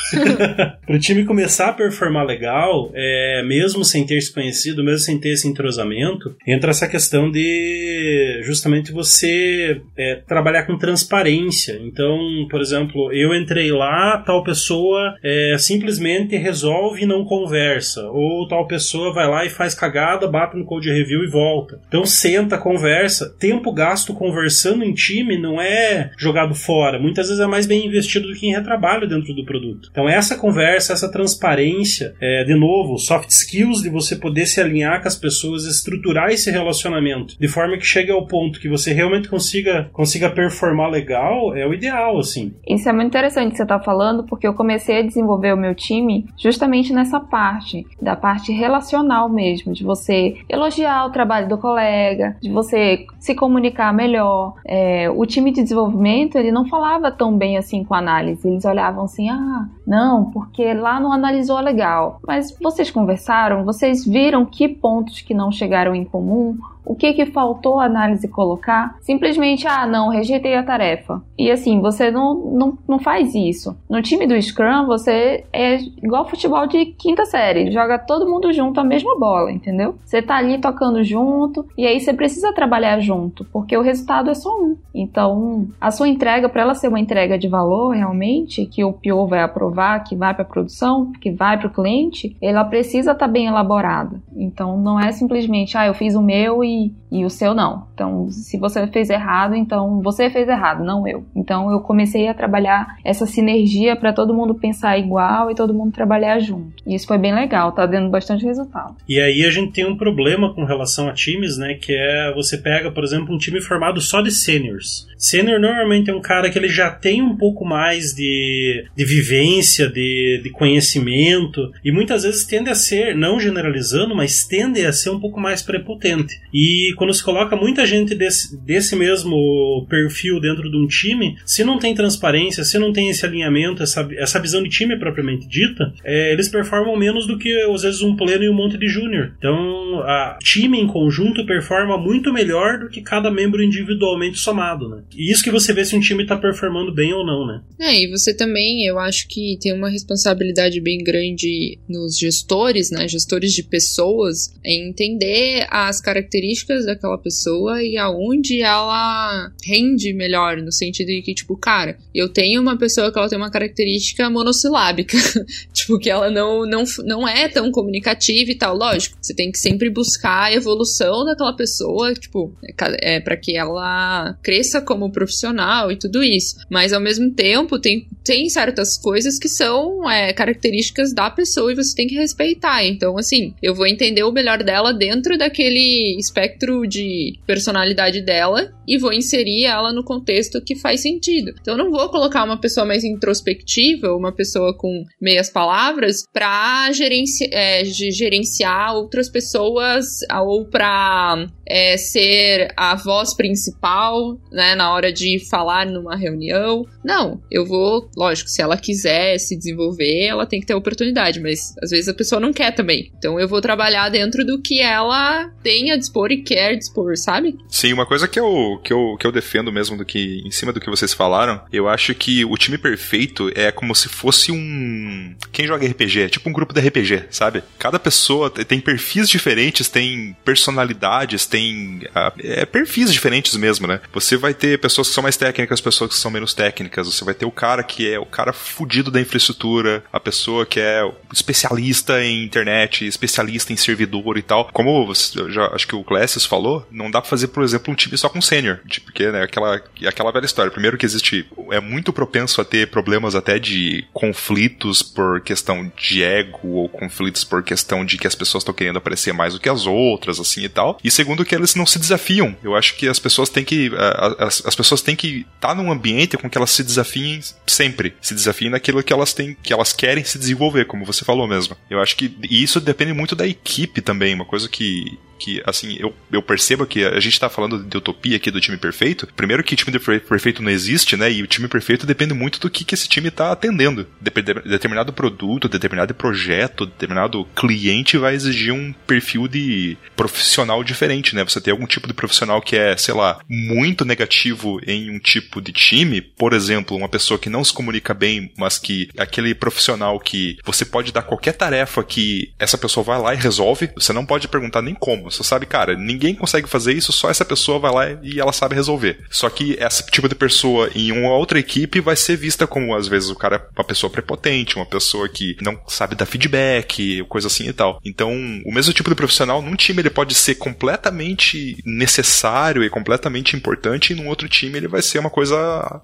Pro 0.87 0.99
time 0.99 1.25
começar 1.25 1.69
a 1.69 1.73
performar 1.73 2.25
legal, 2.25 2.91
é, 2.95 3.43
mesmo 3.45 3.85
sem 3.85 4.07
ter 4.07 4.21
se 4.21 4.33
conhecido, 4.33 4.85
mesmo 4.85 5.01
sem 5.01 5.19
ter 5.19 5.31
esse 5.31 5.49
entrosamento, 5.49 6.37
entra 6.47 6.71
essa 6.71 6.87
questão 6.87 7.31
de 7.31 8.41
justamente 8.45 8.93
você 8.93 9.81
é, 9.97 10.17
trabalhar 10.27 10.65
com 10.65 10.79
transparência. 10.79 11.79
Então, 11.83 12.19
por 12.49 12.61
exemplo, 12.61 13.13
eu 13.13 13.35
entrei 13.35 13.73
lá, 13.73 14.19
tal 14.19 14.45
pessoa 14.45 15.17
é, 15.25 15.57
simplesmente 15.59 16.37
resolve 16.37 17.03
e 17.03 17.07
não 17.07 17.25
conversa. 17.25 18.09
Ou 18.11 18.47
tal 18.47 18.67
pessoa 18.67 19.13
vai 19.13 19.27
lá 19.29 19.45
e 19.45 19.51
faz 19.51 19.75
cagada, 19.75 20.29
bate 20.29 20.57
no 20.57 20.65
code 20.65 20.91
review 20.91 21.25
e 21.25 21.31
volta. 21.31 21.81
Então, 21.89 22.07
senta, 22.07 22.57
conversa. 22.57 23.35
Tempo 23.39 23.73
gasto 23.73 24.15
conversando 24.15 24.85
em 24.85 24.95
time 24.95 25.37
não 25.39 25.61
é 25.61 26.11
jogar 26.17 26.36
jogado 26.37 26.55
fora. 26.55 26.99
Muitas 26.99 27.29
vezes 27.29 27.42
é 27.42 27.46
mais 27.46 27.66
bem 27.66 27.87
investido 27.87 28.29
do 28.29 28.35
que 28.35 28.46
em 28.46 28.53
retrabalho 28.53 29.09
dentro 29.09 29.35
do 29.35 29.44
produto. 29.44 29.88
Então, 29.90 30.09
essa 30.09 30.37
conversa, 30.37 30.92
essa 30.92 31.11
transparência, 31.11 32.14
é, 32.20 32.44
de 32.44 32.55
novo, 32.55 32.99
soft 32.99 33.31
skills 33.31 33.83
de 33.83 33.88
você 33.88 34.16
poder 34.16 34.44
se 34.44 34.61
alinhar 34.61 35.01
com 35.01 35.09
as 35.09 35.16
pessoas, 35.16 35.64
estruturar 35.64 36.29
esse 36.31 36.51
relacionamento 36.51 37.37
de 37.38 37.49
forma 37.49 37.79
que 37.79 37.87
chegue 37.87 38.11
ao 38.11 38.27
ponto 38.27 38.61
que 38.61 38.68
você 38.68 38.92
realmente 38.92 39.29
consiga, 39.29 39.88
consiga 39.92 40.29
performar 40.29 40.90
legal, 40.90 41.57
é 41.57 41.66
o 41.66 41.72
ideal, 41.72 42.18
assim. 42.18 42.53
Isso 42.68 42.88
é 42.88 42.92
muito 42.92 43.09
interessante 43.09 43.53
que 43.53 43.57
você 43.57 43.62
está 43.62 43.81
falando, 43.81 44.25
porque 44.25 44.46
eu 44.46 44.55
comecei 44.55 44.99
a 44.99 45.03
desenvolver 45.03 45.55
o 45.55 45.57
meu 45.57 45.75
time 45.75 46.27
justamente 46.37 46.92
nessa 46.92 47.18
parte, 47.18 47.87
da 48.01 48.14
parte 48.14 48.53
relacional 48.53 49.29
mesmo, 49.29 49.72
de 49.72 49.85
você 49.85 50.35
elogiar 50.49 51.07
o 51.07 51.11
trabalho 51.11 51.49
do 51.49 51.57
colega, 51.57 52.37
de 52.42 52.51
você 52.51 53.07
se 53.18 53.35
comunicar 53.35 53.94
melhor. 53.94 54.55
É, 54.66 55.09
o 55.11 55.25
time 55.25 55.51
de 55.51 55.62
desenvolvimento 55.62 56.26
momento 56.27 56.37
ele 56.37 56.51
não 56.51 56.67
falava 56.67 57.11
tão 57.11 57.37
bem 57.37 57.57
assim 57.57 57.85
com 57.85 57.95
a 57.95 57.99
análise. 57.99 58.47
Eles 58.47 58.65
olhavam 58.65 59.05
assim: 59.05 59.29
ah, 59.31 59.69
não, 59.87 60.31
porque 60.31 60.75
lá 60.75 61.01
não 61.01 61.12
analisou 61.12 61.59
legal. 61.61 62.21
Mas 62.27 62.57
vocês 62.61 62.91
conversaram, 62.91 63.65
vocês 63.65 64.05
viram 64.05 64.45
que 64.45 64.69
pontos 64.69 65.21
que 65.23 65.33
não 65.33 65.51
chegaram 65.51 65.95
em 65.95 66.05
comum, 66.05 66.59
o 66.87 66.94
que 66.94 67.12
que 67.12 67.27
faltou 67.27 67.81
a 67.81 67.85
análise 67.85 68.29
colocar? 68.29 68.96
Simplesmente, 69.01 69.66
ah, 69.66 69.87
não, 69.87 70.09
rejeitei 70.09 70.55
a 70.55 70.62
tarefa. 70.62 71.20
E 71.37 71.51
assim, 71.51 71.81
você 71.81 72.11
não, 72.11 72.35
não, 72.35 72.79
não 72.88 72.99
faz 72.99 73.35
isso. 73.35 73.77
No 73.90 74.01
time 74.01 74.27
do 74.27 74.40
Scrum, 74.40 74.87
você 74.87 75.44
é 75.53 75.77
igual 76.03 76.29
futebol 76.29 76.66
de 76.66 76.87
quinta 76.87 77.25
série, 77.25 77.72
joga 77.72 77.99
todo 77.99 78.31
mundo 78.31 78.53
junto 78.53 78.79
a 78.79 78.85
mesma 78.85 79.18
bola, 79.18 79.51
entendeu? 79.51 79.96
Você 80.05 80.22
tá 80.22 80.37
ali 80.37 80.59
tocando 80.59 81.03
junto 81.03 81.66
e 81.77 81.87
aí 81.87 82.01
você 82.01 82.14
precisa 82.14 82.53
trabalhar 82.53 83.01
junto, 83.01 83.44
porque 83.46 83.77
o 83.77 83.83
resultado 83.83 84.31
é 84.31 84.35
só 84.35 84.57
um. 84.57 84.77
Então, 84.94 85.66
a 85.81 85.90
sua 85.90 86.09
entrega, 86.09 86.49
para 86.49 86.62
ela 86.62 86.75
ser 86.75 86.88
uma 86.88 87.01
entrega 87.01 87.37
de 87.37 87.49
valor 87.49 87.90
realmente, 87.90 88.64
que 88.66 88.85
o 88.85 88.92
PO 88.92 89.27
vai 89.27 89.40
aprovar, 89.40 90.05
que 90.05 90.14
vai 90.14 90.33
para 90.35 90.44
produção, 90.44 91.12
que 91.20 91.31
vai 91.31 91.59
para 91.59 91.66
o 91.66 91.72
cliente, 91.72 92.37
ela 92.40 92.64
precisa 92.64 93.12
estar 93.12 93.27
tá 93.27 93.33
bem 93.33 93.46
elaborada. 93.46 94.20
Então, 94.37 94.79
não 94.79 95.01
é 95.01 95.11
simplesmente, 95.12 95.77
ah, 95.77 95.87
eu 95.87 95.94
fiz 95.94 96.14
o 96.14 96.22
meu 96.22 96.62
e 96.62 96.76
e, 97.11 97.25
o 97.25 97.31
seu 97.31 97.55
não. 97.55 97.87
Então, 97.95 98.31
se 98.31 98.59
você 98.59 98.87
fez 98.89 99.11
errado, 99.11 99.55
então 99.55 100.01
você 100.03 100.31
fez 100.31 100.49
errado, 100.49 100.85
não 100.85 101.07
eu. 101.07 101.25
Então, 101.35 101.71
eu 101.71 101.81
comecei 101.81 102.29
a 102.29 102.35
trabalhar 102.35 102.99
essa 103.05 103.27
sinergia 103.27 103.97
para 103.97 104.12
todo 104.12 104.35
mundo 104.35 104.55
pensar 104.55 104.99
igual 104.99 105.51
e 105.51 105.55
todo 105.55 105.75
mundo 105.75 105.93
trabalhar 105.93 106.39
junto. 106.39 106.83
E 106.87 106.95
isso 106.95 107.07
foi 107.07 107.19
bem 107.19 107.35
legal, 107.35 107.73
tá 107.73 107.87
dando 107.87 108.11
bastante 108.11 108.45
resultado. 108.45 108.97
E 109.09 109.21
aí 109.21 109.45
a 109.45 109.51
gente 109.51 109.73
tem 109.73 109.87
um 109.87 109.97
problema 109.97 110.55
com 110.55 110.65
relação 110.65 111.09
a 111.09 111.12
times, 111.12 111.57
né, 111.57 111.75
que 111.75 111.93
é 111.93 112.33
você 112.35 112.59
pega, 112.59 112.91
por 112.91 113.05
exemplo, 113.05 113.35
um 113.35 113.39
time 113.39 113.61
formado 113.61 114.01
só 114.01 114.21
de 114.21 114.31
seniors. 114.31 115.07
Sênior 115.17 115.61
normalmente 115.61 116.11
é 116.11 116.15
um 116.15 116.21
cara 116.21 116.51
que 116.51 116.59
ele 116.59 116.69
já 116.69 116.91
tem 116.91 117.23
um 117.23 117.37
pouco 117.37 117.65
mais 117.65 118.15
de, 118.15 118.85
de 118.95 119.05
vivência, 119.05 119.89
de, 119.89 120.41
de 120.43 120.51
conhecimento, 120.51 121.73
e 121.85 121.91
muitas 121.91 122.23
vezes 122.23 122.45
tende 122.45 122.71
a 122.71 122.75
ser, 122.75 123.15
não 123.17 123.41
generalizando, 123.41 124.15
mas 124.15 124.45
tende 124.45 124.85
a 124.85 124.93
ser 124.93 125.11
um 125.11 125.21
pouco 125.21 125.41
mais 125.41 125.62
prepotente. 125.62 126.41
E 126.53 126.65
quando 126.96 127.14
se 127.14 127.22
coloca 127.22 127.57
muita 127.57 127.87
gente 127.87 128.14
desse, 128.14 128.57
desse 128.57 128.96
mesmo 128.96 129.87
perfil 129.88 130.40
dentro 130.40 130.70
de 130.70 130.76
um 130.76 130.87
time, 130.87 131.37
se 131.44 131.64
não 131.64 131.79
tem 131.79 131.94
transparência, 131.94 132.64
se 132.64 132.79
não 132.79 132.92
tem 132.92 133.11
esse 133.11 133.24
alinhamento, 133.24 133.83
essa, 133.83 134.09
essa 134.16 134.40
visão 134.40 134.62
de 134.62 134.68
time 134.68 134.98
propriamente 134.98 135.46
dita, 135.48 135.92
é, 136.05 136.33
eles 136.33 136.48
performam 136.48 136.96
menos 136.96 137.26
do 137.26 137.38
que 137.38 137.52
às 137.62 137.83
vezes 137.83 138.02
um 138.02 138.16
pleno 138.16 138.44
e 138.44 138.48
um 138.48 138.55
monte 138.55 138.79
de 138.79 138.88
júnior. 138.88 139.35
Então, 139.38 140.00
a 140.00 140.38
time 140.42 140.79
em 140.79 140.87
conjunto 140.87 141.46
performa 141.46 141.98
muito 141.98 142.33
melhor 142.33 142.79
do 142.79 142.88
que 142.88 143.02
cada 143.02 143.31
membro 143.31 143.62
individualmente 143.62 144.38
somado, 144.38 144.88
né? 144.88 145.02
E 145.14 145.31
isso 145.31 145.42
que 145.42 145.50
você 145.50 145.72
vê 145.72 145.85
se 145.85 145.96
um 145.96 146.00
time 146.00 146.26
tá 146.26 146.37
performando 146.37 146.94
bem 146.94 147.12
ou 147.12 147.24
não, 147.24 147.46
né? 147.46 147.62
É, 147.81 148.02
e 148.02 148.11
você 148.11 148.35
também, 148.35 148.87
eu 148.87 148.98
acho 148.98 149.26
que 149.29 149.59
tem 149.61 149.72
uma 149.72 149.90
responsabilidade 149.90 150.81
bem 150.81 150.98
grande 150.98 151.79
nos 151.88 152.18
gestores, 152.18 152.90
né? 152.90 153.07
Gestores 153.09 153.52
de 153.52 153.62
pessoas, 153.62 154.55
em 154.64 154.88
entender 154.88 155.66
as 155.70 156.00
características 156.00 156.56
daquela 156.87 157.19
pessoa 157.19 157.83
e 157.83 157.97
aonde 157.97 158.61
ela 158.61 159.51
rende 159.64 160.12
melhor, 160.12 160.59
no 160.59 160.73
sentido 160.73 161.09
de 161.09 161.23
que, 161.23 161.35
tipo, 161.35 161.57
cara, 161.57 161.97
eu 162.14 162.29
tenho 162.29 162.61
uma 162.61 162.77
pessoa 162.77 163.12
que 163.12 163.19
ela 163.19 163.29
tem 163.29 163.38
uma 163.38 163.51
característica 163.51 164.29
monossilábica, 164.29 165.16
tipo, 165.73 165.99
que 165.99 166.11
ela 166.11 166.31
não, 166.31 166.66
não, 166.66 166.85
não 167.05 167.29
é 167.29 167.49
tão 167.49 167.71
comunicativa 167.71 168.51
e 168.51 168.55
tal. 168.55 168.77
Lógico, 168.77 169.16
você 169.21 169.35
tem 169.35 169.51
que 169.51 169.59
sempre 169.59 169.88
buscar 169.88 170.45
a 170.45 170.53
evolução 170.53 171.25
daquela 171.25 171.55
pessoa, 171.55 172.12
tipo, 172.14 172.55
é, 172.64 173.16
é 173.16 173.21
para 173.21 173.37
que 173.37 173.57
ela 173.57 174.37
cresça 174.42 174.81
como 174.81 174.97
como 174.97 175.12
profissional 175.12 175.92
e 175.92 175.97
tudo 175.97 176.23
isso. 176.23 176.57
Mas 176.71 176.92
ao 176.92 177.01
mesmo 177.01 177.31
tempo, 177.33 177.79
tem, 177.79 178.09
tem 178.25 178.49
certas 178.49 178.99
coisas 178.99 179.38
que 179.38 179.49
são 179.49 180.09
é, 180.11 180.33
características 180.33 181.12
da 181.12 181.31
pessoa 181.31 181.71
e 181.71 181.77
você 181.77 181.95
tem 181.95 182.07
que 182.07 182.14
respeitar. 182.14 182.85
Então, 182.85 183.19
assim, 183.19 183.55
eu 183.62 183.75
vou 183.75 183.87
entender 183.87 184.25
o 184.25 184.33
melhor 184.33 184.62
dela 184.62 184.92
dentro 184.92 185.37
daquele 185.37 186.16
espectro 186.19 186.46
espectro 186.47 186.87
de 186.87 187.39
personalidade 187.47 188.23
dela 188.23 188.73
e 188.87 188.99
vou 188.99 189.13
inserir 189.13 189.65
ela 189.65 189.93
no 189.93 190.05
contexto 190.05 190.63
que 190.63 190.77
faz 190.77 191.03
sentido. 191.03 191.53
Então 191.61 191.75
eu 191.75 191.85
não 191.85 191.91
vou 191.91 192.09
colocar 192.09 192.45
uma 192.45 192.61
pessoa 192.61 192.87
mais 192.87 193.03
introspectiva, 193.03 194.15
uma 194.15 194.33
pessoa 194.33 194.77
com 194.77 195.05
meias 195.21 195.51
palavras, 195.51 196.25
para 196.33 196.93
gerenci 196.93 197.49
é, 197.53 197.85
gerenciar 197.85 198.95
outras 198.95 199.29
pessoas 199.29 200.07
ou 200.45 200.65
para 200.65 201.47
é, 201.67 201.97
ser 201.97 202.73
a 202.77 202.95
voz 202.95 203.35
principal, 203.35 204.39
né, 204.53 204.75
na 204.75 204.93
hora 204.93 205.13
de 205.13 205.41
falar 205.51 205.87
numa 205.87 206.17
reunião. 206.17 206.85
Não, 207.05 207.41
eu 207.51 207.67
vou, 207.67 208.09
lógico, 208.17 208.49
se 208.49 208.63
ela 208.63 208.77
quiser 208.77 209.39
se 209.39 209.57
desenvolver, 209.57 210.27
ela 210.27 210.47
tem 210.47 210.61
que 210.61 210.67
ter 210.67 210.75
oportunidade, 210.75 211.41
mas 211.41 211.75
às 211.83 211.91
vezes 211.91 212.09
a 212.09 212.15
pessoa 212.15 212.41
não 212.41 212.53
quer 212.53 212.73
também. 212.73 213.11
Então 213.19 213.41
eu 213.41 213.49
vou 213.49 213.61
trabalhar 213.61 214.09
dentro 214.11 214.45
do 214.45 214.61
que 214.63 214.81
ela 214.81 215.51
tem 215.63 215.91
a 215.91 215.97
dispor 215.97 216.26
e 216.31 216.43
quer 216.43 216.77
dispor, 216.77 217.17
sabe? 217.17 217.59
Sim, 217.69 217.93
uma 217.93 218.07
coisa 218.07 218.29
que 218.29 218.39
eu, 218.39 218.81
que 218.83 218.93
eu, 218.93 219.17
que 219.19 219.27
eu 219.27 219.33
defendo 219.33 219.73
mesmo 219.73 219.97
do 219.97 220.05
que, 220.05 220.43
em 220.45 220.51
cima 220.51 220.73
do 220.73 220.81
que 220.81 220.91
vocês 220.91 221.12
falaram, 221.12 221.61
eu 221.73 221.89
acho 221.89 222.15
que 222.15 222.45
o 222.45 222.57
time 222.57 222.79
perfeito 222.79 223.51
é 223.55 223.71
como 223.71 223.95
se 223.95 224.09
fosse 224.09 224.53
um. 224.53 225.35
Quem 225.53 225.67
joga 225.67 225.87
RPG? 225.87 226.23
É 226.23 226.29
tipo 226.29 226.49
um 226.49 226.53
grupo 226.53 226.73
de 226.73 226.81
RPG, 226.81 227.25
sabe? 227.31 227.62
Cada 227.79 227.99
pessoa 227.99 228.51
tem 228.51 228.81
perfis 228.81 229.29
diferentes, 229.29 229.89
tem 229.89 230.37
personalidades, 230.45 231.47
tem. 231.47 232.01
É, 232.39 232.65
perfis 232.65 233.12
diferentes 233.12 233.57
mesmo, 233.57 233.87
né? 233.87 234.01
Você 234.12 234.37
vai 234.37 234.55
ter 234.55 234.79
pessoas 234.81 235.09
que 235.09 235.15
são 235.15 235.23
mais 235.23 235.37
técnicas, 235.37 235.81
pessoas 235.81 236.11
que 236.11 236.17
são 236.17 236.31
menos 236.31 236.55
técnicas, 236.55 237.07
você 237.07 237.25
vai 237.25 237.35
ter 237.35 237.47
o 237.47 237.51
cara 237.51 237.83
que 237.83 238.11
é 238.11 238.19
o 238.19 238.27
cara 238.27 238.53
fudido 238.53 239.11
da 239.11 239.21
infraestrutura, 239.21 240.03
a 240.12 240.21
pessoa 240.21 240.67
que 240.67 240.81
é 240.81 241.03
especialista 241.33 242.23
em 242.23 242.45
internet, 242.45 243.07
especialista 243.07 243.73
em 243.73 243.77
servidor 243.77 244.39
e 244.39 244.43
tal. 244.43 244.69
Como 244.73 245.12
já 245.49 245.67
acho 245.69 245.87
que 245.87 245.95
o 245.95 246.05
Classes 246.16 246.46
falou, 246.46 246.87
não 246.90 247.11
dá 247.11 247.20
pra 247.20 247.29
fazer, 247.29 247.48
por 247.48 247.62
exemplo, 247.62 247.92
um 247.92 247.94
time 247.94 248.16
só 248.16 248.31
com 248.31 248.40
sênior, 248.40 248.81
porque 249.05 249.31
né, 249.31 249.42
aquela, 249.42 249.83
aquela 250.07 250.33
velha 250.33 250.46
história. 250.46 250.72
Primeiro 250.72 250.96
que 250.96 251.05
existe, 251.05 251.46
é 251.70 251.79
muito 251.79 252.11
propenso 252.11 252.59
a 252.59 252.64
ter 252.64 252.88
problemas 252.90 253.35
até 253.35 253.59
de 253.59 254.07
conflitos 254.14 255.02
por 255.02 255.42
questão 255.42 255.92
de 255.94 256.22
ego 256.22 256.68
ou 256.68 256.88
conflitos 256.88 257.44
por 257.44 257.62
questão 257.62 258.02
de 258.02 258.16
que 258.16 258.26
as 258.26 258.35
pessoas 258.35 258.62
estão 258.62 258.72
querendo 258.72 258.96
aparecer 258.96 259.35
mais 259.35 259.52
do 259.52 259.61
que 259.61 259.68
as 259.68 259.87
outras, 259.87 260.40
assim 260.40 260.64
e 260.64 260.68
tal. 260.70 260.98
E 261.05 261.11
segundo 261.11 261.44
que 261.44 261.55
eles 261.55 261.74
não 261.74 261.85
se 261.85 261.98
desafiam. 261.98 262.57
Eu 262.64 262.74
acho 262.74 262.96
que 262.96 263.07
as 263.07 263.18
pessoas 263.18 263.50
têm 263.50 263.64
que 263.64 263.90
as, 264.38 264.64
as 264.64 264.74
pessoas 264.74 265.02
têm 265.02 265.14
que 265.14 265.46
estar 265.57 265.68
tá 265.68 265.74
num 265.74 265.92
ambiente 265.92 266.38
com 266.38 266.48
que 266.48 266.57
elas 266.57 266.70
se 266.70 266.83
desafiem 266.83 267.40
sempre, 267.66 268.14
se 268.22 268.35
desafiem 268.35 268.70
naquilo 268.70 269.02
que 269.02 269.12
elas 269.12 269.35
têm, 269.35 269.55
que 269.62 269.72
elas 269.72 269.92
querem 269.92 270.24
se 270.24 270.38
desenvolver, 270.38 270.87
como 270.87 271.05
você 271.05 271.26
falou 271.26 271.46
mesmo. 271.46 271.76
Eu 271.90 272.00
acho 272.00 272.16
que 272.16 272.35
isso 272.50 272.81
depende 272.81 273.12
muito 273.12 273.37
da 273.37 273.46
equipe 273.46 274.00
também, 274.00 274.35
uma 274.35 274.46
coisa 274.46 274.66
que 274.66 275.18
que, 275.38 275.62
assim, 275.66 275.96
eu, 275.99 276.14
eu 276.33 276.42
percebo 276.42 276.87
que 276.87 277.05
a 277.05 277.20
gente 277.20 277.38
tá 277.38 277.49
falando 277.49 277.83
de 277.83 277.96
utopia 277.96 278.37
aqui 278.37 278.51
do 278.51 278.61
time 278.61 278.77
perfeito. 278.77 279.29
Primeiro 279.37 279.62
que 279.62 279.77
time 279.77 279.99
perfeito 279.99 280.62
não 280.62 280.70
existe, 280.70 281.16
né? 281.16 281.31
E 281.31 281.42
o 281.42 281.46
time 281.46 281.68
perfeito 281.68 282.07
depende 282.07 282.35
muito 282.35 282.59
do 282.61 282.70
que, 282.70 282.85
que 282.85 282.94
esse 282.94 283.09
time 283.09 283.31
tá 283.31 283.53
atendendo. 283.53 284.07
determinado 284.20 285.12
produto, 285.12 285.68
determinado 285.68 286.14
projeto, 286.14 286.87
determinado 286.87 287.46
cliente 287.55 288.18
vai 288.18 288.35
exigir 288.35 288.72
um 288.72 288.92
perfil 289.07 289.49
de 289.49 289.96
profissional 290.16 290.83
diferente, 290.83 291.35
né? 291.35 291.44
Você 291.44 291.61
tem 291.61 291.72
algum 291.72 291.87
tipo 291.87 292.07
de 292.07 292.14
profissional 292.14 292.61
que 292.61 292.77
é, 292.77 292.96
sei 292.96 293.14
lá, 293.14 293.38
muito 293.49 294.05
negativo 294.05 294.81
em 294.87 295.11
um 295.11 295.18
tipo 295.18 295.61
de 295.61 295.72
time, 295.72 296.20
por 296.20 296.53
exemplo, 296.53 296.96
uma 296.96 297.09
pessoa 297.09 297.38
que 297.38 297.51
não 297.51 297.64
se 297.64 297.72
comunica 297.72 298.14
bem, 298.14 298.53
mas 298.57 298.79
que 298.79 299.09
aquele 299.16 299.55
profissional 299.55 300.18
que 300.18 300.59
você 300.64 300.85
pode 300.85 301.12
dar 301.12 301.22
qualquer 301.22 301.53
tarefa 301.53 302.03
que 302.03 302.53
essa 302.59 302.79
pessoa 302.79 303.05
vai 303.05 303.20
lá 303.20 303.35
e 303.35 303.38
resolve, 303.38 303.90
você 303.94 304.12
não 304.12 304.27
pode 304.27 304.49
perguntar 304.49 304.83
nem 304.83 304.94
como 304.94 305.26
você 305.31 305.43
sabe, 305.43 305.67
cara, 305.67 305.97
ninguém 305.97 306.35
consegue 306.35 306.69
fazer 306.69 306.93
isso, 306.93 307.12
só 307.12 307.31
essa 307.31 307.45
pessoa 307.45 307.79
vai 307.79 307.93
lá 307.93 308.19
e 308.23 308.41
ela 308.41 308.53
sabe 308.53 308.75
resolver. 308.75 309.25
Só 309.31 309.49
que 309.49 309.77
esse 309.81 310.07
tipo 310.07 310.29
de 310.29 310.35
pessoa 310.35 310.91
em 310.95 311.12
uma 311.12 311.35
outra 311.35 311.59
equipe 311.59 312.01
vai 312.01 312.17
ser 312.17 312.37
vista 312.37 312.67
como, 312.67 312.95
às 312.95 313.09
vezes, 313.09 313.31
o 313.31 313.37
cara 313.37 313.57
é 313.57 313.79
uma 313.79 313.85
pessoa 313.85 314.11
prepotente, 314.11 314.77
uma 314.77 314.87
pessoa 314.87 315.29
que 315.29 315.57
não 315.61 315.79
sabe 315.89 316.15
dar 316.15 316.27
feedback, 316.27 317.25
coisa 317.29 317.47
assim 317.49 317.69
e 317.69 317.73
tal. 317.73 318.01
Então, 318.05 318.33
o 318.65 318.73
mesmo 318.73 318.93
tipo 318.93 319.11
de 319.11 319.17
profissional 319.17 319.61
num 319.61 319.77
time 319.77 320.01
ele 320.01 320.11
pode 320.11 320.35
ser 320.35 320.57
completamente 320.57 321.77
necessário 321.85 322.85
e 322.85 322.91
completamente 322.91 323.57
importante, 323.57 324.12
e 324.12 324.17
num 324.17 324.29
outro 324.29 324.49
time 324.49 324.77
ele 324.77 324.89
vai 324.89 325.03
ser 325.03 325.19
uma 325.19 325.31
coisa 325.31 325.57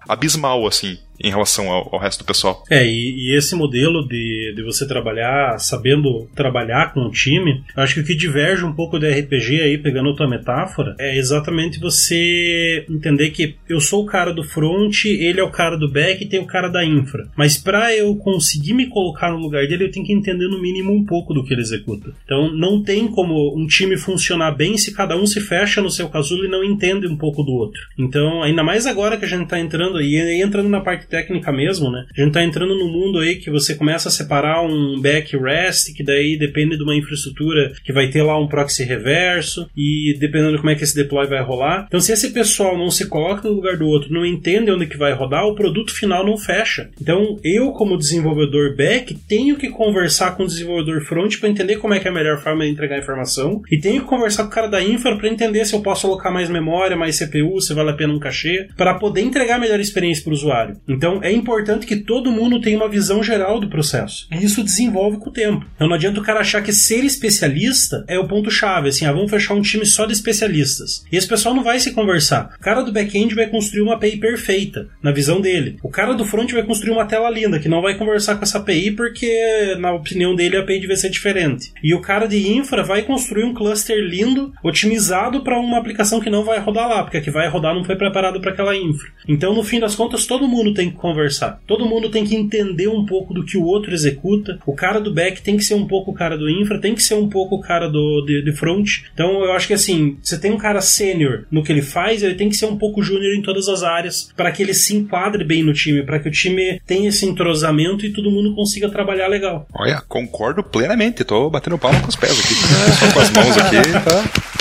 abismal, 0.09 0.67
assim 0.67 0.99
em 1.21 1.31
relação 1.31 1.71
ao, 1.71 1.89
ao, 1.95 2.01
resto 2.01 2.21
do 2.21 2.27
pessoal. 2.27 2.65
É, 2.71 2.85
e, 2.85 3.29
e, 3.29 3.37
esse 3.37 3.55
modelo 3.55 4.07
de, 4.07 4.53
de 4.55 4.63
você 4.63 4.87
trabalhar 4.87 5.59
sabendo 5.59 6.29
trabalhar 6.35 6.93
com 6.93 7.01
o 7.01 7.11
time, 7.11 7.63
acho 7.77 7.95
que 7.95 8.01
o 8.01 8.05
que 8.05 8.15
diverge 8.15 8.65
um 8.65 8.73
pouco 8.73 8.99
do 8.99 9.07
RPG 9.07 9.61
aí, 9.61 9.79
pegando 9.79 10.11
a 10.11 10.17
tua 10.17 10.29
metáfora, 10.29 10.95
é 10.99 11.17
exatamente 11.17 11.79
você 11.79 12.85
entender 12.89 13.31
que 13.31 13.57
eu 13.69 13.81
sou 13.81 14.03
o 14.03 14.07
cara 14.07 14.33
do 14.33 14.45
front, 14.45 15.05
ele 15.05 15.41
é 15.41 15.45
o 15.45 15.51
cara 15.51 15.77
do 15.77 15.91
back 15.91 16.23
e 16.23 16.29
tem 16.29 16.41
o 16.41 16.47
cara 16.47 16.69
da 16.69 16.85
infra. 16.85 17.29
Mas 17.37 17.57
para 17.57 17.95
eu 17.95 18.15
conseguir 18.17 18.75
me 18.75 18.89
colocar 18.89 19.31
no 19.31 19.39
lugar 19.39 19.67
dele, 19.67 19.85
eu 19.85 19.91
tenho 19.91 20.07
que 20.07 20.13
entender 20.13 20.49
no 20.49 20.61
mínimo 20.61 20.93
um 20.93 21.05
pouco 21.05 21.33
do 21.33 21.45
que 21.45 21.55
ele 21.55 21.63
executa. 21.63 22.13
Então 22.25 22.53
não 22.55 22.83
tem 22.83 23.07
como 23.09 23.57
um 23.57 23.67
time 23.67 23.97
funcionar 23.97 24.53
bem 24.53 24.77
se 24.77 24.93
cada 24.93 25.17
um 25.17 25.27
se 25.27 25.41
fecha 25.41 25.81
no 25.81 25.91
seu 25.91 26.09
casulo 26.09 26.45
e 26.45 26.49
não 26.49 26.65
entende 26.65 27.07
um 27.07 27.17
pouco 27.17 27.43
do 27.43 27.53
outro. 27.53 27.81
Então, 27.99 28.43
ainda 28.43 28.63
mais 28.63 28.87
agora 28.87 29.17
que 29.17 29.25
a 29.25 29.29
gente 29.29 29.49
tá 29.49 29.59
entrando 29.59 29.99
aí, 29.99 30.41
entrando 30.41 30.69
na 30.69 30.81
parte 30.81 31.02
técnica 31.07 31.53
mesmo, 31.53 31.91
né? 31.91 32.05
A 32.17 32.21
gente 32.21 32.33
tá 32.33 32.43
entrando 32.43 32.75
no 32.75 32.89
mundo 32.89 33.19
aí 33.19 33.37
que 33.37 33.51
você 33.51 33.75
começa 33.75 34.09
a 34.09 34.13
separar 34.13 34.63
um 34.63 35.01
back 35.01 35.37
rest, 35.37 35.95
que 35.95 36.05
daí 36.05 36.39
depende 36.39 36.77
de 36.77 36.83
uma 36.83 36.95
infraestrutura 36.95 37.73
que 37.85 37.93
vai 37.93 38.09
ter 38.09 38.23
lá 38.23 38.39
um 38.39 38.49
proxy 38.49 38.85
reverso, 38.85 39.69
e 39.77 40.17
dependendo 40.19 40.53
de 40.53 40.59
como 40.59 40.71
é 40.71 40.75
que 40.75 40.85
esse 40.85 40.95
deploy 40.95 41.27
vai 41.27 41.43
rolar. 41.43 41.85
Então, 41.87 42.01
se 42.01 42.13
esse 42.13 42.31
pessoal 42.31 42.77
não 42.77 42.91
se 42.91 43.09
coloca 43.09 43.49
no 43.49 43.55
lugar 43.55 43.77
do 43.77 43.87
outro, 43.87 44.13
não 44.13 44.25
entende 44.25 44.71
onde 44.71 44.87
que 44.87 44.97
vai 44.97 45.13
rodar, 45.13 45.47
o 45.47 45.55
produto 45.55 45.95
final 45.95 46.25
não 46.25 46.37
fecha. 46.37 46.91
Então, 47.01 47.39
eu, 47.45 47.73
como 47.73 47.99
desenvolvedor 47.99 48.77
back, 48.77 49.15
tenho 49.29 49.57
que 49.57 49.69
conversar 49.69 50.37
com 50.37 50.45
o 50.45 50.47
desenvolvedor 50.47 51.03
front 51.03 51.39
para 51.39 51.49
entender 51.49 51.77
como 51.77 51.95
é 51.95 52.01
que 52.01 52.09
é 52.09 52.11
a 52.11 52.15
melhor 52.15 52.39
forma 52.39 52.65
de 52.65 52.71
entregar 52.71 52.97
a 52.97 53.01
informação, 53.01 53.61
e 53.71 53.79
tenho 53.79 54.03
que 54.03 54.09
conversar 54.09 54.45
com 54.45 54.51
o 54.51 54.53
cara 54.53 54.69
da 54.69 54.83
infra 54.83 55.17
para 55.17 55.29
entender 55.29 55.65
se 55.65 55.75
eu 55.75 55.83
posso 55.83 56.07
alocar 56.07 56.33
mais 56.33 56.49
memória, 56.49 56.97
mais 56.97 57.19
CPU, 57.19 57.61
se 57.61 57.75
vale 57.75 57.91
a 57.91 57.95
pena 57.95 58.13
um 58.13 58.19
cachê, 58.19 58.69
para 58.77 58.95
poder 58.95 59.23
entregar 59.23 59.57
a 59.57 59.59
melhor 59.59 59.81
experiência 59.81 60.23
para 60.23 60.31
o 60.31 60.35
usuário. 60.35 60.77
Então 60.93 61.21
é 61.23 61.33
importante 61.33 61.87
que 61.87 61.97
todo 61.97 62.31
mundo 62.31 62.61
tenha 62.61 62.77
uma 62.77 62.89
visão 62.89 63.23
geral 63.23 63.59
do 63.59 63.69
processo. 63.69 64.27
E 64.31 64.45
isso 64.45 64.63
desenvolve 64.63 65.19
com 65.19 65.31
o 65.31 65.33
tempo. 65.33 65.67
Então 65.75 65.89
não 65.89 65.95
adianta 65.95 66.21
o 66.21 66.23
cara 66.23 66.41
achar 66.41 66.63
que 66.63 66.73
ser 66.73 67.05
especialista 67.05 68.05
é 68.09 68.19
o 68.19 68.29
ponto-chave. 68.29 68.89
Assim, 68.89 69.07
ah, 69.07 69.13
vamos 69.13 69.31
fechar 69.31 69.55
um 69.55 69.63
time 69.63 69.87
só 69.87 70.07
de 70.07 70.13
especialistas. 70.13 71.05
E 71.11 71.17
esse 71.17 71.27
pessoal 71.27 71.55
não 71.55 71.65
vai 71.65 71.79
se 71.81 71.93
conversar. 71.93 72.55
O 72.59 72.63
cara 72.63 72.83
do 72.83 72.93
back-end 72.93 73.35
vai 73.35 73.47
construir 73.47 73.83
uma 73.83 73.95
API 73.95 74.19
perfeita, 74.19 74.89
na 75.03 75.13
visão 75.13 75.41
dele. 75.41 75.79
O 75.83 75.89
cara 75.89 76.15
do 76.15 76.25
front 76.25 76.51
vai 76.53 76.63
construir 76.63 76.93
uma 76.93 77.07
tela 77.07 77.31
linda, 77.31 77.59
que 77.59 77.69
não 77.69 77.83
vai 77.83 77.97
conversar 77.97 78.37
com 78.37 78.43
essa 78.43 78.59
API 78.59 78.91
porque, 78.93 79.77
na 79.79 79.93
opinião 79.93 80.35
dele, 80.35 80.57
a 80.57 80.61
API 80.61 80.81
deve 80.81 80.97
ser 80.97 81.11
diferente. 81.11 81.73
E 81.83 81.95
o 81.95 82.01
cara 82.01 82.27
de 82.27 82.49
infra 82.49 82.83
vai 82.83 83.03
construir 83.03 83.45
um 83.45 83.55
cluster 83.55 83.99
lindo, 83.99 84.53
otimizado 84.63 85.43
para 85.43 85.59
uma 85.59 85.79
aplicação 85.79 86.21
que 86.21 86.31
não 86.31 86.45
vai 86.45 86.59
rodar 86.59 86.89
lá, 86.89 87.03
porque 87.03 87.19
a 87.19 87.21
que 87.21 87.31
vai 87.31 87.49
rodar 87.49 87.75
não 87.75 87.85
foi 87.85 87.97
preparado 87.97 88.41
para 88.41 88.53
aquela 88.53 88.77
infra. 88.77 89.09
Então, 89.29 89.55
no 89.55 89.63
fim 89.63 89.81
das 89.81 89.95
contas, 89.95 90.27
todo 90.27 90.49
mundo 90.49 90.75
tem 90.83 90.91
que 90.91 90.97
conversar. 90.97 91.61
Todo 91.67 91.87
mundo 91.87 92.11
tem 92.11 92.25
que 92.25 92.35
entender 92.35 92.89
um 92.89 93.07
pouco 93.07 93.33
do 93.33 93.45
que 93.45 93.57
o 93.57 93.65
outro 93.65 93.95
executa. 93.95 94.59
O 94.67 94.75
cara 94.75 95.01
do 95.01 95.15
back 95.15 95.41
tem 95.41 95.57
que 95.57 95.65
ser 95.65 95.75
um 95.75 95.87
pouco 95.87 96.11
o 96.11 96.15
cara 96.15 96.37
do 96.37 96.51
infra, 96.51 96.81
tem 96.81 96.95
que 96.95 97.03
ser 97.03 97.15
um 97.15 97.29
pouco 97.29 97.57
o 97.57 97.61
cara 97.61 97.89
do 97.89 98.25
de, 98.27 98.43
de 98.43 98.53
front. 98.53 99.03
Então 99.15 99.45
eu 99.45 99.53
acho 99.53 99.69
que 99.69 99.75
assim, 99.75 100.19
você 100.21 100.39
tem 100.39 100.51
um 100.51 100.59
cara 100.59 100.81
sênior 100.81 101.45
no 101.51 101.63
que 101.63 101.71
ele 101.71 101.83
faz, 101.83 102.23
ele 102.23 102.35
tem 102.35 102.49
que 102.49 102.57
ser 102.57 102.67
um 102.67 102.77
pouco 102.77 103.03
júnior 103.03 103.35
em 103.35 103.43
todas 103.43 103.69
as 103.69 103.83
áreas 103.83 104.33
para 104.37 104.51
que 104.51 104.63
ele 104.63 104.75
se 104.75 104.95
enquadre 104.97 105.45
bem 105.45 105.63
no 105.63 105.73
time, 105.73 106.03
para 106.03 106.19
que 106.19 106.29
o 106.29 106.33
time 106.33 106.81
tenha 106.87 107.09
esse 107.09 107.25
entrosamento 107.25 108.05
e 108.05 108.13
todo 108.13 108.31
mundo 108.31 108.55
consiga 108.55 108.91
trabalhar 108.91 109.29
legal. 109.29 109.67
Olha, 109.73 110.03
concordo 110.09 110.63
plenamente. 110.63 111.25
Tô 111.25 111.49
batendo 111.49 111.79
palma 111.79 112.01
com 112.01 112.09
os 112.09 112.17
pés 112.17 112.39
aqui, 112.39 112.55
só 112.99 113.13
com 113.13 113.21
as 113.21 113.31
mãos 113.31 113.57
aqui. 113.59 113.93
Tá? 114.05 114.52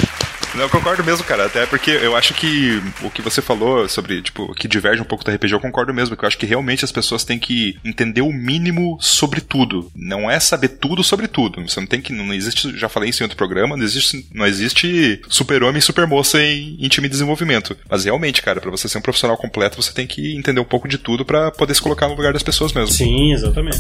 Não, 0.56 0.64
eu 0.64 0.70
concordo 0.70 1.04
mesmo, 1.04 1.24
cara. 1.24 1.46
Até 1.46 1.66
porque 1.66 1.92
eu 1.92 2.16
acho 2.16 2.34
que 2.34 2.82
o 3.02 3.10
que 3.10 3.22
você 3.22 3.42
falou 3.42 3.88
sobre, 3.88 4.22
tipo, 4.22 4.54
que 4.54 4.68
diverge 4.68 5.02
um 5.02 5.06
pouco 5.06 5.24
do 5.24 5.32
RPG, 5.32 5.54
eu 5.54 5.60
concordo 5.60 5.94
mesmo. 5.94 6.16
Que 6.16 6.24
eu 6.24 6.28
acho 6.28 6.38
que 6.38 6.46
realmente 6.46 6.84
as 6.84 6.92
pessoas 6.92 7.24
têm 7.24 7.40
que 7.40 7.78
entender 7.84 8.22
o 8.22 8.32
mínimo 8.32 8.98
sobre 9.00 9.42
tudo. 9.42 9.92
Não 9.96 10.30
é 10.30 10.40
saber 10.40 10.70
tudo 10.70 11.04
sobre 11.04 11.28
tudo. 11.28 11.62
Você 11.68 11.80
não 11.80 11.88
tem 11.88 12.02
que. 12.02 12.12
Não 12.12 12.34
existe, 12.34 12.78
já 12.78 12.90
falei 12.90 13.10
isso 13.10 13.24
em 13.24 13.26
outro 13.26 13.38
programa, 13.38 13.78
não 13.78 13.84
existe, 13.84 14.26
não 14.34 14.46
existe 14.46 15.22
super-homem 15.30 15.80
e 15.80 15.82
super-moça 15.82 16.42
em, 16.42 16.78
em, 16.80 16.88
time 16.88 17.08
de 17.08 17.14
desenvolvimento. 17.14 17.78
Mas 17.90 18.06
realmente, 18.06 18.42
cara, 18.42 18.60
para 18.60 18.72
você 18.72 18.88
ser 18.88 18.98
um 18.98 19.02
profissional 19.02 19.38
completo, 19.38 19.82
você 19.82 19.94
tem 19.94 20.08
que 20.08 20.36
entender 20.36 20.60
um 20.60 20.66
pouco 20.66 20.88
de 20.88 20.98
tudo 20.98 21.26
para 21.26 21.52
poder 21.52 21.74
se 21.74 21.82
colocar 21.82 22.08
no 22.08 22.16
lugar 22.16 22.34
das 22.34 22.44
pessoas 22.44 22.74
mesmo. 22.74 22.94
Sim, 22.94 23.34
exatamente. 23.34 23.80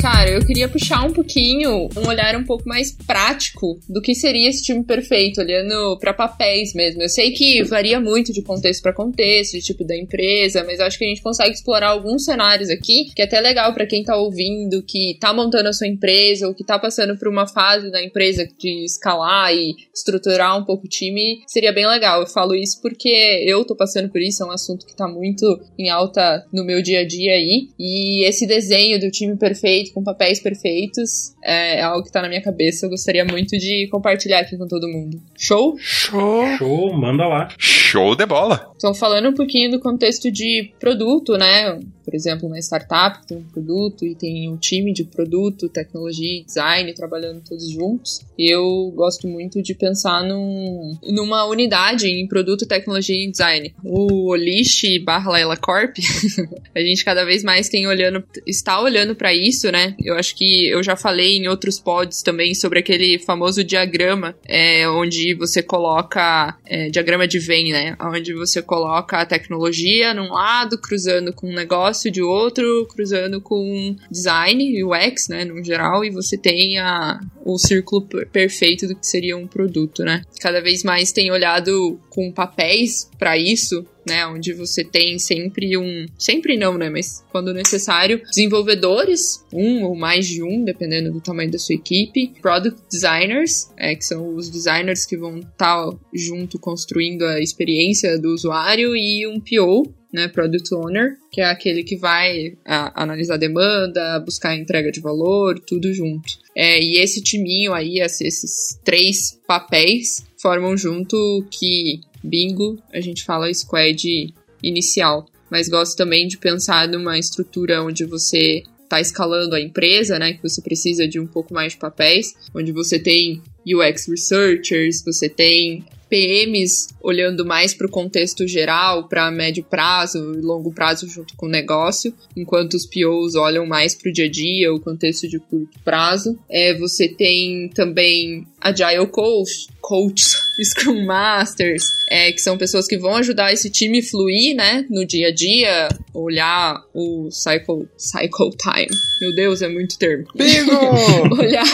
Cara, 0.00 0.30
eu 0.30 0.44
queria 0.44 0.68
puxar 0.68 1.04
um 1.04 1.12
pouquinho, 1.12 1.88
um 1.96 2.08
olhar 2.08 2.36
um 2.36 2.44
pouco 2.44 2.68
mais 2.68 2.92
prático 2.92 3.78
do 3.88 4.00
que 4.00 4.14
seria 4.14 4.48
esse 4.48 4.62
time 4.62 4.84
perfeito, 4.84 5.40
olhando 5.40 5.98
para 5.98 6.12
papéis 6.12 6.74
mesmo. 6.74 7.02
Eu 7.02 7.08
sei 7.08 7.32
que 7.32 7.62
varia 7.64 7.98
muito 7.98 8.32
de 8.32 8.42
contexto 8.42 8.82
para 8.82 8.92
contexto, 8.92 9.52
de 9.52 9.62
tipo 9.62 9.84
da 9.84 9.96
empresa, 9.96 10.64
mas 10.64 10.80
acho 10.80 10.98
que 10.98 11.04
a 11.04 11.08
gente 11.08 11.22
consegue 11.22 11.52
explorar 11.52 11.88
alguns 11.88 12.24
cenários 12.24 12.70
aqui, 12.70 13.10
que 13.14 13.22
é 13.22 13.24
até 13.24 13.40
legal 13.40 13.72
para 13.72 13.86
quem 13.86 14.02
tá 14.02 14.16
ouvindo, 14.16 14.82
que 14.82 15.16
tá 15.20 15.32
montando 15.32 15.68
a 15.68 15.72
sua 15.72 15.86
empresa 15.86 16.46
ou 16.46 16.54
que 16.54 16.64
tá 16.64 16.78
passando 16.78 17.16
por 17.18 17.28
uma 17.28 17.46
fase 17.46 17.90
da 17.90 18.02
empresa 18.02 18.46
de 18.58 18.84
escalar 18.84 19.54
e 19.54 19.74
estruturar 19.94 20.58
um 20.58 20.64
pouco 20.64 20.86
o 20.86 20.88
time, 20.88 21.42
seria 21.46 21.72
bem 21.72 21.86
legal. 21.86 22.20
Eu 22.20 22.26
falo 22.26 22.54
isso 22.54 22.80
porque 22.80 23.08
eu 23.46 23.64
tô 23.64 23.74
passando 23.74 24.08
por 24.10 24.20
isso, 24.20 24.42
é 24.42 24.46
um 24.46 24.50
assunto 24.50 24.86
que 24.86 24.96
tá 24.96 25.08
muito 25.08 25.60
em 25.78 25.88
alta 25.88 26.44
no 26.52 26.64
meu 26.64 26.82
dia 26.82 27.00
a 27.00 27.06
dia 27.06 27.32
aí. 27.32 27.68
E 27.78 28.24
esse 28.24 28.46
desenho 28.46 29.00
do 29.00 29.10
time 29.10 29.36
perfeito, 29.36 29.85
com 29.92 30.02
papéis 30.02 30.40
perfeitos, 30.40 31.34
é 31.42 31.82
algo 31.82 32.04
que 32.04 32.12
tá 32.12 32.22
na 32.22 32.28
minha 32.28 32.42
cabeça. 32.42 32.86
Eu 32.86 32.90
gostaria 32.90 33.24
muito 33.24 33.56
de 33.58 33.88
compartilhar 33.90 34.40
aqui 34.40 34.56
com 34.56 34.66
todo 34.66 34.88
mundo. 34.88 35.20
Show? 35.36 35.76
Show! 35.78 36.56
Show, 36.58 36.92
manda 36.92 37.26
lá. 37.26 37.48
Show 37.58 38.14
de 38.14 38.26
bola! 38.26 38.72
Então, 38.76 38.94
falando 38.94 39.28
um 39.28 39.34
pouquinho 39.34 39.70
do 39.70 39.80
contexto 39.80 40.30
de 40.30 40.70
produto, 40.78 41.36
né? 41.36 41.78
Por 42.04 42.14
exemplo, 42.14 42.46
uma 42.46 42.58
startup 42.58 43.20
que 43.20 43.28
tem 43.28 43.38
um 43.38 43.42
produto 43.42 44.04
e 44.04 44.14
tem 44.14 44.48
um 44.48 44.56
time 44.56 44.92
de 44.92 45.02
produto, 45.02 45.68
tecnologia 45.68 46.40
e 46.40 46.44
design 46.44 46.92
trabalhando 46.94 47.42
todos 47.42 47.68
juntos. 47.68 48.20
Eu 48.38 48.92
gosto 48.94 49.26
muito 49.26 49.60
de 49.60 49.74
pensar 49.74 50.22
num, 50.22 50.96
numa 51.02 51.44
unidade 51.46 52.06
em 52.06 52.26
produto, 52.28 52.66
tecnologia 52.66 53.16
e 53.16 53.30
design. 53.30 53.74
O 53.82 54.28
Olish 54.28 54.98
barra 55.04 55.32
Laila 55.32 55.56
Corp, 55.56 55.96
a 56.74 56.80
gente 56.80 57.04
cada 57.04 57.24
vez 57.24 57.42
mais 57.42 57.68
tem 57.68 57.86
olhando, 57.86 58.22
está 58.46 58.80
olhando 58.80 59.16
para 59.16 59.34
isso, 59.34 59.70
né? 59.72 59.75
Eu 60.02 60.16
acho 60.16 60.34
que 60.34 60.68
eu 60.68 60.82
já 60.82 60.96
falei 60.96 61.36
em 61.36 61.48
outros 61.48 61.78
pods 61.78 62.22
também 62.22 62.54
sobre 62.54 62.78
aquele 62.78 63.18
famoso 63.18 63.62
diagrama, 63.62 64.34
é, 64.46 64.88
onde 64.88 65.34
você 65.34 65.62
coloca 65.62 66.56
é, 66.64 66.88
diagrama 66.88 67.26
de 67.26 67.38
Venn, 67.38 67.72
né? 67.72 67.96
Onde 68.00 68.32
você 68.34 68.62
coloca 68.62 69.18
a 69.18 69.26
tecnologia 69.26 70.14
num 70.14 70.32
lado, 70.32 70.78
cruzando 70.78 71.32
com 71.32 71.48
um 71.50 71.54
negócio 71.54 72.10
de 72.10 72.22
outro, 72.22 72.86
cruzando 72.92 73.40
com 73.40 73.96
design, 74.10 74.82
UX, 74.84 75.28
né, 75.28 75.44
no 75.44 75.62
geral, 75.62 76.04
e 76.04 76.10
você 76.10 76.36
tem 76.36 76.78
a, 76.78 77.20
o 77.46 77.58
círculo 77.58 78.06
perfeito 78.32 78.88
do 78.88 78.96
que 78.96 79.06
seria 79.06 79.36
um 79.36 79.46
produto, 79.46 80.02
né? 80.02 80.22
Cada 80.40 80.60
vez 80.60 80.82
mais 80.82 81.12
tem 81.12 81.30
olhado 81.30 82.00
com 82.10 82.32
papéis 82.32 83.08
para 83.18 83.38
isso, 83.38 83.86
né, 84.06 84.26
onde 84.26 84.52
você 84.52 84.84
tem 84.84 85.18
sempre 85.18 85.76
um, 85.76 86.06
sempre 86.16 86.56
não, 86.56 86.78
né, 86.78 86.88
mas 86.88 87.24
quando 87.30 87.52
necessário, 87.52 88.22
desenvolvedores, 88.22 89.44
um 89.52 89.84
ou 89.84 89.96
mais 89.96 90.26
de 90.26 90.42
um, 90.42 90.64
dependendo 90.64 91.12
do 91.12 91.20
tamanho 91.20 91.50
da 91.50 91.58
sua 91.58 91.74
equipe, 91.74 92.32
product 92.40 92.80
designers, 92.90 93.68
é, 93.76 93.94
que 93.96 94.04
são 94.04 94.34
os 94.34 94.48
designers 94.48 95.04
que 95.04 95.16
vão 95.16 95.38
estar 95.38 95.90
tá 95.90 95.98
junto 96.14 96.58
construindo 96.58 97.24
a 97.24 97.40
experiência 97.40 98.18
do 98.18 98.32
usuário 98.32 98.96
e 98.96 99.26
um 99.26 99.40
PO, 99.40 99.92
né, 100.12 100.28
Product 100.28 100.74
Owner, 100.74 101.16
que 101.30 101.40
é 101.40 101.44
aquele 101.44 101.82
que 101.82 101.96
vai 101.96 102.56
a, 102.64 103.02
analisar 103.02 103.34
a 103.34 103.38
demanda, 103.38 104.20
buscar 104.20 104.50
a 104.50 104.56
entrega 104.56 104.90
de 104.90 105.00
valor, 105.00 105.58
tudo 105.60 105.92
junto. 105.92 106.32
É, 106.54 106.80
e 106.80 106.98
esse 106.98 107.22
timinho 107.22 107.72
aí, 107.72 107.98
esses 108.00 108.78
três 108.84 109.38
papéis, 109.46 110.24
formam 110.40 110.76
junto 110.76 111.46
que 111.50 112.00
bingo, 112.22 112.78
a 112.92 113.00
gente 113.00 113.24
fala 113.24 113.52
squad 113.52 114.32
inicial. 114.62 115.26
Mas 115.50 115.68
gosto 115.68 115.96
também 115.96 116.26
de 116.26 116.38
pensar 116.38 116.88
numa 116.88 117.18
estrutura 117.18 117.82
onde 117.82 118.04
você 118.04 118.62
está 118.82 119.00
escalando 119.00 119.54
a 119.54 119.60
empresa, 119.60 120.18
né? 120.18 120.32
Que 120.32 120.42
você 120.42 120.62
precisa 120.62 121.06
de 121.06 121.20
um 121.20 121.26
pouco 121.26 121.52
mais 121.52 121.72
de 121.72 121.78
papéis, 121.78 122.34
onde 122.54 122.72
você 122.72 122.98
tem 122.98 123.42
UX 123.66 124.06
researchers, 124.08 125.02
você 125.04 125.28
tem 125.28 125.84
PMs 126.08 126.88
olhando 127.02 127.44
mais 127.44 127.74
para 127.74 127.86
o 127.86 127.90
contexto 127.90 128.46
geral, 128.46 129.08
para 129.08 129.30
médio 129.30 129.64
prazo 129.64 130.34
e 130.34 130.40
longo 130.40 130.72
prazo 130.72 131.08
junto 131.08 131.36
com 131.36 131.46
o 131.46 131.50
negócio, 131.50 132.12
enquanto 132.36 132.74
os 132.74 132.86
POs 132.86 133.34
olham 133.34 133.66
mais 133.66 133.94
para 133.94 134.10
o 134.10 134.12
dia 134.12 134.26
a 134.26 134.30
dia, 134.30 134.72
o 134.72 134.80
contexto 134.80 135.28
de 135.28 135.38
curto 135.38 135.78
prazo. 135.84 136.38
É, 136.50 136.74
você 136.74 137.08
tem 137.08 137.68
também 137.70 138.46
Agile 138.60 139.06
Coach, 139.06 139.68
coaches, 139.80 140.36
Scrum 140.70 141.04
Masters, 141.04 141.84
é, 142.10 142.32
que 142.32 142.40
são 142.40 142.58
pessoas 142.58 142.88
que 142.88 142.98
vão 142.98 143.14
ajudar 143.16 143.52
esse 143.52 143.70
time 143.70 144.02
fluir, 144.02 144.56
né, 144.56 144.84
no 144.90 145.06
dia 145.06 145.28
a 145.28 145.32
dia, 145.32 145.88
olhar 146.12 146.82
o 146.92 147.28
cycle, 147.30 147.86
cycle 147.96 148.50
time. 148.56 148.88
Meu 149.20 149.34
Deus, 149.34 149.62
é 149.62 149.68
muito 149.68 149.98
termo. 149.98 150.26
olhar, 151.38 151.66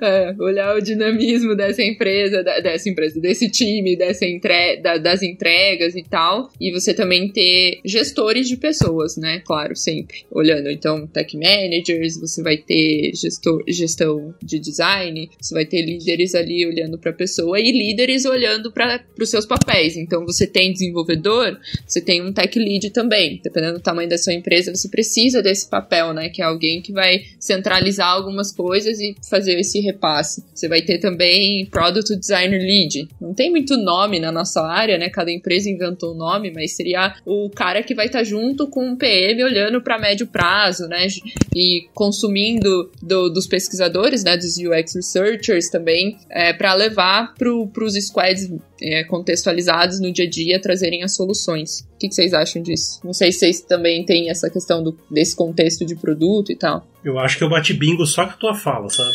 é, 0.00 0.34
olhar 0.38 0.76
o 0.76 0.80
dinamismo 0.80 1.54
dessa 1.54 1.82
empresa, 1.82 2.42
dessa 2.42 2.88
empresa, 2.88 3.20
desse 3.20 3.48
time, 3.48 3.63
dessa 3.96 4.24
entre, 4.26 4.76
da, 4.76 4.98
das 4.98 5.22
entregas 5.22 5.94
e 5.94 6.02
tal. 6.02 6.50
E 6.60 6.72
você 6.72 6.94
também 6.94 7.28
ter 7.30 7.80
gestores 7.84 8.48
de 8.48 8.56
pessoas, 8.56 9.16
né, 9.16 9.42
claro, 9.44 9.76
sempre 9.76 10.24
olhando. 10.30 10.70
Então, 10.70 11.06
tech 11.06 11.36
managers, 11.36 12.18
você 12.18 12.42
vai 12.42 12.56
ter 12.56 13.12
gestor, 13.14 13.62
gestão 13.68 14.34
de 14.42 14.58
design, 14.58 15.30
você 15.40 15.54
vai 15.54 15.64
ter 15.64 15.82
líderes 15.82 16.34
ali 16.34 16.66
olhando 16.66 16.98
para 16.98 17.10
a 17.10 17.14
pessoa 17.14 17.58
e 17.58 17.70
líderes 17.72 18.24
olhando 18.24 18.72
para 18.72 19.02
os 19.20 19.30
seus 19.30 19.46
papéis. 19.46 19.96
Então, 19.96 20.24
você 20.24 20.46
tem 20.46 20.72
desenvolvedor, 20.72 21.58
você 21.86 22.00
tem 22.00 22.22
um 22.22 22.32
tech 22.32 22.58
lead 22.58 22.90
também. 22.90 23.40
Dependendo 23.42 23.74
do 23.74 23.82
tamanho 23.82 24.08
da 24.08 24.18
sua 24.18 24.32
empresa, 24.32 24.74
você 24.74 24.88
precisa 24.88 25.42
desse 25.42 25.68
papel, 25.68 26.12
né? 26.12 26.28
Que 26.28 26.42
é 26.42 26.44
alguém 26.44 26.80
que 26.80 26.92
vai 26.92 27.22
centralizar 27.38 28.08
algumas 28.08 28.52
coisas 28.52 29.00
e 29.00 29.14
fazer 29.28 29.58
esse 29.58 29.80
repasse. 29.80 30.44
Você 30.54 30.68
vai 30.68 30.82
ter 30.82 30.98
também 30.98 31.66
Product 31.66 32.16
Designer 32.16 32.60
Lead. 32.60 33.08
Não 33.20 33.34
tem 33.34 33.50
muito 33.54 33.76
nome 33.76 34.18
na 34.18 34.32
nossa 34.32 34.60
área, 34.66 34.98
né? 34.98 35.08
Cada 35.08 35.30
empresa 35.30 35.70
inventou 35.70 36.12
um 36.12 36.16
nome, 36.16 36.50
mas 36.52 36.74
seria 36.74 37.14
o 37.24 37.48
cara 37.48 37.84
que 37.84 37.94
vai 37.94 38.06
estar 38.06 38.18
tá 38.18 38.24
junto 38.24 38.66
com 38.66 38.92
o 38.92 38.96
PM 38.96 39.44
olhando 39.44 39.80
para 39.80 39.96
médio 39.96 40.26
prazo, 40.26 40.88
né? 40.88 41.06
E 41.54 41.86
consumindo 41.94 42.90
do, 43.00 43.28
dos 43.28 43.46
pesquisadores, 43.46 44.24
né? 44.24 44.36
Dos 44.36 44.56
UX 44.56 44.96
researchers 44.96 45.70
também, 45.70 46.18
é, 46.28 46.52
para 46.52 46.74
levar 46.74 47.32
para 47.34 47.48
os 47.84 47.94
squads 47.94 48.52
é, 48.82 49.04
contextualizados 49.04 50.00
no 50.00 50.12
dia 50.12 50.24
a 50.24 50.28
dia 50.28 50.60
trazerem 50.60 51.04
as 51.04 51.14
soluções. 51.14 51.86
O 52.04 52.06
que, 52.06 52.08
que, 52.10 52.14
vocês 52.16 52.34
acham 52.34 52.60
disso? 52.60 53.00
Não 53.02 53.14
sei 53.14 53.32
se 53.32 53.38
vocês 53.38 53.60
também 53.62 54.04
têm 54.04 54.28
essa 54.28 54.50
questão 54.50 54.82
do, 54.82 54.94
desse 55.10 55.34
contexto 55.34 55.86
de 55.86 55.96
produto 55.96 56.52
e 56.52 56.56
tal. 56.56 56.86
Eu 57.02 57.18
acho 57.18 57.38
que 57.38 57.44
eu 57.44 57.48
bati 57.48 57.72
bingo 57.72 58.04
só 58.04 58.26
com 58.26 58.32
a 58.32 58.36
tua 58.36 58.54
fala, 58.54 58.88
sabe? 58.90 59.10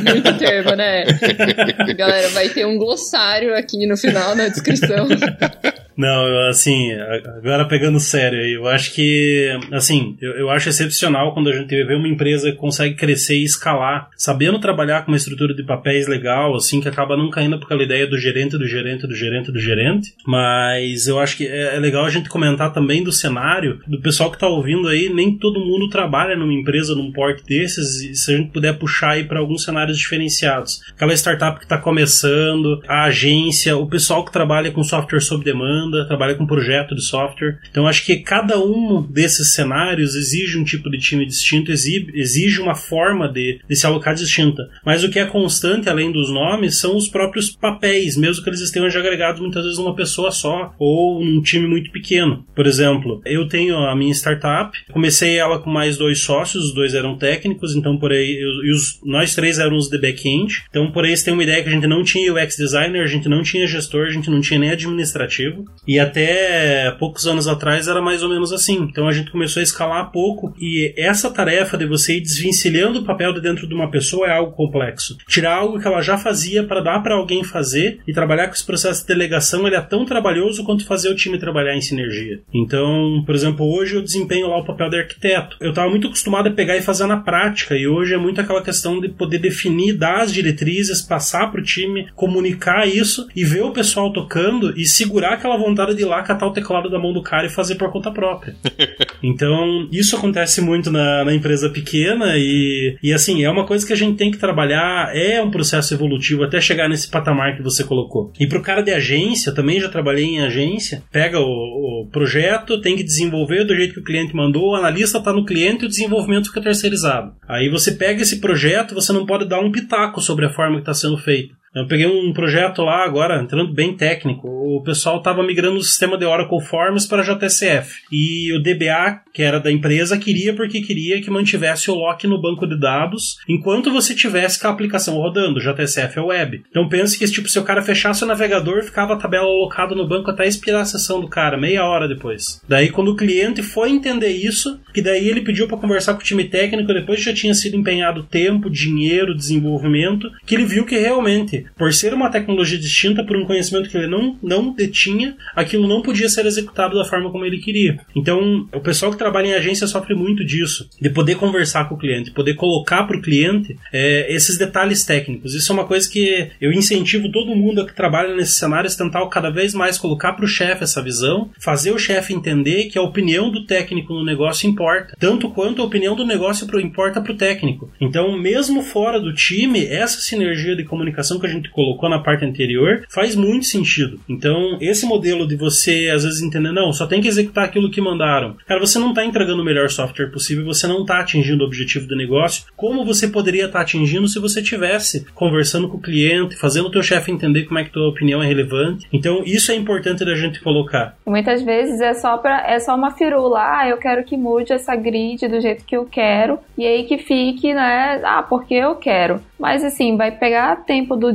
Muito 0.10 0.38
termo, 0.38 0.74
né? 0.74 1.04
Galera, 1.94 2.30
vai 2.30 2.48
ter 2.48 2.66
um 2.66 2.78
glossário 2.78 3.54
aqui 3.54 3.86
no 3.86 3.96
final 3.96 4.34
na 4.34 4.48
descrição. 4.48 5.06
Não, 5.96 6.48
assim, 6.48 6.92
agora 7.38 7.64
pegando 7.64 7.98
sério 7.98 8.36
eu 8.46 8.66
acho 8.66 8.92
que, 8.92 9.50
assim, 9.72 10.16
eu, 10.20 10.32
eu, 10.32 10.50
acho 10.50 10.68
excepcional 10.68 11.32
quando 11.32 11.48
a 11.48 11.52
gente 11.52 11.68
vê 11.84 11.94
uma 11.94 12.08
empresa 12.08 12.50
que 12.50 12.56
consegue 12.56 12.94
crescer 12.94 13.36
e 13.36 13.44
escalar, 13.44 14.10
sabendo 14.16 14.60
trabalhar 14.60 15.02
com 15.02 15.12
uma 15.12 15.16
estrutura 15.16 15.54
de 15.54 15.64
papéis 15.64 16.06
legal, 16.06 16.54
assim, 16.54 16.80
que 16.80 16.88
acaba 16.88 17.16
não 17.16 17.30
caindo 17.30 17.58
por 17.58 17.66
aquela 17.66 17.82
ideia 17.82 18.06
do 18.06 18.18
gerente, 18.18 18.58
do 18.58 18.66
gerente, 18.66 19.06
do 19.06 19.14
gerente, 19.14 19.52
do 19.52 19.58
gerente. 19.58 20.14
Mas 20.26 21.06
eu 21.06 21.18
acho 21.18 21.36
que 21.36 21.46
é, 21.46 21.76
é 21.76 21.78
legal 21.78 22.04
a 22.04 22.10
gente 22.10 22.28
comentar 22.28 22.72
também 22.72 23.02
do 23.02 23.12
cenário, 23.12 23.80
do 23.86 24.00
pessoal 24.00 24.30
que 24.30 24.38
tá 24.38 24.46
ouvindo 24.46 24.88
aí, 24.88 25.08
nem 25.08 25.36
todo 25.36 25.64
mundo 25.64 25.88
trabalha 25.88 26.36
numa 26.36 26.52
empresa, 26.52 26.94
num 26.94 27.12
porte 27.12 27.44
desses, 27.44 28.00
e 28.02 28.14
se 28.14 28.34
a 28.34 28.36
gente 28.36 28.50
puder 28.50 28.78
puxar 28.78 29.12
aí 29.12 29.24
para 29.24 29.40
alguns 29.40 29.64
cenários 29.64 29.98
diferenciados. 29.98 30.80
Aquela 30.94 31.14
startup 31.14 31.58
que 31.58 31.66
tá 31.66 31.78
começando, 31.78 32.80
a 32.88 33.04
agência, 33.04 33.76
o 33.76 33.86
pessoal 33.86 34.24
que 34.24 34.32
trabalha 34.32 34.70
com 34.70 34.82
software 34.82 35.20
sob 35.20 35.44
demanda, 35.44 35.85
demanda, 35.86 36.06
trabalha 36.06 36.34
com 36.34 36.46
projeto 36.46 36.94
de 36.94 37.04
software. 37.04 37.58
Então 37.70 37.86
acho 37.86 38.04
que 38.04 38.16
cada 38.16 38.58
um 38.58 39.02
desses 39.02 39.54
cenários 39.54 40.14
exige 40.14 40.58
um 40.58 40.64
tipo 40.64 40.90
de 40.90 40.98
time 40.98 41.26
distinto, 41.26 41.72
exige 41.72 42.60
uma 42.60 42.74
forma 42.74 43.28
de, 43.28 43.60
de 43.68 43.76
se 43.76 43.86
alocar 43.86 44.14
distinta. 44.14 44.68
Mas 44.84 45.04
o 45.04 45.10
que 45.10 45.18
é 45.18 45.26
constante, 45.26 45.88
além 45.88 46.12
dos 46.12 46.30
nomes, 46.30 46.78
são 46.78 46.96
os 46.96 47.08
próprios 47.08 47.50
papéis, 47.50 48.16
mesmo 48.16 48.42
que 48.42 48.50
eles 48.50 48.60
estejam 48.60 48.90
já 48.90 49.00
agregados 49.00 49.40
muitas 49.40 49.62
vezes 49.62 49.78
numa 49.78 49.94
pessoa 49.94 50.30
só 50.30 50.74
ou 50.78 51.24
num 51.24 51.42
time 51.42 51.66
muito 51.66 51.90
pequeno. 51.90 52.44
Por 52.54 52.66
exemplo, 52.66 53.20
eu 53.24 53.48
tenho 53.48 53.76
a 53.76 53.94
minha 53.94 54.12
startup, 54.12 54.76
comecei 54.92 55.36
ela 55.36 55.58
com 55.58 55.70
mais 55.70 55.96
dois 55.96 56.20
sócios, 56.20 56.66
os 56.66 56.74
dois 56.74 56.94
eram 56.94 57.16
técnicos, 57.16 57.74
então 57.74 57.98
por 57.98 58.12
aí, 58.12 58.38
e 58.38 58.72
os, 58.72 59.00
nós 59.04 59.34
três 59.34 59.58
éramos 59.58 59.88
de 59.88 59.98
back-end. 59.98 60.64
Então 60.68 60.90
por 60.90 61.04
aí 61.04 61.16
você 61.16 61.26
tem 61.26 61.34
uma 61.34 61.42
ideia 61.42 61.62
que 61.62 61.68
a 61.68 61.72
gente 61.72 61.86
não 61.86 62.02
tinha 62.02 62.32
UX 62.32 62.56
designer, 62.56 63.02
a 63.02 63.06
gente 63.06 63.28
não 63.28 63.42
tinha 63.42 63.66
gestor, 63.66 64.06
a 64.06 64.10
gente 64.10 64.30
não 64.30 64.40
tinha 64.40 64.58
nem 64.58 64.70
administrativo. 64.70 65.64
E 65.86 65.98
até 65.98 66.90
poucos 66.98 67.26
anos 67.26 67.48
atrás 67.48 67.88
era 67.88 68.00
mais 68.00 68.22
ou 68.22 68.28
menos 68.28 68.52
assim. 68.52 68.76
Então 68.82 69.08
a 69.08 69.12
gente 69.12 69.30
começou 69.30 69.60
a 69.60 69.64
escalar 69.64 70.10
pouco 70.10 70.54
e 70.60 70.92
essa 70.96 71.30
tarefa 71.30 71.76
de 71.76 71.86
você 71.86 72.16
ir 72.16 72.20
desvencilhando 72.20 73.00
o 73.00 73.04
papel 73.04 73.32
de 73.32 73.40
dentro 73.40 73.66
de 73.66 73.74
uma 73.74 73.90
pessoa 73.90 74.26
é 74.26 74.32
algo 74.32 74.52
complexo. 74.52 75.16
Tirar 75.28 75.56
algo 75.56 75.80
que 75.80 75.86
ela 75.86 76.00
já 76.00 76.18
fazia 76.18 76.64
para 76.64 76.80
dar 76.80 77.02
para 77.02 77.14
alguém 77.14 77.44
fazer 77.44 78.00
e 78.06 78.12
trabalhar 78.12 78.48
com 78.48 78.54
esse 78.54 78.64
processo 78.64 79.02
de 79.02 79.08
delegação, 79.08 79.66
ele 79.66 79.76
é 79.76 79.80
tão 79.80 80.04
trabalhoso 80.04 80.64
quanto 80.64 80.86
fazer 80.86 81.08
o 81.08 81.14
time 81.14 81.38
trabalhar 81.38 81.76
em 81.76 81.80
sinergia. 81.80 82.40
Então, 82.52 83.22
por 83.24 83.34
exemplo, 83.34 83.66
hoje 83.66 83.96
eu 83.96 84.02
desempenho 84.02 84.48
lá 84.48 84.58
o 84.58 84.64
papel 84.64 84.90
de 84.90 84.98
arquiteto. 84.98 85.56
Eu 85.60 85.70
estava 85.70 85.88
muito 85.88 86.06
acostumado 86.06 86.48
a 86.48 86.52
pegar 86.52 86.76
e 86.76 86.82
fazer 86.82 87.06
na 87.06 87.18
prática 87.18 87.76
e 87.76 87.86
hoje 87.86 88.14
é 88.14 88.18
muito 88.18 88.40
aquela 88.40 88.62
questão 88.62 89.00
de 89.00 89.08
poder 89.08 89.38
definir, 89.38 89.96
dar 89.96 90.22
as 90.22 90.32
diretrizes, 90.32 91.00
passar 91.00 91.50
para 91.50 91.60
o 91.60 91.64
time, 91.64 92.08
comunicar 92.14 92.86
isso 92.86 93.26
e 93.34 93.44
ver 93.44 93.62
o 93.62 93.72
pessoal 93.72 94.12
tocando 94.12 94.78
e 94.78 94.84
segurar 94.84 95.34
aquela 95.34 95.56
vontade 95.56 95.65
de 95.74 96.02
ir 96.02 96.04
lá 96.04 96.22
catar 96.22 96.46
o 96.46 96.52
teclado 96.52 96.90
da 96.90 96.98
mão 96.98 97.12
do 97.12 97.22
cara 97.22 97.46
e 97.46 97.50
fazer 97.50 97.76
por 97.76 97.90
conta 97.90 98.10
própria. 98.10 98.54
então, 99.22 99.88
isso 99.92 100.16
acontece 100.16 100.60
muito 100.60 100.90
na, 100.90 101.24
na 101.24 101.34
empresa 101.34 101.70
pequena 101.70 102.34
e, 102.36 102.96
e 103.02 103.12
assim, 103.12 103.44
é 103.44 103.50
uma 103.50 103.66
coisa 103.66 103.86
que 103.86 103.92
a 103.92 103.96
gente 103.96 104.16
tem 104.16 104.30
que 104.30 104.38
trabalhar, 104.38 105.14
é 105.14 105.42
um 105.42 105.50
processo 105.50 105.94
evolutivo 105.94 106.44
até 106.44 106.60
chegar 106.60 106.88
nesse 106.88 107.08
patamar 107.08 107.56
que 107.56 107.62
você 107.62 107.84
colocou. 107.84 108.32
E 108.38 108.46
pro 108.46 108.62
cara 108.62 108.82
de 108.82 108.92
agência, 108.92 109.52
também 109.52 109.80
já 109.80 109.88
trabalhei 109.88 110.24
em 110.24 110.40
agência, 110.40 111.02
pega 111.10 111.38
o, 111.38 112.02
o 112.02 112.08
projeto, 112.10 112.80
tem 112.80 112.96
que 112.96 113.04
desenvolver 113.04 113.64
do 113.64 113.74
jeito 113.74 113.94
que 113.94 114.00
o 114.00 114.04
cliente 114.04 114.34
mandou, 114.34 114.70
o 114.70 114.76
analista 114.76 115.18
está 115.18 115.32
no 115.32 115.44
cliente 115.44 115.84
e 115.84 115.86
o 115.86 115.90
desenvolvimento 115.90 116.48
fica 116.48 116.60
terceirizado. 116.60 117.32
Aí 117.48 117.68
você 117.68 117.92
pega 117.92 118.22
esse 118.22 118.40
projeto, 118.40 118.94
você 118.94 119.12
não 119.12 119.26
pode 119.26 119.48
dar 119.48 119.60
um 119.60 119.70
pitaco 119.70 120.20
sobre 120.20 120.46
a 120.46 120.50
forma 120.50 120.76
que 120.76 120.82
está 120.82 120.94
sendo 120.94 121.18
feito. 121.18 121.54
Eu 121.76 121.86
peguei 121.86 122.06
um 122.06 122.32
projeto 122.32 122.80
lá 122.80 123.04
agora, 123.04 123.38
entrando 123.38 123.74
bem 123.74 123.94
técnico. 123.94 124.48
O 124.48 124.82
pessoal 124.82 125.18
estava 125.18 125.42
migrando 125.42 125.76
o 125.76 125.82
sistema 125.82 126.16
de 126.16 126.24
Oracle 126.24 126.58
Forms 126.58 127.06
para 127.06 127.22
JSF. 127.22 128.00
E 128.10 128.50
o 128.54 128.62
DBA, 128.62 129.20
que 129.30 129.42
era 129.42 129.60
da 129.60 129.70
empresa, 129.70 130.16
queria 130.16 130.54
porque 130.54 130.80
queria 130.80 131.20
que 131.20 131.30
mantivesse 131.30 131.90
o 131.90 131.94
lock 131.94 132.26
no 132.26 132.40
banco 132.40 132.66
de 132.66 132.80
dados 132.80 133.36
enquanto 133.46 133.92
você 133.92 134.14
tivesse 134.14 134.58
com 134.58 134.68
a 134.68 134.70
aplicação 134.70 135.16
rodando. 135.16 135.60
JSF 135.60 136.18
é 136.18 136.22
web. 136.22 136.62
Então 136.70 136.88
pense 136.88 137.18
que 137.18 137.26
tipo, 137.26 137.46
se 137.46 137.58
o 137.58 137.62
cara 137.62 137.82
fechasse 137.82 138.24
o 138.24 138.26
navegador, 138.26 138.82
ficava 138.82 139.12
a 139.12 139.18
tabela 139.18 139.44
alocada 139.44 139.94
no 139.94 140.08
banco 140.08 140.30
até 140.30 140.46
expirar 140.46 140.80
a 140.80 140.86
sessão 140.86 141.20
do 141.20 141.28
cara, 141.28 141.58
meia 141.58 141.84
hora 141.84 142.08
depois. 142.08 142.62
Daí, 142.66 142.88
quando 142.88 143.08
o 143.08 143.16
cliente 143.16 143.62
foi 143.62 143.90
entender 143.90 144.30
isso, 144.30 144.80
que 144.94 145.02
daí 145.02 145.28
ele 145.28 145.42
pediu 145.42 145.68
para 145.68 145.76
conversar 145.76 146.14
com 146.14 146.20
o 146.20 146.24
time 146.24 146.44
técnico, 146.44 146.94
depois 146.94 147.22
já 147.22 147.34
tinha 147.34 147.52
sido 147.52 147.76
empenhado 147.76 148.22
tempo, 148.22 148.70
dinheiro, 148.70 149.36
desenvolvimento, 149.36 150.30
que 150.46 150.54
ele 150.54 150.64
viu 150.64 150.86
que 150.86 150.96
realmente 150.96 151.65
por 151.76 151.92
ser 151.92 152.14
uma 152.14 152.30
tecnologia 152.30 152.78
distinta, 152.78 153.24
por 153.24 153.36
um 153.36 153.44
conhecimento 153.44 153.88
que 153.88 153.96
ele 153.96 154.06
não, 154.06 154.36
não 154.42 154.72
detinha, 154.72 155.36
aquilo 155.54 155.88
não 155.88 156.02
podia 156.02 156.28
ser 156.28 156.46
executado 156.46 156.96
da 156.96 157.04
forma 157.04 157.30
como 157.30 157.44
ele 157.44 157.58
queria. 157.58 157.98
Então, 158.14 158.68
o 158.72 158.80
pessoal 158.80 159.10
que 159.12 159.18
trabalha 159.18 159.48
em 159.48 159.54
agência 159.54 159.86
sofre 159.86 160.14
muito 160.14 160.44
disso, 160.44 160.88
de 161.00 161.10
poder 161.10 161.36
conversar 161.36 161.88
com 161.88 161.94
o 161.94 161.98
cliente, 161.98 162.30
poder 162.30 162.54
colocar 162.54 163.04
para 163.04 163.16
o 163.16 163.22
cliente 163.22 163.76
é, 163.92 164.32
esses 164.32 164.58
detalhes 164.58 165.04
técnicos. 165.04 165.54
Isso 165.54 165.70
é 165.72 165.74
uma 165.74 165.86
coisa 165.86 166.10
que 166.10 166.50
eu 166.60 166.72
incentivo 166.72 167.30
todo 167.30 167.54
mundo 167.54 167.84
que 167.86 167.94
trabalha 167.94 168.34
nesse 168.34 168.52
cenário, 168.52 168.86
tentar 168.96 169.26
cada 169.28 169.50
vez 169.50 169.74
mais 169.74 169.98
colocar 169.98 170.32
para 170.32 170.44
o 170.44 170.48
chefe 170.48 170.84
essa 170.84 171.02
visão, 171.02 171.50
fazer 171.60 171.92
o 171.92 171.98
chefe 171.98 172.32
entender 172.32 172.84
que 172.84 172.98
a 172.98 173.02
opinião 173.02 173.50
do 173.50 173.66
técnico 173.66 174.14
no 174.14 174.24
negócio 174.24 174.68
importa, 174.68 175.14
tanto 175.18 175.50
quanto 175.50 175.82
a 175.82 175.84
opinião 175.84 176.14
do 176.14 176.24
negócio 176.24 176.66
importa 176.80 177.20
para 177.20 177.32
o 177.32 177.36
técnico. 177.36 177.90
Então, 178.00 178.38
mesmo 178.38 178.82
fora 178.82 179.20
do 179.20 179.32
time, 179.32 179.84
essa 179.84 180.20
sinergia 180.20 180.76
de 180.76 180.84
comunicação 180.84 181.38
que 181.38 181.46
a 181.46 181.48
gente 181.48 181.55
colocou 181.70 182.08
na 182.08 182.18
parte 182.18 182.44
anterior 182.44 183.04
faz 183.08 183.34
muito 183.34 183.66
sentido. 183.66 184.20
Então, 184.28 184.78
esse 184.80 185.06
modelo 185.06 185.46
de 185.46 185.56
você 185.56 186.10
às 186.12 186.24
vezes 186.24 186.42
entender, 186.42 186.72
não, 186.72 186.92
só 186.92 187.06
tem 187.06 187.20
que 187.20 187.28
executar 187.28 187.64
aquilo 187.64 187.90
que 187.90 188.00
mandaram. 188.00 188.56
Cara, 188.66 188.80
você 188.80 188.98
não 188.98 189.10
está 189.10 189.24
entregando 189.24 189.62
o 189.62 189.64
melhor 189.64 189.90
software 189.90 190.30
possível, 190.30 190.64
você 190.64 190.86
não 190.86 191.02
está 191.02 191.20
atingindo 191.20 191.62
o 191.62 191.66
objetivo 191.66 192.06
do 192.06 192.16
negócio, 192.16 192.64
como 192.76 193.04
você 193.04 193.28
poderia 193.28 193.66
estar 193.66 193.78
tá 193.78 193.82
atingindo 193.82 194.28
se 194.28 194.38
você 194.38 194.62
tivesse 194.62 195.26
conversando 195.34 195.88
com 195.88 195.96
o 195.96 196.02
cliente, 196.02 196.56
fazendo 196.56 196.86
o 196.86 196.90
teu 196.90 197.02
chefe 197.02 197.30
entender 197.30 197.64
como 197.64 197.78
é 197.78 197.84
que 197.84 197.90
tua 197.90 198.08
opinião 198.08 198.42
é 198.42 198.46
relevante. 198.46 199.06
Então, 199.12 199.42
isso 199.44 199.70
é 199.70 199.74
importante 199.74 200.24
da 200.24 200.34
gente 200.34 200.60
colocar. 200.60 201.16
Muitas 201.26 201.62
vezes 201.62 202.00
é 202.00 202.14
só 202.14 202.36
para 202.38 202.66
é 202.66 202.78
só 202.78 202.94
uma 202.94 203.10
firula, 203.10 203.60
ah, 203.60 203.88
eu 203.88 203.98
quero 203.98 204.24
que 204.24 204.36
mude 204.36 204.72
essa 204.72 204.94
grid 204.96 205.46
do 205.48 205.60
jeito 205.60 205.84
que 205.84 205.96
eu 205.96 206.04
quero, 206.04 206.58
e 206.76 206.84
aí 206.84 207.04
que 207.04 207.18
fique, 207.18 207.72
né, 207.72 208.20
ah, 208.24 208.42
porque 208.42 208.74
eu 208.74 208.94
quero. 208.96 209.40
Mas 209.58 209.82
assim, 209.84 210.16
vai 210.16 210.30
pegar 210.30 210.84
tempo 210.84 211.16
do 211.16 211.32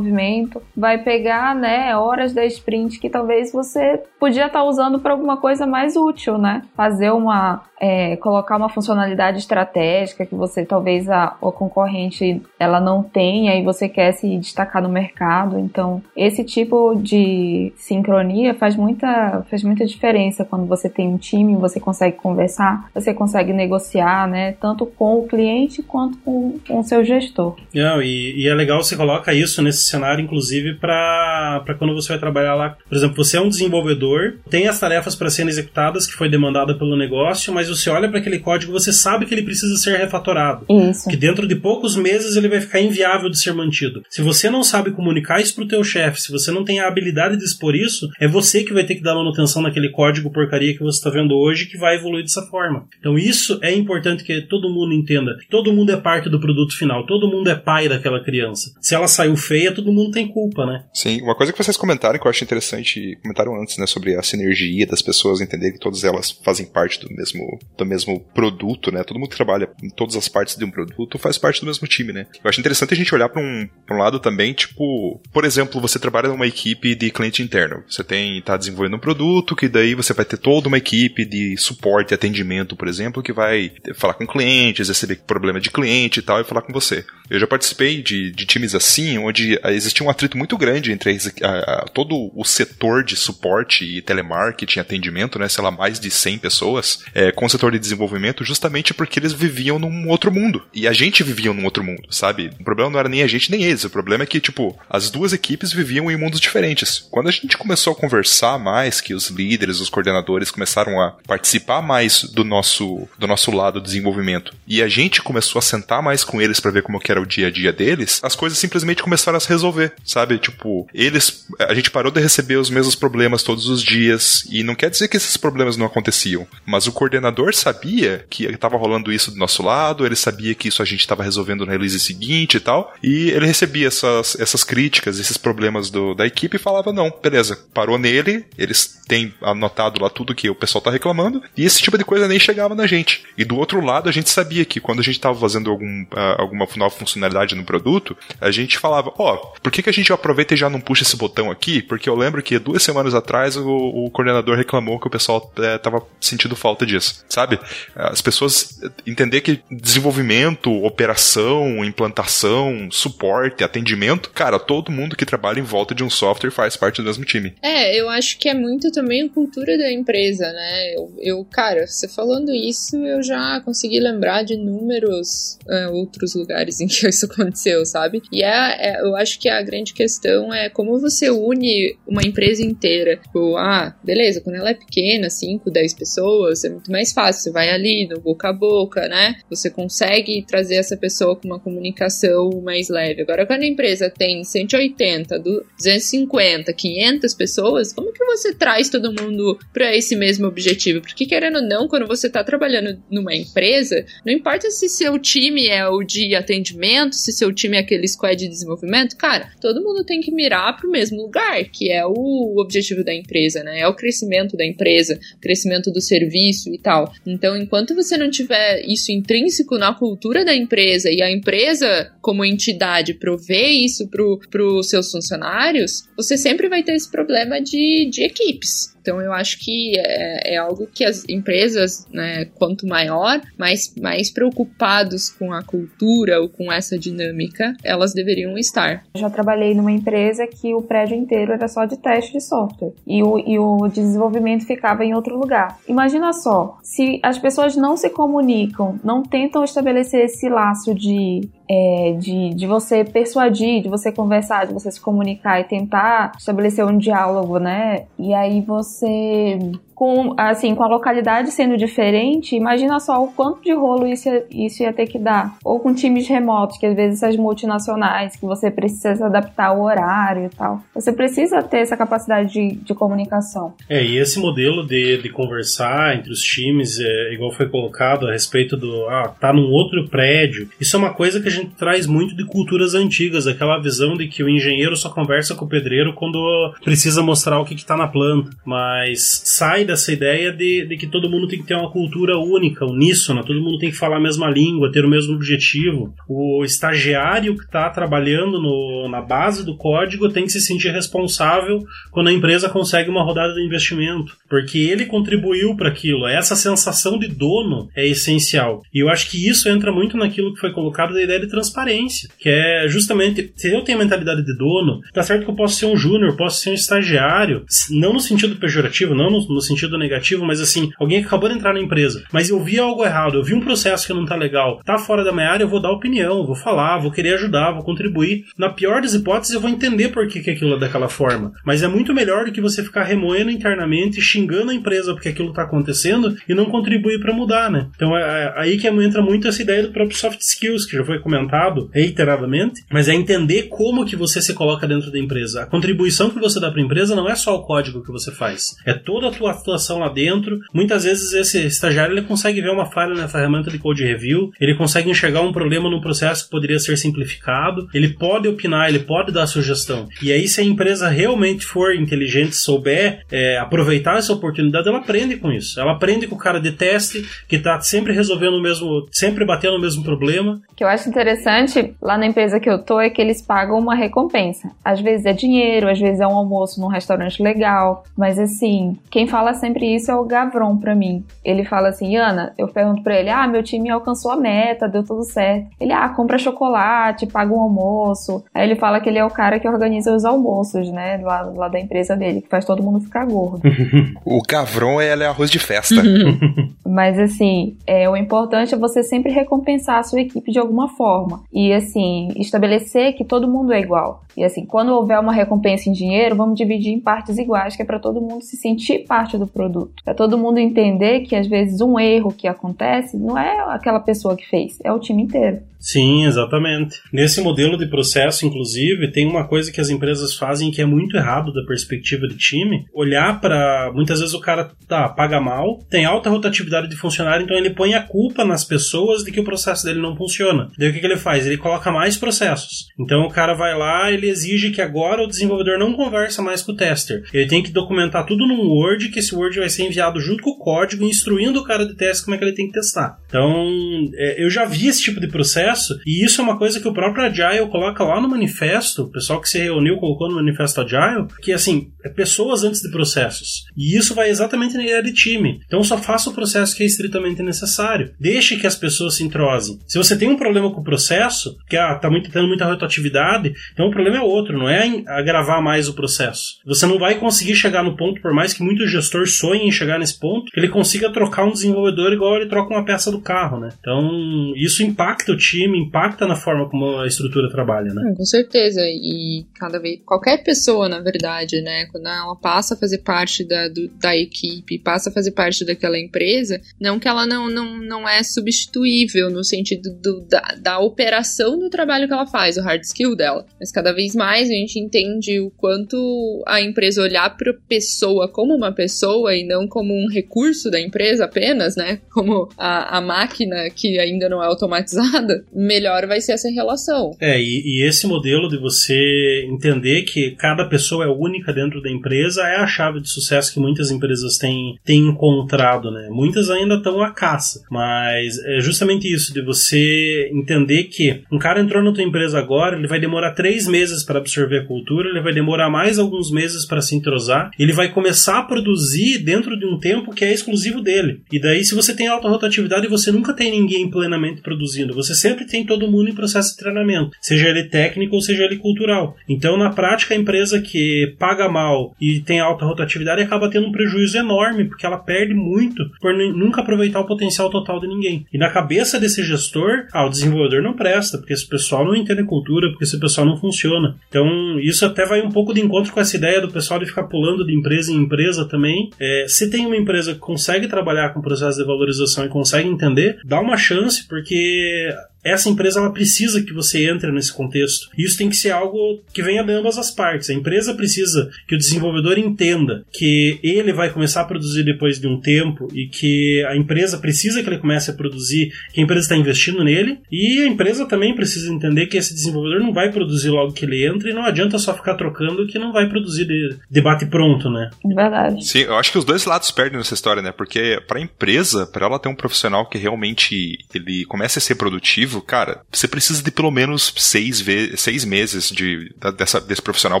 vai 0.76 0.98
pegar, 0.98 1.54
né, 1.54 1.96
horas 1.96 2.32
da 2.32 2.44
sprint 2.44 2.98
que 2.98 3.10
talvez 3.10 3.52
você 3.52 4.02
podia 4.18 4.46
estar 4.46 4.60
tá 4.60 4.64
usando 4.64 4.98
para 4.98 5.12
alguma 5.12 5.36
coisa 5.36 5.66
mais 5.66 5.96
útil, 5.96 6.38
né? 6.38 6.62
Fazer 6.76 7.10
uma 7.10 7.62
é, 7.80 8.16
colocar 8.16 8.56
uma 8.56 8.68
funcionalidade 8.68 9.38
estratégica 9.38 10.24
que 10.24 10.34
você 10.34 10.64
talvez 10.64 11.08
a, 11.10 11.24
a 11.24 11.52
concorrente 11.52 12.40
ela 12.58 12.80
não 12.80 13.02
tenha 13.02 13.58
e 13.58 13.62
você 13.62 13.88
quer 13.88 14.12
se 14.12 14.38
destacar 14.38 14.82
no 14.82 14.88
mercado. 14.88 15.58
Então, 15.58 16.02
esse 16.16 16.44
tipo 16.44 16.94
de 16.96 17.72
sincronia 17.76 18.54
faz 18.54 18.76
muita, 18.76 19.44
faz 19.50 19.62
muita 19.62 19.84
diferença 19.84 20.44
quando 20.44 20.66
você 20.66 20.88
tem 20.88 21.08
um 21.08 21.18
time, 21.18 21.56
você 21.56 21.78
consegue 21.78 22.16
conversar, 22.16 22.88
você 22.94 23.12
consegue 23.12 23.52
negociar, 23.52 24.28
né? 24.28 24.52
Tanto 24.52 24.86
com 24.86 25.18
o 25.18 25.26
cliente 25.26 25.82
quanto 25.82 26.16
com, 26.18 26.58
com 26.66 26.78
o 26.78 26.84
seu 26.84 27.04
gestor. 27.04 27.56
Não, 27.74 28.00
e, 28.00 28.44
e 28.44 28.48
é 28.48 28.54
legal 28.54 28.82
você 28.82 28.96
coloca 28.96 29.34
isso 29.34 29.60
nesse 29.64 29.82
cenário, 29.82 30.22
inclusive, 30.22 30.74
para 30.74 31.64
quando 31.78 31.94
você 31.94 32.10
vai 32.10 32.18
trabalhar 32.18 32.54
lá. 32.54 32.76
Por 32.88 32.96
exemplo, 32.96 33.16
você 33.16 33.36
é 33.36 33.40
um 33.40 33.48
desenvolvedor, 33.48 34.34
tem 34.48 34.68
as 34.68 34.78
tarefas 34.78 35.14
para 35.14 35.30
serem 35.30 35.50
executadas 35.50 36.06
que 36.06 36.12
foi 36.12 36.28
demandada 36.28 36.76
pelo 36.78 36.96
negócio, 36.96 37.52
mas 37.52 37.68
você 37.68 37.90
olha 37.90 38.08
para 38.08 38.18
aquele 38.18 38.38
código, 38.38 38.72
você 38.72 38.92
sabe 38.92 39.26
que 39.26 39.34
ele 39.34 39.42
precisa 39.42 39.76
ser 39.76 39.96
refatorado. 39.96 40.66
Isso. 40.68 41.08
Que 41.08 41.16
dentro 41.16 41.46
de 41.46 41.56
poucos 41.56 41.96
meses 41.96 42.36
ele 42.36 42.48
vai 42.48 42.60
ficar 42.60 42.80
inviável 42.80 43.28
de 43.28 43.38
ser 43.38 43.52
mantido. 43.52 44.02
Se 44.08 44.22
você 44.22 44.50
não 44.50 44.62
sabe 44.62 44.90
comunicar 44.90 45.40
isso 45.40 45.54
pro 45.54 45.66
teu 45.66 45.82
chefe, 45.82 46.20
se 46.20 46.30
você 46.30 46.50
não 46.50 46.64
tem 46.64 46.80
a 46.80 46.88
habilidade 46.88 47.36
de 47.36 47.44
expor 47.44 47.74
isso, 47.74 48.08
é 48.20 48.28
você 48.28 48.62
que 48.62 48.72
vai 48.72 48.84
ter 48.84 48.94
que 48.96 49.02
dar 49.02 49.14
manutenção 49.14 49.62
naquele 49.62 49.90
código 49.90 50.30
porcaria 50.30 50.74
que 50.74 50.82
você 50.82 50.98
está 50.98 51.10
vendo 51.10 51.34
hoje 51.34 51.66
que 51.66 51.78
vai 51.78 51.96
evoluir 51.96 52.22
dessa 52.22 52.42
forma. 52.42 52.86
Então 52.98 53.18
isso 53.18 53.58
é 53.62 53.72
importante 53.72 54.22
que 54.22 54.42
todo 54.42 54.70
mundo 54.70 54.92
entenda. 54.92 55.36
Todo 55.50 55.72
mundo 55.72 55.90
é 55.90 55.96
parte 55.96 56.28
do 56.28 56.40
produto 56.40 56.76
final, 56.76 57.06
todo 57.06 57.28
mundo 57.28 57.48
é 57.48 57.54
pai 57.54 57.88
daquela 57.88 58.22
criança. 58.22 58.74
Se 58.80 58.94
ela 58.94 59.08
saiu 59.08 59.36
feia, 59.36 59.53
todo 59.74 59.92
mundo 59.92 60.12
tem 60.12 60.28
culpa, 60.28 60.66
né? 60.66 60.84
Sim, 60.92 61.22
uma 61.22 61.34
coisa 61.34 61.52
que 61.52 61.62
vocês 61.62 61.76
comentaram 61.76 62.18
que 62.18 62.26
eu 62.26 62.30
acho 62.30 62.44
interessante, 62.44 63.18
comentaram 63.22 63.60
antes, 63.60 63.78
né, 63.78 63.86
sobre 63.86 64.16
a 64.16 64.22
sinergia 64.22 64.86
das 64.86 65.02
pessoas 65.02 65.40
entenderem 65.40 65.74
que 65.74 65.80
todas 65.80 66.04
elas 66.04 66.30
fazem 66.30 66.66
parte 66.66 67.00
do 67.00 67.12
mesmo 67.14 67.58
do 67.76 67.86
mesmo 67.86 68.20
produto, 68.34 68.90
né? 68.92 69.02
Todo 69.04 69.18
mundo 69.18 69.30
que 69.30 69.36
trabalha 69.36 69.68
em 69.82 69.90
todas 69.90 70.16
as 70.16 70.28
partes 70.28 70.56
de 70.56 70.64
um 70.64 70.70
produto 70.70 71.18
faz 71.18 71.38
parte 71.38 71.60
do 71.60 71.66
mesmo 71.66 71.86
time, 71.86 72.12
né? 72.12 72.26
Eu 72.42 72.48
acho 72.48 72.60
interessante 72.60 72.94
a 72.94 72.96
gente 72.96 73.14
olhar 73.14 73.28
para 73.28 73.42
um, 73.42 73.68
um 73.90 73.96
lado 73.96 74.18
também, 74.18 74.52
tipo, 74.52 75.20
por 75.32 75.44
exemplo, 75.44 75.80
você 75.80 75.98
trabalha 75.98 76.28
numa 76.28 76.46
equipe 76.46 76.94
de 76.94 77.10
cliente 77.10 77.42
interno. 77.42 77.82
Você 77.88 78.02
tem 78.04 78.40
tá 78.42 78.56
desenvolvendo 78.56 78.96
um 78.96 79.00
produto 79.00 79.56
que 79.56 79.68
daí 79.68 79.94
você 79.94 80.12
vai 80.12 80.24
ter 80.24 80.36
toda 80.36 80.68
uma 80.68 80.78
equipe 80.78 81.24
de 81.24 81.56
suporte 81.56 82.12
e 82.12 82.14
atendimento, 82.14 82.76
por 82.76 82.88
exemplo, 82.88 83.22
que 83.22 83.32
vai 83.32 83.72
falar 83.94 84.14
com 84.14 84.26
clientes, 84.26 84.88
receber 84.88 85.16
problema 85.26 85.60
de 85.60 85.70
cliente 85.70 86.20
e 86.20 86.22
tal 86.22 86.40
e 86.40 86.44
falar 86.44 86.62
com 86.62 86.72
você. 86.72 87.04
Eu 87.30 87.40
já 87.40 87.46
participei 87.46 88.02
de, 88.02 88.30
de 88.30 88.46
times 88.46 88.74
assim, 88.74 89.18
onde 89.18 89.43
existia 89.66 90.06
um 90.06 90.10
atrito 90.10 90.36
muito 90.36 90.56
grande 90.56 90.92
entre 90.92 91.16
a, 91.42 91.48
a, 91.48 91.88
todo 91.88 92.30
o 92.34 92.44
setor 92.44 93.04
de 93.04 93.16
suporte 93.16 93.84
e 93.84 94.02
telemarketing, 94.02 94.80
atendimento, 94.80 95.38
né? 95.38 95.48
Sei 95.48 95.62
lá, 95.62 95.70
mais 95.70 95.98
de 96.00 96.10
100 96.10 96.38
pessoas, 96.38 97.00
é, 97.14 97.32
com 97.32 97.46
o 97.46 97.50
setor 97.50 97.72
de 97.72 97.78
desenvolvimento 97.78 98.44
justamente 98.44 98.94
porque 98.94 99.18
eles 99.18 99.32
viviam 99.32 99.78
num 99.78 100.08
outro 100.08 100.32
mundo. 100.32 100.62
E 100.72 100.86
a 100.88 100.92
gente 100.92 101.22
vivia 101.22 101.52
num 101.52 101.64
outro 101.64 101.84
mundo, 101.84 102.02
sabe? 102.10 102.50
O 102.60 102.64
problema 102.64 102.90
não 102.90 102.98
era 102.98 103.08
nem 103.08 103.22
a 103.22 103.26
gente 103.26 103.50
nem 103.50 103.62
eles. 103.62 103.84
O 103.84 103.90
problema 103.90 104.24
é 104.24 104.26
que, 104.26 104.40
tipo, 104.40 104.78
as 104.88 105.10
duas 105.10 105.32
equipes 105.32 105.72
viviam 105.72 106.10
em 106.10 106.16
mundos 106.16 106.40
diferentes. 106.40 107.06
Quando 107.10 107.28
a 107.28 107.32
gente 107.32 107.56
começou 107.56 107.92
a 107.92 107.96
conversar 107.96 108.58
mais, 108.58 109.00
que 109.00 109.14
os 109.14 109.28
líderes, 109.28 109.80
os 109.80 109.88
coordenadores 109.88 110.50
começaram 110.50 111.00
a 111.00 111.16
participar 111.26 111.82
mais 111.82 112.24
do 112.24 112.44
nosso, 112.44 113.08
do 113.18 113.26
nosso 113.26 113.50
lado 113.50 113.80
do 113.80 113.84
desenvolvimento, 113.84 114.54
e 114.66 114.82
a 114.82 114.88
gente 114.88 115.22
começou 115.22 115.58
a 115.58 115.62
sentar 115.62 116.02
mais 116.02 116.22
com 116.22 116.40
eles 116.40 116.60
para 116.60 116.70
ver 116.70 116.82
como 116.82 117.00
que 117.00 117.10
era 117.10 117.20
o 117.20 117.26
dia 117.26 117.48
a 117.48 117.50
dia 117.50 117.72
deles, 117.72 118.20
as 118.22 118.36
coisas 118.36 118.58
simplesmente 118.58 119.02
começaram 119.02 119.33
se 119.40 119.48
resolver, 119.48 119.94
sabe? 120.04 120.38
Tipo, 120.38 120.86
eles. 120.92 121.46
A 121.58 121.74
gente 121.74 121.90
parou 121.90 122.10
de 122.10 122.20
receber 122.20 122.56
os 122.56 122.70
mesmos 122.70 122.94
problemas 122.94 123.42
todos 123.42 123.68
os 123.68 123.82
dias, 123.82 124.46
e 124.50 124.62
não 124.62 124.74
quer 124.74 124.90
dizer 124.90 125.08
que 125.08 125.16
esses 125.16 125.36
problemas 125.36 125.76
não 125.76 125.86
aconteciam, 125.86 126.46
mas 126.64 126.86
o 126.86 126.92
coordenador 126.92 127.54
sabia 127.54 128.24
que 128.28 128.44
estava 128.44 128.76
rolando 128.76 129.12
isso 129.12 129.30
do 129.30 129.38
nosso 129.38 129.62
lado, 129.62 130.06
ele 130.06 130.16
sabia 130.16 130.54
que 130.54 130.68
isso 130.68 130.82
a 130.82 130.84
gente 130.84 131.00
estava 131.00 131.22
resolvendo 131.22 131.66
na 131.66 131.72
release 131.72 131.98
seguinte 132.00 132.56
e 132.56 132.60
tal, 132.60 132.94
e 133.02 133.30
ele 133.30 133.46
recebia 133.46 133.88
essas, 133.88 134.38
essas 134.38 134.64
críticas, 134.64 135.18
esses 135.18 135.36
problemas 135.36 135.90
do, 135.90 136.14
da 136.14 136.26
equipe 136.26 136.56
e 136.56 136.60
falava: 136.60 136.92
não, 136.92 137.12
beleza, 137.22 137.58
parou 137.72 137.98
nele, 137.98 138.44
eles 138.56 139.00
têm 139.06 139.34
anotado 139.42 140.02
lá 140.02 140.08
tudo 140.10 140.34
que 140.34 140.48
o 140.48 140.54
pessoal 140.54 140.82
tá 140.82 140.90
reclamando, 140.90 141.42
e 141.56 141.64
esse 141.64 141.82
tipo 141.82 141.98
de 141.98 142.04
coisa 142.04 142.28
nem 142.28 142.38
chegava 142.38 142.74
na 142.74 142.86
gente. 142.86 143.24
E 143.36 143.44
do 143.44 143.56
outro 143.56 143.84
lado, 143.84 144.08
a 144.08 144.12
gente 144.12 144.30
sabia 144.30 144.64
que 144.64 144.80
quando 144.80 145.00
a 145.00 145.02
gente 145.02 145.16
estava 145.16 145.38
fazendo 145.38 145.70
algum, 145.70 146.02
uh, 146.02 146.36
alguma 146.38 146.66
nova 146.76 146.94
funcionalidade 146.94 147.54
no 147.54 147.64
produto, 147.64 148.16
a 148.40 148.50
gente 148.50 148.78
falava, 148.78 149.12
ó, 149.18 149.23
oh, 149.24 149.60
por 149.60 149.72
que, 149.72 149.82
que 149.82 149.90
a 149.90 149.92
gente 149.92 150.12
aproveita 150.12 150.54
e 150.54 150.56
já 150.56 150.68
não 150.68 150.80
puxa 150.80 151.02
esse 151.02 151.16
botão 151.16 151.50
aqui? 151.50 151.82
Porque 151.82 152.08
eu 152.08 152.14
lembro 152.14 152.42
que 152.42 152.58
duas 152.58 152.82
semanas 152.82 153.14
atrás 153.14 153.56
o, 153.56 153.66
o 153.66 154.10
coordenador 154.10 154.56
reclamou 154.56 154.98
que 154.98 155.06
o 155.06 155.10
pessoal 155.10 155.52
é, 155.58 155.78
tava 155.78 156.02
sentindo 156.20 156.56
falta 156.56 156.84
disso, 156.84 157.24
sabe? 157.28 157.58
As 157.94 158.20
pessoas 158.20 158.80
entender 159.06 159.40
que 159.40 159.60
desenvolvimento, 159.70 160.70
operação, 160.84 161.84
implantação, 161.84 162.88
suporte, 162.90 163.64
atendimento, 163.64 164.30
cara, 164.30 164.58
todo 164.58 164.92
mundo 164.92 165.16
que 165.16 165.26
trabalha 165.26 165.60
em 165.60 165.64
volta 165.64 165.94
de 165.94 166.04
um 166.04 166.10
software 166.10 166.50
faz 166.50 166.76
parte 166.76 167.00
do 167.00 167.04
mesmo 167.04 167.24
time. 167.24 167.54
É, 167.62 167.98
eu 167.98 168.08
acho 168.08 168.38
que 168.38 168.48
é 168.48 168.54
muito 168.54 168.90
também 168.90 169.22
a 169.22 169.28
cultura 169.28 169.76
da 169.78 169.90
empresa, 169.90 170.52
né? 170.52 170.94
Eu, 170.94 171.12
eu 171.18 171.44
cara, 171.50 171.86
você 171.86 172.08
falando 172.08 172.52
isso, 172.52 172.96
eu 172.96 173.22
já 173.22 173.60
consegui 173.64 174.00
lembrar 174.00 174.42
de 174.42 174.54
inúmeros 174.54 175.58
uh, 175.66 175.92
outros 175.92 176.34
lugares 176.34 176.80
em 176.82 176.86
que 176.86 177.08
isso 177.08 177.26
aconteceu, 177.26 177.84
sabe? 177.86 178.22
E 178.30 178.42
é, 178.42 178.96
é, 178.96 179.00
eu 179.00 179.13
acho 179.14 179.38
que 179.38 179.48
a 179.48 179.60
grande 179.62 179.92
questão 179.92 180.52
é 180.52 180.68
como 180.68 180.98
você 180.98 181.30
une 181.30 181.96
uma 182.06 182.22
empresa 182.22 182.62
inteira. 182.62 183.16
Tipo, 183.16 183.56
ah, 183.56 183.94
beleza, 184.02 184.40
quando 184.40 184.56
ela 184.56 184.70
é 184.70 184.74
pequena, 184.74 185.30
5, 185.30 185.70
10 185.70 185.94
pessoas, 185.94 186.64
é 186.64 186.70
muito 186.70 186.90
mais 186.90 187.12
fácil. 187.12 187.42
Você 187.42 187.50
vai 187.50 187.70
ali 187.70 188.06
no 188.06 188.20
boca 188.20 188.48
a 188.48 188.52
boca, 188.52 189.08
né? 189.08 189.36
Você 189.50 189.70
consegue 189.70 190.44
trazer 190.46 190.76
essa 190.76 190.96
pessoa 190.96 191.36
com 191.36 191.46
uma 191.46 191.60
comunicação 191.60 192.50
mais 192.62 192.88
leve. 192.88 193.22
Agora, 193.22 193.46
quando 193.46 193.62
a 193.62 193.66
empresa 193.66 194.10
tem 194.10 194.44
180, 194.44 195.38
250, 195.38 196.72
500 196.72 197.34
pessoas, 197.34 197.92
como 197.92 198.12
que 198.12 198.24
você 198.24 198.54
traz 198.54 198.88
todo 198.88 199.12
mundo 199.12 199.58
para 199.72 199.94
esse 199.94 200.16
mesmo 200.16 200.46
objetivo? 200.46 201.00
Porque, 201.00 201.26
querendo 201.26 201.56
ou 201.56 201.62
não, 201.62 201.88
quando 201.88 202.06
você 202.06 202.26
está 202.26 202.42
trabalhando 202.42 203.02
numa 203.10 203.34
empresa, 203.34 204.04
não 204.24 204.32
importa 204.32 204.70
se 204.70 204.88
seu 204.88 205.18
time 205.18 205.66
é 205.68 205.86
o 205.88 206.02
de 206.02 206.34
atendimento, 206.34 207.14
se 207.14 207.32
seu 207.32 207.52
time 207.52 207.76
é 207.76 207.80
aquele 207.80 208.06
squad 208.08 208.36
de 208.36 208.48
desenvolvimento, 208.48 209.03
cara, 209.16 209.50
todo 209.60 209.82
mundo 209.82 210.04
tem 210.04 210.20
que 210.20 210.30
mirar 210.30 210.76
para 210.76 210.88
o 210.88 210.90
mesmo 210.90 211.22
lugar, 211.22 211.64
que 211.64 211.90
é 211.90 212.04
o 212.06 212.56
objetivo 212.58 213.04
da 213.04 213.14
empresa, 213.14 213.62
né? 213.62 213.80
É 213.80 213.88
o 213.88 213.94
crescimento 213.94 214.56
da 214.56 214.64
empresa, 214.64 215.18
crescimento 215.40 215.90
do 215.90 216.00
serviço 216.00 216.72
e 216.72 216.78
tal. 216.78 217.12
Então, 217.26 217.56
enquanto 217.56 217.94
você 217.94 218.16
não 218.16 218.30
tiver 218.30 218.82
isso 218.86 219.12
intrínseco 219.12 219.76
na 219.78 219.94
cultura 219.94 220.44
da 220.44 220.54
empresa 220.54 221.10
e 221.10 221.22
a 221.22 221.30
empresa, 221.30 222.12
como 222.20 222.44
entidade, 222.44 223.14
prover 223.14 223.70
isso 223.70 224.08
para 224.08 224.64
os 224.64 224.88
seus 224.88 225.10
funcionários, 225.10 226.04
você 226.16 226.36
sempre 226.36 226.68
vai 226.68 226.82
ter 226.82 226.94
esse 226.94 227.10
problema 227.10 227.60
de, 227.60 228.08
de 228.10 228.22
equipes. 228.22 228.93
Então 229.04 229.20
eu 229.20 229.34
acho 229.34 229.58
que 229.62 229.98
é, 229.98 230.54
é 230.54 230.56
algo 230.56 230.86
que 230.86 231.04
as 231.04 231.28
empresas, 231.28 232.08
né, 232.10 232.46
quanto 232.54 232.86
maior, 232.86 233.38
mais, 233.58 233.94
mais 234.00 234.32
preocupados 234.32 235.28
com 235.28 235.52
a 235.52 235.62
cultura 235.62 236.40
ou 236.40 236.48
com 236.48 236.72
essa 236.72 236.98
dinâmica, 236.98 237.74
elas 237.84 238.14
deveriam 238.14 238.56
estar. 238.56 239.04
Já 239.14 239.28
trabalhei 239.28 239.74
numa 239.74 239.92
empresa 239.92 240.46
que 240.46 240.72
o 240.72 240.80
prédio 240.80 241.18
inteiro 241.18 241.52
era 241.52 241.68
só 241.68 241.84
de 241.84 241.98
teste 241.98 242.32
de 242.32 242.40
software 242.40 242.94
e 243.06 243.22
o, 243.22 243.38
e 243.38 243.58
o 243.58 243.88
desenvolvimento 243.88 244.66
ficava 244.66 245.04
em 245.04 245.14
outro 245.14 245.38
lugar. 245.38 245.78
Imagina 245.86 246.32
só, 246.32 246.78
se 246.82 247.20
as 247.22 247.38
pessoas 247.38 247.76
não 247.76 247.98
se 247.98 248.08
comunicam, 248.08 248.98
não 249.04 249.22
tentam 249.22 249.62
estabelecer 249.62 250.24
esse 250.24 250.48
laço 250.48 250.94
de 250.94 251.42
é, 251.68 252.16
de, 252.18 252.50
de 252.50 252.66
você 252.66 253.04
persuadir, 253.04 253.82
de 253.82 253.88
você 253.88 254.12
conversar, 254.12 254.66
de 254.66 254.74
você 254.74 254.90
se 254.90 255.00
comunicar 255.00 255.60
e 255.60 255.64
tentar 255.64 256.32
estabelecer 256.38 256.84
um 256.84 256.98
diálogo, 256.98 257.58
né? 257.58 258.04
E 258.18 258.34
aí 258.34 258.60
você 258.60 258.93
Same. 258.98 259.80
Com, 259.94 260.34
assim, 260.36 260.74
com 260.74 260.82
a 260.82 260.88
localidade 260.88 261.50
sendo 261.50 261.76
diferente, 261.76 262.56
imagina 262.56 262.98
só 263.00 263.22
o 263.22 263.28
quanto 263.32 263.62
de 263.62 263.72
rolo 263.72 264.06
isso 264.06 264.28
ia, 264.28 264.46
isso 264.50 264.82
ia 264.82 264.92
ter 264.92 265.06
que 265.06 265.18
dar. 265.18 265.56
Ou 265.64 265.78
com 265.80 265.94
times 265.94 266.28
remotos, 266.28 266.78
que 266.78 266.86
às 266.86 266.94
vezes 266.94 267.22
essas 267.22 267.36
multinacionais, 267.36 268.36
que 268.36 268.44
você 268.44 268.70
precisa 268.70 269.14
se 269.14 269.22
adaptar 269.22 269.68
ao 269.68 269.82
horário 269.82 270.46
e 270.46 270.48
tal. 270.48 270.82
Você 270.94 271.12
precisa 271.12 271.62
ter 271.62 271.78
essa 271.78 271.96
capacidade 271.96 272.52
de, 272.52 272.76
de 272.76 272.94
comunicação. 272.94 273.74
É, 273.88 274.04
e 274.04 274.18
esse 274.18 274.38
modelo 274.38 274.86
de, 274.86 275.18
de 275.18 275.28
conversar 275.30 276.16
entre 276.16 276.32
os 276.32 276.40
times, 276.40 276.98
é, 276.98 277.32
igual 277.32 277.52
foi 277.52 277.68
colocado 277.68 278.26
a 278.26 278.32
respeito 278.32 278.76
do, 278.76 279.06
ah, 279.08 279.34
tá 279.40 279.52
num 279.52 279.70
outro 279.70 280.08
prédio, 280.08 280.68
isso 280.80 280.96
é 280.96 280.98
uma 280.98 281.12
coisa 281.14 281.40
que 281.40 281.48
a 281.48 281.50
gente 281.50 281.70
traz 281.76 282.06
muito 282.06 282.36
de 282.36 282.44
culturas 282.44 282.94
antigas, 282.94 283.46
aquela 283.46 283.78
visão 283.78 284.16
de 284.16 284.26
que 284.28 284.42
o 284.42 284.48
engenheiro 284.48 284.96
só 284.96 285.08
conversa 285.08 285.54
com 285.54 285.64
o 285.64 285.68
pedreiro 285.68 286.14
quando 286.14 286.38
precisa 286.82 287.22
mostrar 287.22 287.60
o 287.60 287.64
que, 287.64 287.74
que 287.74 287.84
tá 287.84 287.96
na 287.96 288.08
planta. 288.08 288.50
Mas 288.64 289.42
sai 289.44 289.83
dessa 289.84 290.12
ideia 290.12 290.52
de, 290.52 290.86
de 290.86 290.96
que 290.96 291.06
todo 291.06 291.30
mundo 291.30 291.48
tem 291.48 291.60
que 291.60 291.66
ter 291.66 291.74
uma 291.74 291.90
cultura 291.90 292.38
única, 292.38 292.84
uníssona, 292.84 293.44
todo 293.44 293.60
mundo 293.60 293.78
tem 293.78 293.90
que 293.90 293.96
falar 293.96 294.16
a 294.16 294.20
mesma 294.20 294.48
língua, 294.48 294.90
ter 294.90 295.04
o 295.04 295.08
mesmo 295.08 295.34
objetivo. 295.34 296.14
O 296.28 296.64
estagiário 296.64 297.56
que 297.56 297.64
está 297.64 297.88
trabalhando 297.90 298.60
no, 298.60 299.08
na 299.08 299.20
base 299.20 299.64
do 299.64 299.76
código 299.76 300.28
tem 300.28 300.44
que 300.44 300.52
se 300.52 300.60
sentir 300.60 300.90
responsável 300.90 301.84
quando 302.10 302.28
a 302.28 302.32
empresa 302.32 302.68
consegue 302.68 303.10
uma 303.10 303.24
rodada 303.24 303.54
de 303.54 303.64
investimento, 303.64 304.36
porque 304.48 304.78
ele 304.78 305.06
contribuiu 305.06 305.76
para 305.76 305.88
aquilo. 305.88 306.26
Essa 306.26 306.56
sensação 306.56 307.18
de 307.18 307.28
dono 307.28 307.88
é 307.94 308.06
essencial. 308.06 308.82
E 308.92 309.02
eu 309.02 309.08
acho 309.08 309.30
que 309.30 309.48
isso 309.48 309.68
entra 309.68 309.92
muito 309.92 310.16
naquilo 310.16 310.54
que 310.54 310.60
foi 310.60 310.72
colocado 310.72 311.14
da 311.14 311.22
ideia 311.22 311.40
de 311.40 311.48
transparência, 311.48 312.28
que 312.38 312.48
é 312.48 312.86
justamente 312.88 313.52
se 313.56 313.72
eu 313.72 313.82
tenho 313.82 313.98
a 313.98 314.02
mentalidade 314.02 314.44
de 314.44 314.56
dono, 314.56 315.00
tá 315.12 315.22
certo 315.22 315.44
que 315.44 315.50
eu 315.50 315.56
posso 315.56 315.76
ser 315.76 315.86
um 315.86 315.96
júnior, 315.96 316.36
posso 316.36 316.60
ser 316.60 316.70
um 316.70 316.74
estagiário, 316.74 317.64
não 317.90 318.12
no 318.12 318.20
sentido 318.20 318.56
pejorativo, 318.56 319.14
não 319.14 319.30
no, 319.30 319.46
no 319.46 319.60
sentido 319.60 319.73
sentido 319.74 319.98
negativo, 319.98 320.44
mas 320.44 320.60
assim, 320.60 320.90
alguém 320.98 321.20
que 321.20 321.26
acabou 321.26 321.48
de 321.48 321.56
entrar 321.56 321.74
na 321.74 321.80
empresa, 321.80 322.24
mas 322.32 322.48
eu 322.48 322.62
vi 322.62 322.78
algo 322.78 323.04
errado, 323.04 323.38
eu 323.38 323.44
vi 323.44 323.54
um 323.54 323.60
processo 323.60 324.06
que 324.06 324.12
não 324.12 324.24
tá 324.24 324.36
legal, 324.36 324.80
tá 324.84 324.98
fora 324.98 325.24
da 325.24 325.32
minha 325.32 325.48
área, 325.48 325.64
eu 325.64 325.68
vou 325.68 325.80
dar 325.80 325.90
opinião, 325.90 326.46
vou 326.46 326.54
falar, 326.54 326.98
vou 326.98 327.10
querer 327.10 327.34
ajudar, 327.34 327.72
vou 327.72 327.82
contribuir. 327.82 328.44
Na 328.58 328.68
pior 328.68 329.02
das 329.02 329.14
hipóteses, 329.14 329.54
eu 329.54 329.60
vou 329.60 329.70
entender 329.70 330.08
por 330.08 330.26
que, 330.26 330.40
que 330.40 330.50
aquilo 330.50 330.74
é 330.74 330.78
daquela 330.78 331.08
forma. 331.08 331.52
Mas 331.64 331.82
é 331.82 331.88
muito 331.88 332.14
melhor 332.14 332.44
do 332.44 332.52
que 332.52 332.60
você 332.60 332.82
ficar 332.82 333.04
remoendo 333.04 333.50
internamente, 333.50 334.20
xingando 334.20 334.70
a 334.70 334.74
empresa 334.74 335.12
porque 335.12 335.28
aquilo 335.28 335.52
tá 335.52 335.62
acontecendo 335.62 336.36
e 336.48 336.54
não 336.54 336.66
contribuir 336.66 337.20
para 337.20 337.34
mudar, 337.34 337.70
né? 337.70 337.88
Então 337.94 338.16
é, 338.16 338.22
é 338.22 338.54
aí 338.56 338.78
que 338.78 338.88
entra 338.88 339.22
muito 339.22 339.48
essa 339.48 339.62
ideia 339.62 339.82
do 339.82 339.92
próprio 339.92 340.16
soft 340.16 340.40
skills, 340.40 340.86
que 340.86 340.96
já 340.96 341.04
foi 341.04 341.18
comentado 341.18 341.90
reiteradamente, 341.92 342.84
mas 342.90 343.08
é 343.08 343.14
entender 343.14 343.64
como 343.64 344.04
que 344.04 344.16
você 344.16 344.40
se 344.40 344.54
coloca 344.54 344.86
dentro 344.86 345.10
da 345.10 345.18
empresa. 345.18 345.62
A 345.62 345.66
contribuição 345.66 346.30
que 346.30 346.38
você 346.38 346.60
dá 346.60 346.70
para 346.70 346.80
a 346.80 346.84
empresa 346.84 347.14
não 347.14 347.28
é 347.28 347.34
só 347.34 347.56
o 347.56 347.62
código 347.62 348.02
que 348.02 348.12
você 348.12 348.30
faz, 348.30 348.76
é 348.86 348.92
toda 348.92 349.28
a 349.28 349.30
tua 349.30 349.54
situação 349.64 349.98
lá 349.98 350.08
dentro. 350.08 350.60
Muitas 350.72 351.04
vezes 351.04 351.32
esse 351.32 351.66
estagiário 351.66 352.12
ele 352.12 352.26
consegue 352.26 352.60
ver 352.60 352.70
uma 352.70 352.86
falha 352.86 353.14
na 353.14 353.26
ferramenta 353.26 353.70
de 353.70 353.78
code 353.78 354.04
review, 354.04 354.52
ele 354.60 354.76
consegue 354.76 355.10
enxergar 355.10 355.40
um 355.40 355.52
problema 355.52 355.88
no 355.90 356.00
processo 356.00 356.44
que 356.44 356.50
poderia 356.50 356.78
ser 356.78 356.96
simplificado, 356.98 357.88
ele 357.94 358.10
pode 358.10 358.46
opinar, 358.46 358.88
ele 358.88 359.00
pode 359.00 359.32
dar 359.32 359.46
sugestão. 359.46 360.06
E 360.22 360.30
aí, 360.30 360.46
se 360.46 360.60
a 360.60 360.64
empresa 360.64 361.08
realmente 361.08 361.64
for 361.64 361.94
inteligente, 361.94 362.54
souber 362.54 363.24
é, 363.32 363.58
aproveitar 363.58 364.18
essa 364.18 364.32
oportunidade, 364.32 364.88
ela 364.88 364.98
aprende 364.98 365.36
com 365.36 365.50
isso. 365.50 365.80
Ela 365.80 365.92
aprende 365.92 366.26
com 366.26 366.34
o 366.34 366.38
cara 366.38 366.60
de 366.60 366.72
teste 366.72 367.24
que 367.48 367.56
está 367.56 367.80
sempre 367.80 368.12
resolvendo 368.12 368.54
o 368.54 368.62
mesmo, 368.62 369.06
sempre 369.10 369.44
batendo 369.44 369.76
o 369.76 369.80
mesmo 369.80 370.04
problema. 370.04 370.60
O 370.70 370.74
que 370.74 370.84
eu 370.84 370.88
acho 370.88 371.08
interessante 371.08 371.94
lá 372.02 372.18
na 372.18 372.26
empresa 372.26 372.60
que 372.60 372.68
eu 372.68 372.78
tô 372.78 373.00
é 373.00 373.08
que 373.08 373.20
eles 373.20 373.40
pagam 373.40 373.78
uma 373.78 373.94
recompensa. 373.94 374.70
Às 374.84 375.00
vezes 375.00 375.24
é 375.24 375.32
dinheiro, 375.32 375.88
às 375.88 375.98
vezes 375.98 376.20
é 376.20 376.26
um 376.26 376.36
almoço 376.36 376.80
num 376.80 376.88
restaurante 376.88 377.42
legal, 377.42 378.04
mas 378.16 378.38
assim, 378.38 378.96
quem 379.10 379.26
fala 379.26 379.53
sempre 379.54 379.94
isso 379.94 380.10
é 380.10 380.14
o 380.14 380.24
Gavron 380.24 380.76
para 380.76 380.94
mim. 380.94 381.24
Ele 381.44 381.64
fala 381.64 381.88
assim, 381.88 382.16
Ana, 382.16 382.52
eu 382.58 382.68
pergunto 382.68 383.02
para 383.02 383.18
ele, 383.18 383.30
ah, 383.30 383.46
meu 383.46 383.62
time 383.62 383.90
alcançou 383.90 384.30
a 384.30 384.36
meta, 384.36 384.88
deu 384.88 385.04
tudo 385.04 385.24
certo. 385.24 385.68
Ele, 385.80 385.92
ah, 385.92 386.08
compra 386.08 386.38
chocolate, 386.38 387.26
paga 387.26 387.52
um 387.52 387.60
almoço. 387.60 388.44
Aí 388.54 388.64
ele 388.64 388.76
fala 388.76 389.00
que 389.00 389.08
ele 389.08 389.18
é 389.18 389.24
o 389.24 389.30
cara 389.30 389.58
que 389.58 389.68
organiza 389.68 390.14
os 390.14 390.24
almoços, 390.24 390.90
né, 390.90 391.18
lá, 391.22 391.42
lá 391.42 391.68
da 391.68 391.80
empresa 391.80 392.16
dele, 392.16 392.42
que 392.42 392.48
faz 392.48 392.64
todo 392.64 392.82
mundo 392.82 393.00
ficar 393.00 393.26
gordo. 393.26 393.62
o 394.24 394.40
Gavron, 394.48 395.00
ele 395.00 395.24
é 395.24 395.26
arroz 395.26 395.50
de 395.50 395.58
festa. 395.58 396.02
Mas 396.86 397.18
assim, 397.18 397.76
é, 397.86 398.08
o 398.08 398.16
importante 398.16 398.74
é 398.74 398.78
você 398.78 399.02
sempre 399.02 399.32
recompensar 399.32 399.98
a 399.98 400.02
sua 400.02 400.20
equipe 400.20 400.52
de 400.52 400.58
alguma 400.58 400.88
forma. 400.88 401.42
E 401.52 401.72
assim, 401.72 402.28
estabelecer 402.36 403.14
que 403.14 403.24
todo 403.24 403.48
mundo 403.48 403.72
é 403.72 403.80
igual. 403.80 404.22
E 404.36 404.44
assim, 404.44 404.64
quando 404.64 404.90
houver 404.90 405.18
uma 405.18 405.32
recompensa 405.32 405.88
em 405.88 405.92
dinheiro, 405.92 406.36
vamos 406.36 406.56
dividir 406.56 406.92
em 406.92 407.00
partes 407.00 407.38
iguais, 407.38 407.76
que 407.76 407.82
é 407.82 407.84
para 407.84 407.98
todo 407.98 408.20
mundo 408.20 408.42
se 408.42 408.56
sentir 408.56 409.04
parte 409.06 409.38
do 409.38 409.43
produto. 409.46 410.02
Para 410.04 410.14
todo 410.14 410.38
mundo 410.38 410.58
entender 410.58 411.20
que 411.20 411.36
às 411.36 411.46
vezes 411.46 411.80
um 411.80 411.98
erro 411.98 412.32
que 412.32 412.46
acontece 412.46 413.16
não 413.16 413.38
é 413.38 413.60
aquela 413.74 414.00
pessoa 414.00 414.36
que 414.36 414.46
fez, 414.48 414.78
é 414.82 414.92
o 414.92 414.98
time 414.98 415.22
inteiro. 415.22 415.62
Sim, 415.84 416.24
exatamente. 416.24 416.98
Nesse 417.12 417.42
modelo 417.42 417.76
de 417.76 417.86
processo, 417.86 418.46
inclusive, 418.46 419.12
tem 419.12 419.26
uma 419.26 419.46
coisa 419.46 419.70
que 419.70 419.80
as 419.80 419.90
empresas 419.90 420.34
fazem 420.34 420.70
que 420.70 420.80
é 420.80 420.86
muito 420.86 421.14
errado 421.14 421.52
da 421.52 421.62
perspectiva 421.66 422.26
de 422.26 422.38
time. 422.38 422.86
Olhar 422.92 423.38
para 423.38 423.92
muitas 423.94 424.20
vezes 424.20 424.34
o 424.34 424.40
cara 424.40 424.70
tá 424.88 425.08
paga 425.10 425.38
mal, 425.38 425.78
tem 425.90 426.06
alta 426.06 426.30
rotatividade 426.30 426.88
de 426.88 426.96
funcionário, 426.96 427.44
então 427.44 427.56
ele 427.56 427.70
põe 427.70 427.92
a 427.92 428.02
culpa 428.02 428.46
nas 428.46 428.64
pessoas 428.64 429.22
de 429.22 429.30
que 429.30 429.40
o 429.40 429.44
processo 429.44 429.84
dele 429.84 430.00
não 430.00 430.16
funciona. 430.16 430.70
Daí 430.78 430.88
o 430.88 430.92
que, 430.92 431.00
que 431.00 431.06
ele 431.06 431.18
faz? 431.18 431.46
Ele 431.46 431.58
coloca 431.58 431.92
mais 431.92 432.16
processos. 432.16 432.86
Então 432.98 433.22
o 433.22 433.30
cara 433.30 433.52
vai 433.52 433.76
lá, 433.76 434.10
ele 434.10 434.28
exige 434.28 434.70
que 434.70 434.80
agora 434.80 435.22
o 435.22 435.28
desenvolvedor 435.28 435.78
não 435.78 435.92
conversa 435.92 436.40
mais 436.40 436.62
com 436.62 436.72
o 436.72 436.76
tester. 436.76 437.24
Ele 437.32 437.46
tem 437.46 437.62
que 437.62 437.70
documentar 437.70 438.24
tudo 438.24 438.46
num 438.46 438.68
Word, 438.68 439.10
que 439.10 439.18
esse 439.18 439.34
Word 439.34 439.58
vai 439.58 439.68
ser 439.68 439.84
enviado 439.84 440.18
junto 440.18 440.42
com 440.42 440.50
o 440.50 440.58
código, 440.58 441.04
instruindo 441.04 441.60
o 441.60 441.64
cara 441.64 441.84
de 441.84 441.94
teste 441.94 442.24
como 442.24 442.34
é 442.34 442.38
que 442.38 442.44
ele 442.44 442.54
tem 442.54 442.68
que 442.68 442.72
testar. 442.72 443.18
Então, 443.26 443.66
é, 444.14 444.42
eu 444.42 444.48
já 444.48 444.64
vi 444.64 444.86
esse 444.86 445.02
tipo 445.02 445.20
de 445.20 445.28
processo, 445.28 445.73
e 446.06 446.24
isso 446.24 446.40
é 446.40 446.44
uma 446.44 446.58
coisa 446.58 446.80
que 446.80 446.88
o 446.88 446.92
próprio 446.92 447.24
Agile 447.24 447.70
coloca 447.70 448.04
lá 448.04 448.20
no 448.20 448.28
manifesto, 448.28 449.02
o 449.02 449.10
pessoal 449.10 449.40
que 449.40 449.48
se 449.48 449.58
reuniu 449.58 449.98
colocou 449.98 450.28
no 450.28 450.36
manifesto 450.36 450.80
Agile, 450.80 451.26
que 451.42 451.52
assim, 451.52 451.92
é 452.04 452.08
pessoas 452.08 452.64
antes 452.64 452.80
de 452.80 452.90
processos. 452.90 453.64
E 453.76 453.96
isso 453.96 454.14
vai 454.14 454.30
exatamente 454.30 454.74
na 454.74 454.82
ideia 454.82 455.02
de 455.02 455.12
time. 455.12 455.60
Então 455.66 455.82
só 455.82 455.98
faça 455.98 456.30
o 456.30 456.34
processo 456.34 456.76
que 456.76 456.82
é 456.82 456.86
estritamente 456.86 457.42
necessário. 457.42 458.12
Deixe 458.18 458.56
que 458.56 458.66
as 458.66 458.76
pessoas 458.76 459.16
se 459.16 459.24
entrosem. 459.24 459.78
Se 459.86 459.98
você 459.98 460.16
tem 460.16 460.28
um 460.28 460.36
problema 460.36 460.72
com 460.72 460.80
o 460.80 460.84
processo, 460.84 461.56
que 461.68 461.76
ah, 461.76 461.94
tá 461.94 462.10
muito, 462.10 462.30
tendo 462.30 462.48
muita 462.48 462.64
rotatividade, 462.64 463.52
então 463.72 463.86
o 463.86 463.90
problema 463.90 464.18
é 464.18 464.20
outro, 464.20 464.58
não 464.58 464.68
é 464.68 465.02
agravar 465.06 465.62
mais 465.62 465.88
o 465.88 465.94
processo. 465.94 466.58
Você 466.66 466.86
não 466.86 466.98
vai 466.98 467.16
conseguir 467.16 467.54
chegar 467.54 467.82
no 467.82 467.96
ponto, 467.96 468.20
por 468.20 468.32
mais 468.32 468.52
que 468.52 468.62
muito 468.62 468.86
gestor 468.86 469.26
sonhe 469.26 469.66
em 469.66 469.72
chegar 469.72 469.98
nesse 469.98 470.18
ponto, 470.18 470.50
que 470.50 470.60
ele 470.60 470.68
consiga 470.68 471.12
trocar 471.12 471.44
um 471.44 471.52
desenvolvedor 471.52 472.12
igual 472.12 472.36
ele 472.36 472.48
troca 472.48 472.74
uma 472.74 472.84
peça 472.84 473.10
do 473.10 473.20
carro, 473.20 473.58
né? 473.58 473.70
Então, 473.78 474.52
isso 474.56 474.82
impacta 474.82 475.32
o 475.32 475.36
time, 475.36 475.63
impacta 475.64 476.26
na 476.26 476.36
forma 476.36 476.68
como 476.68 476.98
a 476.98 477.06
estrutura 477.06 477.50
trabalha, 477.50 477.92
né? 477.92 478.14
Com 478.16 478.24
certeza. 478.24 478.80
E 478.82 479.46
cada 479.54 479.78
vez, 479.78 480.00
qualquer 480.04 480.42
pessoa, 480.42 480.88
na 480.88 481.00
verdade, 481.00 481.60
né, 481.60 481.86
quando 481.86 482.06
ela 482.06 482.36
passa 482.36 482.74
a 482.74 482.76
fazer 482.76 482.98
parte 482.98 483.44
da, 483.44 483.68
do, 483.68 483.88
da 484.00 484.16
equipe, 484.16 484.78
passa 484.78 485.10
a 485.10 485.12
fazer 485.12 485.32
parte 485.32 485.64
daquela 485.64 485.98
empresa, 485.98 486.60
não 486.80 486.98
que 486.98 487.08
ela 487.08 487.26
não, 487.26 487.48
não, 487.48 487.78
não 487.78 488.08
é 488.08 488.22
substituível 488.22 489.30
no 489.30 489.44
sentido 489.44 489.90
do, 490.00 490.20
da, 490.22 490.54
da 490.60 490.78
operação 490.78 491.58
do 491.58 491.70
trabalho 491.70 492.06
que 492.06 492.12
ela 492.12 492.26
faz, 492.26 492.56
o 492.56 492.62
hard 492.62 492.82
skill 492.82 493.16
dela. 493.16 493.46
Mas 493.58 493.72
cada 493.72 493.92
vez 493.92 494.14
mais 494.14 494.48
a 494.48 494.52
gente 494.52 494.78
entende 494.78 495.40
o 495.40 495.50
quanto 495.50 496.42
a 496.46 496.60
empresa 496.60 497.02
olhar 497.02 497.36
para 497.36 497.50
a 497.50 497.56
pessoa 497.68 498.28
como 498.28 498.54
uma 498.54 498.72
pessoa 498.72 499.34
e 499.34 499.46
não 499.46 499.66
como 499.66 499.94
um 499.94 500.08
recurso 500.08 500.70
da 500.70 500.80
empresa 500.80 501.24
apenas, 501.24 501.76
né? 501.76 502.00
Como 502.12 502.48
a, 502.56 502.98
a 502.98 503.00
máquina 503.00 503.68
que 503.70 503.98
ainda 503.98 504.28
não 504.28 504.42
é 504.42 504.46
automatizada, 504.46 505.44
melhor 505.54 506.06
vai 506.06 506.20
ser 506.20 506.32
essa 506.32 506.50
relação. 506.50 507.12
É, 507.20 507.40
e, 507.40 507.62
e 507.64 507.86
esse 507.86 508.06
modelo 508.06 508.48
de 508.48 508.58
você 508.58 509.46
entender 509.48 510.02
que 510.02 510.32
cada 510.32 510.64
pessoa 510.64 511.04
é 511.04 511.08
única 511.08 511.52
dentro 511.52 511.80
da 511.80 511.90
empresa 511.90 512.42
é 512.42 512.56
a 512.56 512.66
chave 512.66 513.00
de 513.00 513.08
sucesso 513.08 513.52
que 513.52 513.60
muitas 513.60 513.90
empresas 513.90 514.36
têm, 514.36 514.78
têm 514.84 515.08
encontrado, 515.08 515.90
né? 515.90 516.08
Muitas 516.10 516.50
ainda 516.50 516.76
estão 516.76 517.02
à 517.02 517.10
caça, 517.10 517.62
mas 517.70 518.38
é 518.44 518.60
justamente 518.60 519.12
isso, 519.12 519.32
de 519.32 519.42
você 519.42 520.30
entender 520.32 520.84
que 520.84 521.22
um 521.30 521.38
cara 521.38 521.60
entrou 521.60 521.82
na 521.82 521.92
tua 521.92 522.02
empresa 522.02 522.38
agora, 522.38 522.76
ele 522.76 522.88
vai 522.88 523.00
demorar 523.00 523.32
três 523.32 523.66
meses 523.66 524.04
para 524.04 524.18
absorver 524.18 524.58
a 524.58 524.66
cultura, 524.66 525.08
ele 525.08 525.20
vai 525.20 525.32
demorar 525.32 525.70
mais 525.70 525.98
alguns 525.98 526.30
meses 526.30 526.66
para 526.66 526.80
se 526.80 526.94
entrosar, 526.94 527.50
ele 527.58 527.72
vai 527.72 527.90
começar 527.90 528.38
a 528.38 528.42
produzir 528.42 529.18
dentro 529.18 529.58
de 529.58 529.66
um 529.66 529.78
tempo 529.78 530.12
que 530.12 530.24
é 530.24 530.32
exclusivo 530.32 530.80
dele. 530.80 531.20
E 531.30 531.38
daí, 531.38 531.64
se 531.64 531.74
você 531.74 531.94
tem 531.94 532.08
alta 532.08 532.28
rotatividade, 532.28 532.86
você 532.88 533.10
nunca 533.10 533.32
tem 533.32 533.50
ninguém 533.50 533.90
plenamente 533.90 534.40
produzindo, 534.40 534.94
você 534.94 535.14
sempre 535.14 535.33
tem 535.46 535.64
todo 535.64 535.90
mundo 535.90 536.10
em 536.10 536.14
processo 536.14 536.50
de 536.50 536.58
treinamento, 536.58 537.16
seja 537.20 537.48
ele 537.48 537.64
técnico 537.64 538.14
ou 538.14 538.20
seja 538.20 538.44
ele 538.44 538.56
cultural. 538.56 539.16
Então, 539.28 539.56
na 539.56 539.70
prática, 539.70 540.14
a 540.14 540.16
empresa 540.16 540.60
que 540.60 541.14
paga 541.18 541.48
mal 541.48 541.94
e 542.00 542.20
tem 542.20 542.40
alta 542.40 542.66
rotatividade 542.66 543.22
acaba 543.22 543.50
tendo 543.50 543.66
um 543.66 543.72
prejuízo 543.72 544.18
enorme, 544.18 544.66
porque 544.66 544.84
ela 544.84 544.98
perde 544.98 545.34
muito 545.34 545.84
por 546.00 546.12
nunca 546.14 546.60
aproveitar 546.60 547.00
o 547.00 547.06
potencial 547.06 547.50
total 547.50 547.80
de 547.80 547.88
ninguém. 547.88 548.26
E 548.32 548.38
na 548.38 548.50
cabeça 548.50 549.00
desse 549.00 549.22
gestor, 549.22 549.86
ah, 549.92 550.06
o 550.06 550.10
desenvolvedor 550.10 550.62
não 550.62 550.74
presta, 550.74 551.18
porque 551.18 551.32
esse 551.32 551.48
pessoal 551.48 551.84
não 551.84 551.96
entende 551.96 552.22
cultura, 552.24 552.68
porque 552.68 552.84
esse 552.84 552.98
pessoal 553.00 553.26
não 553.26 553.36
funciona. 553.36 553.96
Então, 554.08 554.60
isso 554.60 554.84
até 554.84 555.06
vai 555.06 555.22
um 555.22 555.30
pouco 555.30 555.54
de 555.54 555.60
encontro 555.60 555.92
com 555.92 556.00
essa 556.00 556.16
ideia 556.16 556.40
do 556.40 556.50
pessoal 556.50 556.78
de 556.78 556.86
ficar 556.86 557.04
pulando 557.04 557.46
de 557.46 557.54
empresa 557.54 557.92
em 557.92 557.96
empresa 557.96 558.46
também. 558.46 558.90
É, 559.00 559.26
se 559.28 559.50
tem 559.50 559.66
uma 559.66 559.76
empresa 559.76 560.14
que 560.14 560.20
consegue 560.20 560.68
trabalhar 560.68 561.10
com 561.10 561.20
processo 561.20 561.58
de 561.58 561.64
valorização 561.64 562.24
e 562.24 562.28
consegue 562.28 562.68
entender, 562.68 563.18
dá 563.24 563.40
uma 563.40 563.56
chance, 563.56 564.06
porque 564.06 564.88
essa 565.24 565.48
empresa 565.48 565.80
ela 565.80 565.92
precisa 565.92 566.42
que 566.42 566.52
você 566.52 566.88
entre 566.88 567.10
nesse 567.10 567.32
contexto. 567.32 567.88
Isso 567.96 568.18
tem 568.18 568.28
que 568.28 568.36
ser 568.36 568.50
algo 568.50 569.02
que 569.12 569.22
venha 569.22 569.42
de 569.42 569.52
ambas 569.52 569.78
as 569.78 569.90
partes. 569.90 570.28
A 570.28 570.34
empresa 570.34 570.74
precisa 570.74 571.30
que 571.48 571.54
o 571.54 571.58
desenvolvedor 571.58 572.18
entenda 572.18 572.84
que 572.92 573.38
ele 573.42 573.72
vai 573.72 573.90
começar 573.90 574.20
a 574.20 574.26
produzir 574.26 574.62
depois 574.64 575.00
de 575.00 575.08
um 575.08 575.20
tempo 575.20 575.68
e 575.72 575.86
que 575.86 576.44
a 576.46 576.56
empresa 576.56 576.98
precisa 576.98 577.42
que 577.42 577.48
ele 577.48 577.58
comece 577.58 577.90
a 577.90 577.94
produzir, 577.94 578.52
que 578.72 578.80
a 578.80 578.84
empresa 578.84 579.02
está 579.02 579.16
investindo 579.16 579.64
nele. 579.64 579.98
E 580.10 580.42
a 580.42 580.46
empresa 580.46 580.86
também 580.86 581.14
precisa 581.14 581.52
entender 581.52 581.86
que 581.86 581.96
esse 581.96 582.12
desenvolvedor 582.12 582.60
não 582.60 582.72
vai 582.72 582.90
produzir 582.92 583.30
logo 583.30 583.52
que 583.52 583.64
ele 583.64 583.86
entra 583.86 584.10
e 584.10 584.14
não 584.14 584.24
adianta 584.24 584.58
só 584.58 584.74
ficar 584.74 584.94
trocando 584.94 585.46
que 585.46 585.58
não 585.58 585.72
vai 585.72 585.88
produzir 585.88 586.26
de 586.26 586.56
debate 586.70 587.06
pronto, 587.06 587.48
né? 587.48 587.70
Verdade. 587.84 588.44
Sim, 588.44 588.60
eu 588.60 588.76
acho 588.76 588.92
que 588.92 588.98
os 588.98 589.04
dois 589.04 589.24
lados 589.24 589.50
perdem 589.50 589.78
nessa 589.78 589.94
história, 589.94 590.22
né? 590.22 590.32
Porque 590.32 590.80
para 590.86 590.98
a 590.98 591.02
empresa, 591.02 591.66
para 591.66 591.86
ela 591.86 591.98
ter 591.98 592.08
um 592.08 592.14
profissional 592.14 592.68
que 592.68 592.78
realmente 592.78 593.58
ele 593.74 594.04
comece 594.06 594.38
a 594.38 594.42
ser 594.42 594.56
produtivo 594.56 595.13
cara, 595.22 595.62
você 595.70 595.88
precisa 595.88 596.22
de 596.22 596.30
pelo 596.30 596.50
menos 596.50 596.92
seis, 596.96 597.44
seis 597.76 598.04
meses 598.04 598.48
de, 598.48 598.94
dessa, 599.16 599.40
desse 599.40 599.62
profissional 599.62 600.00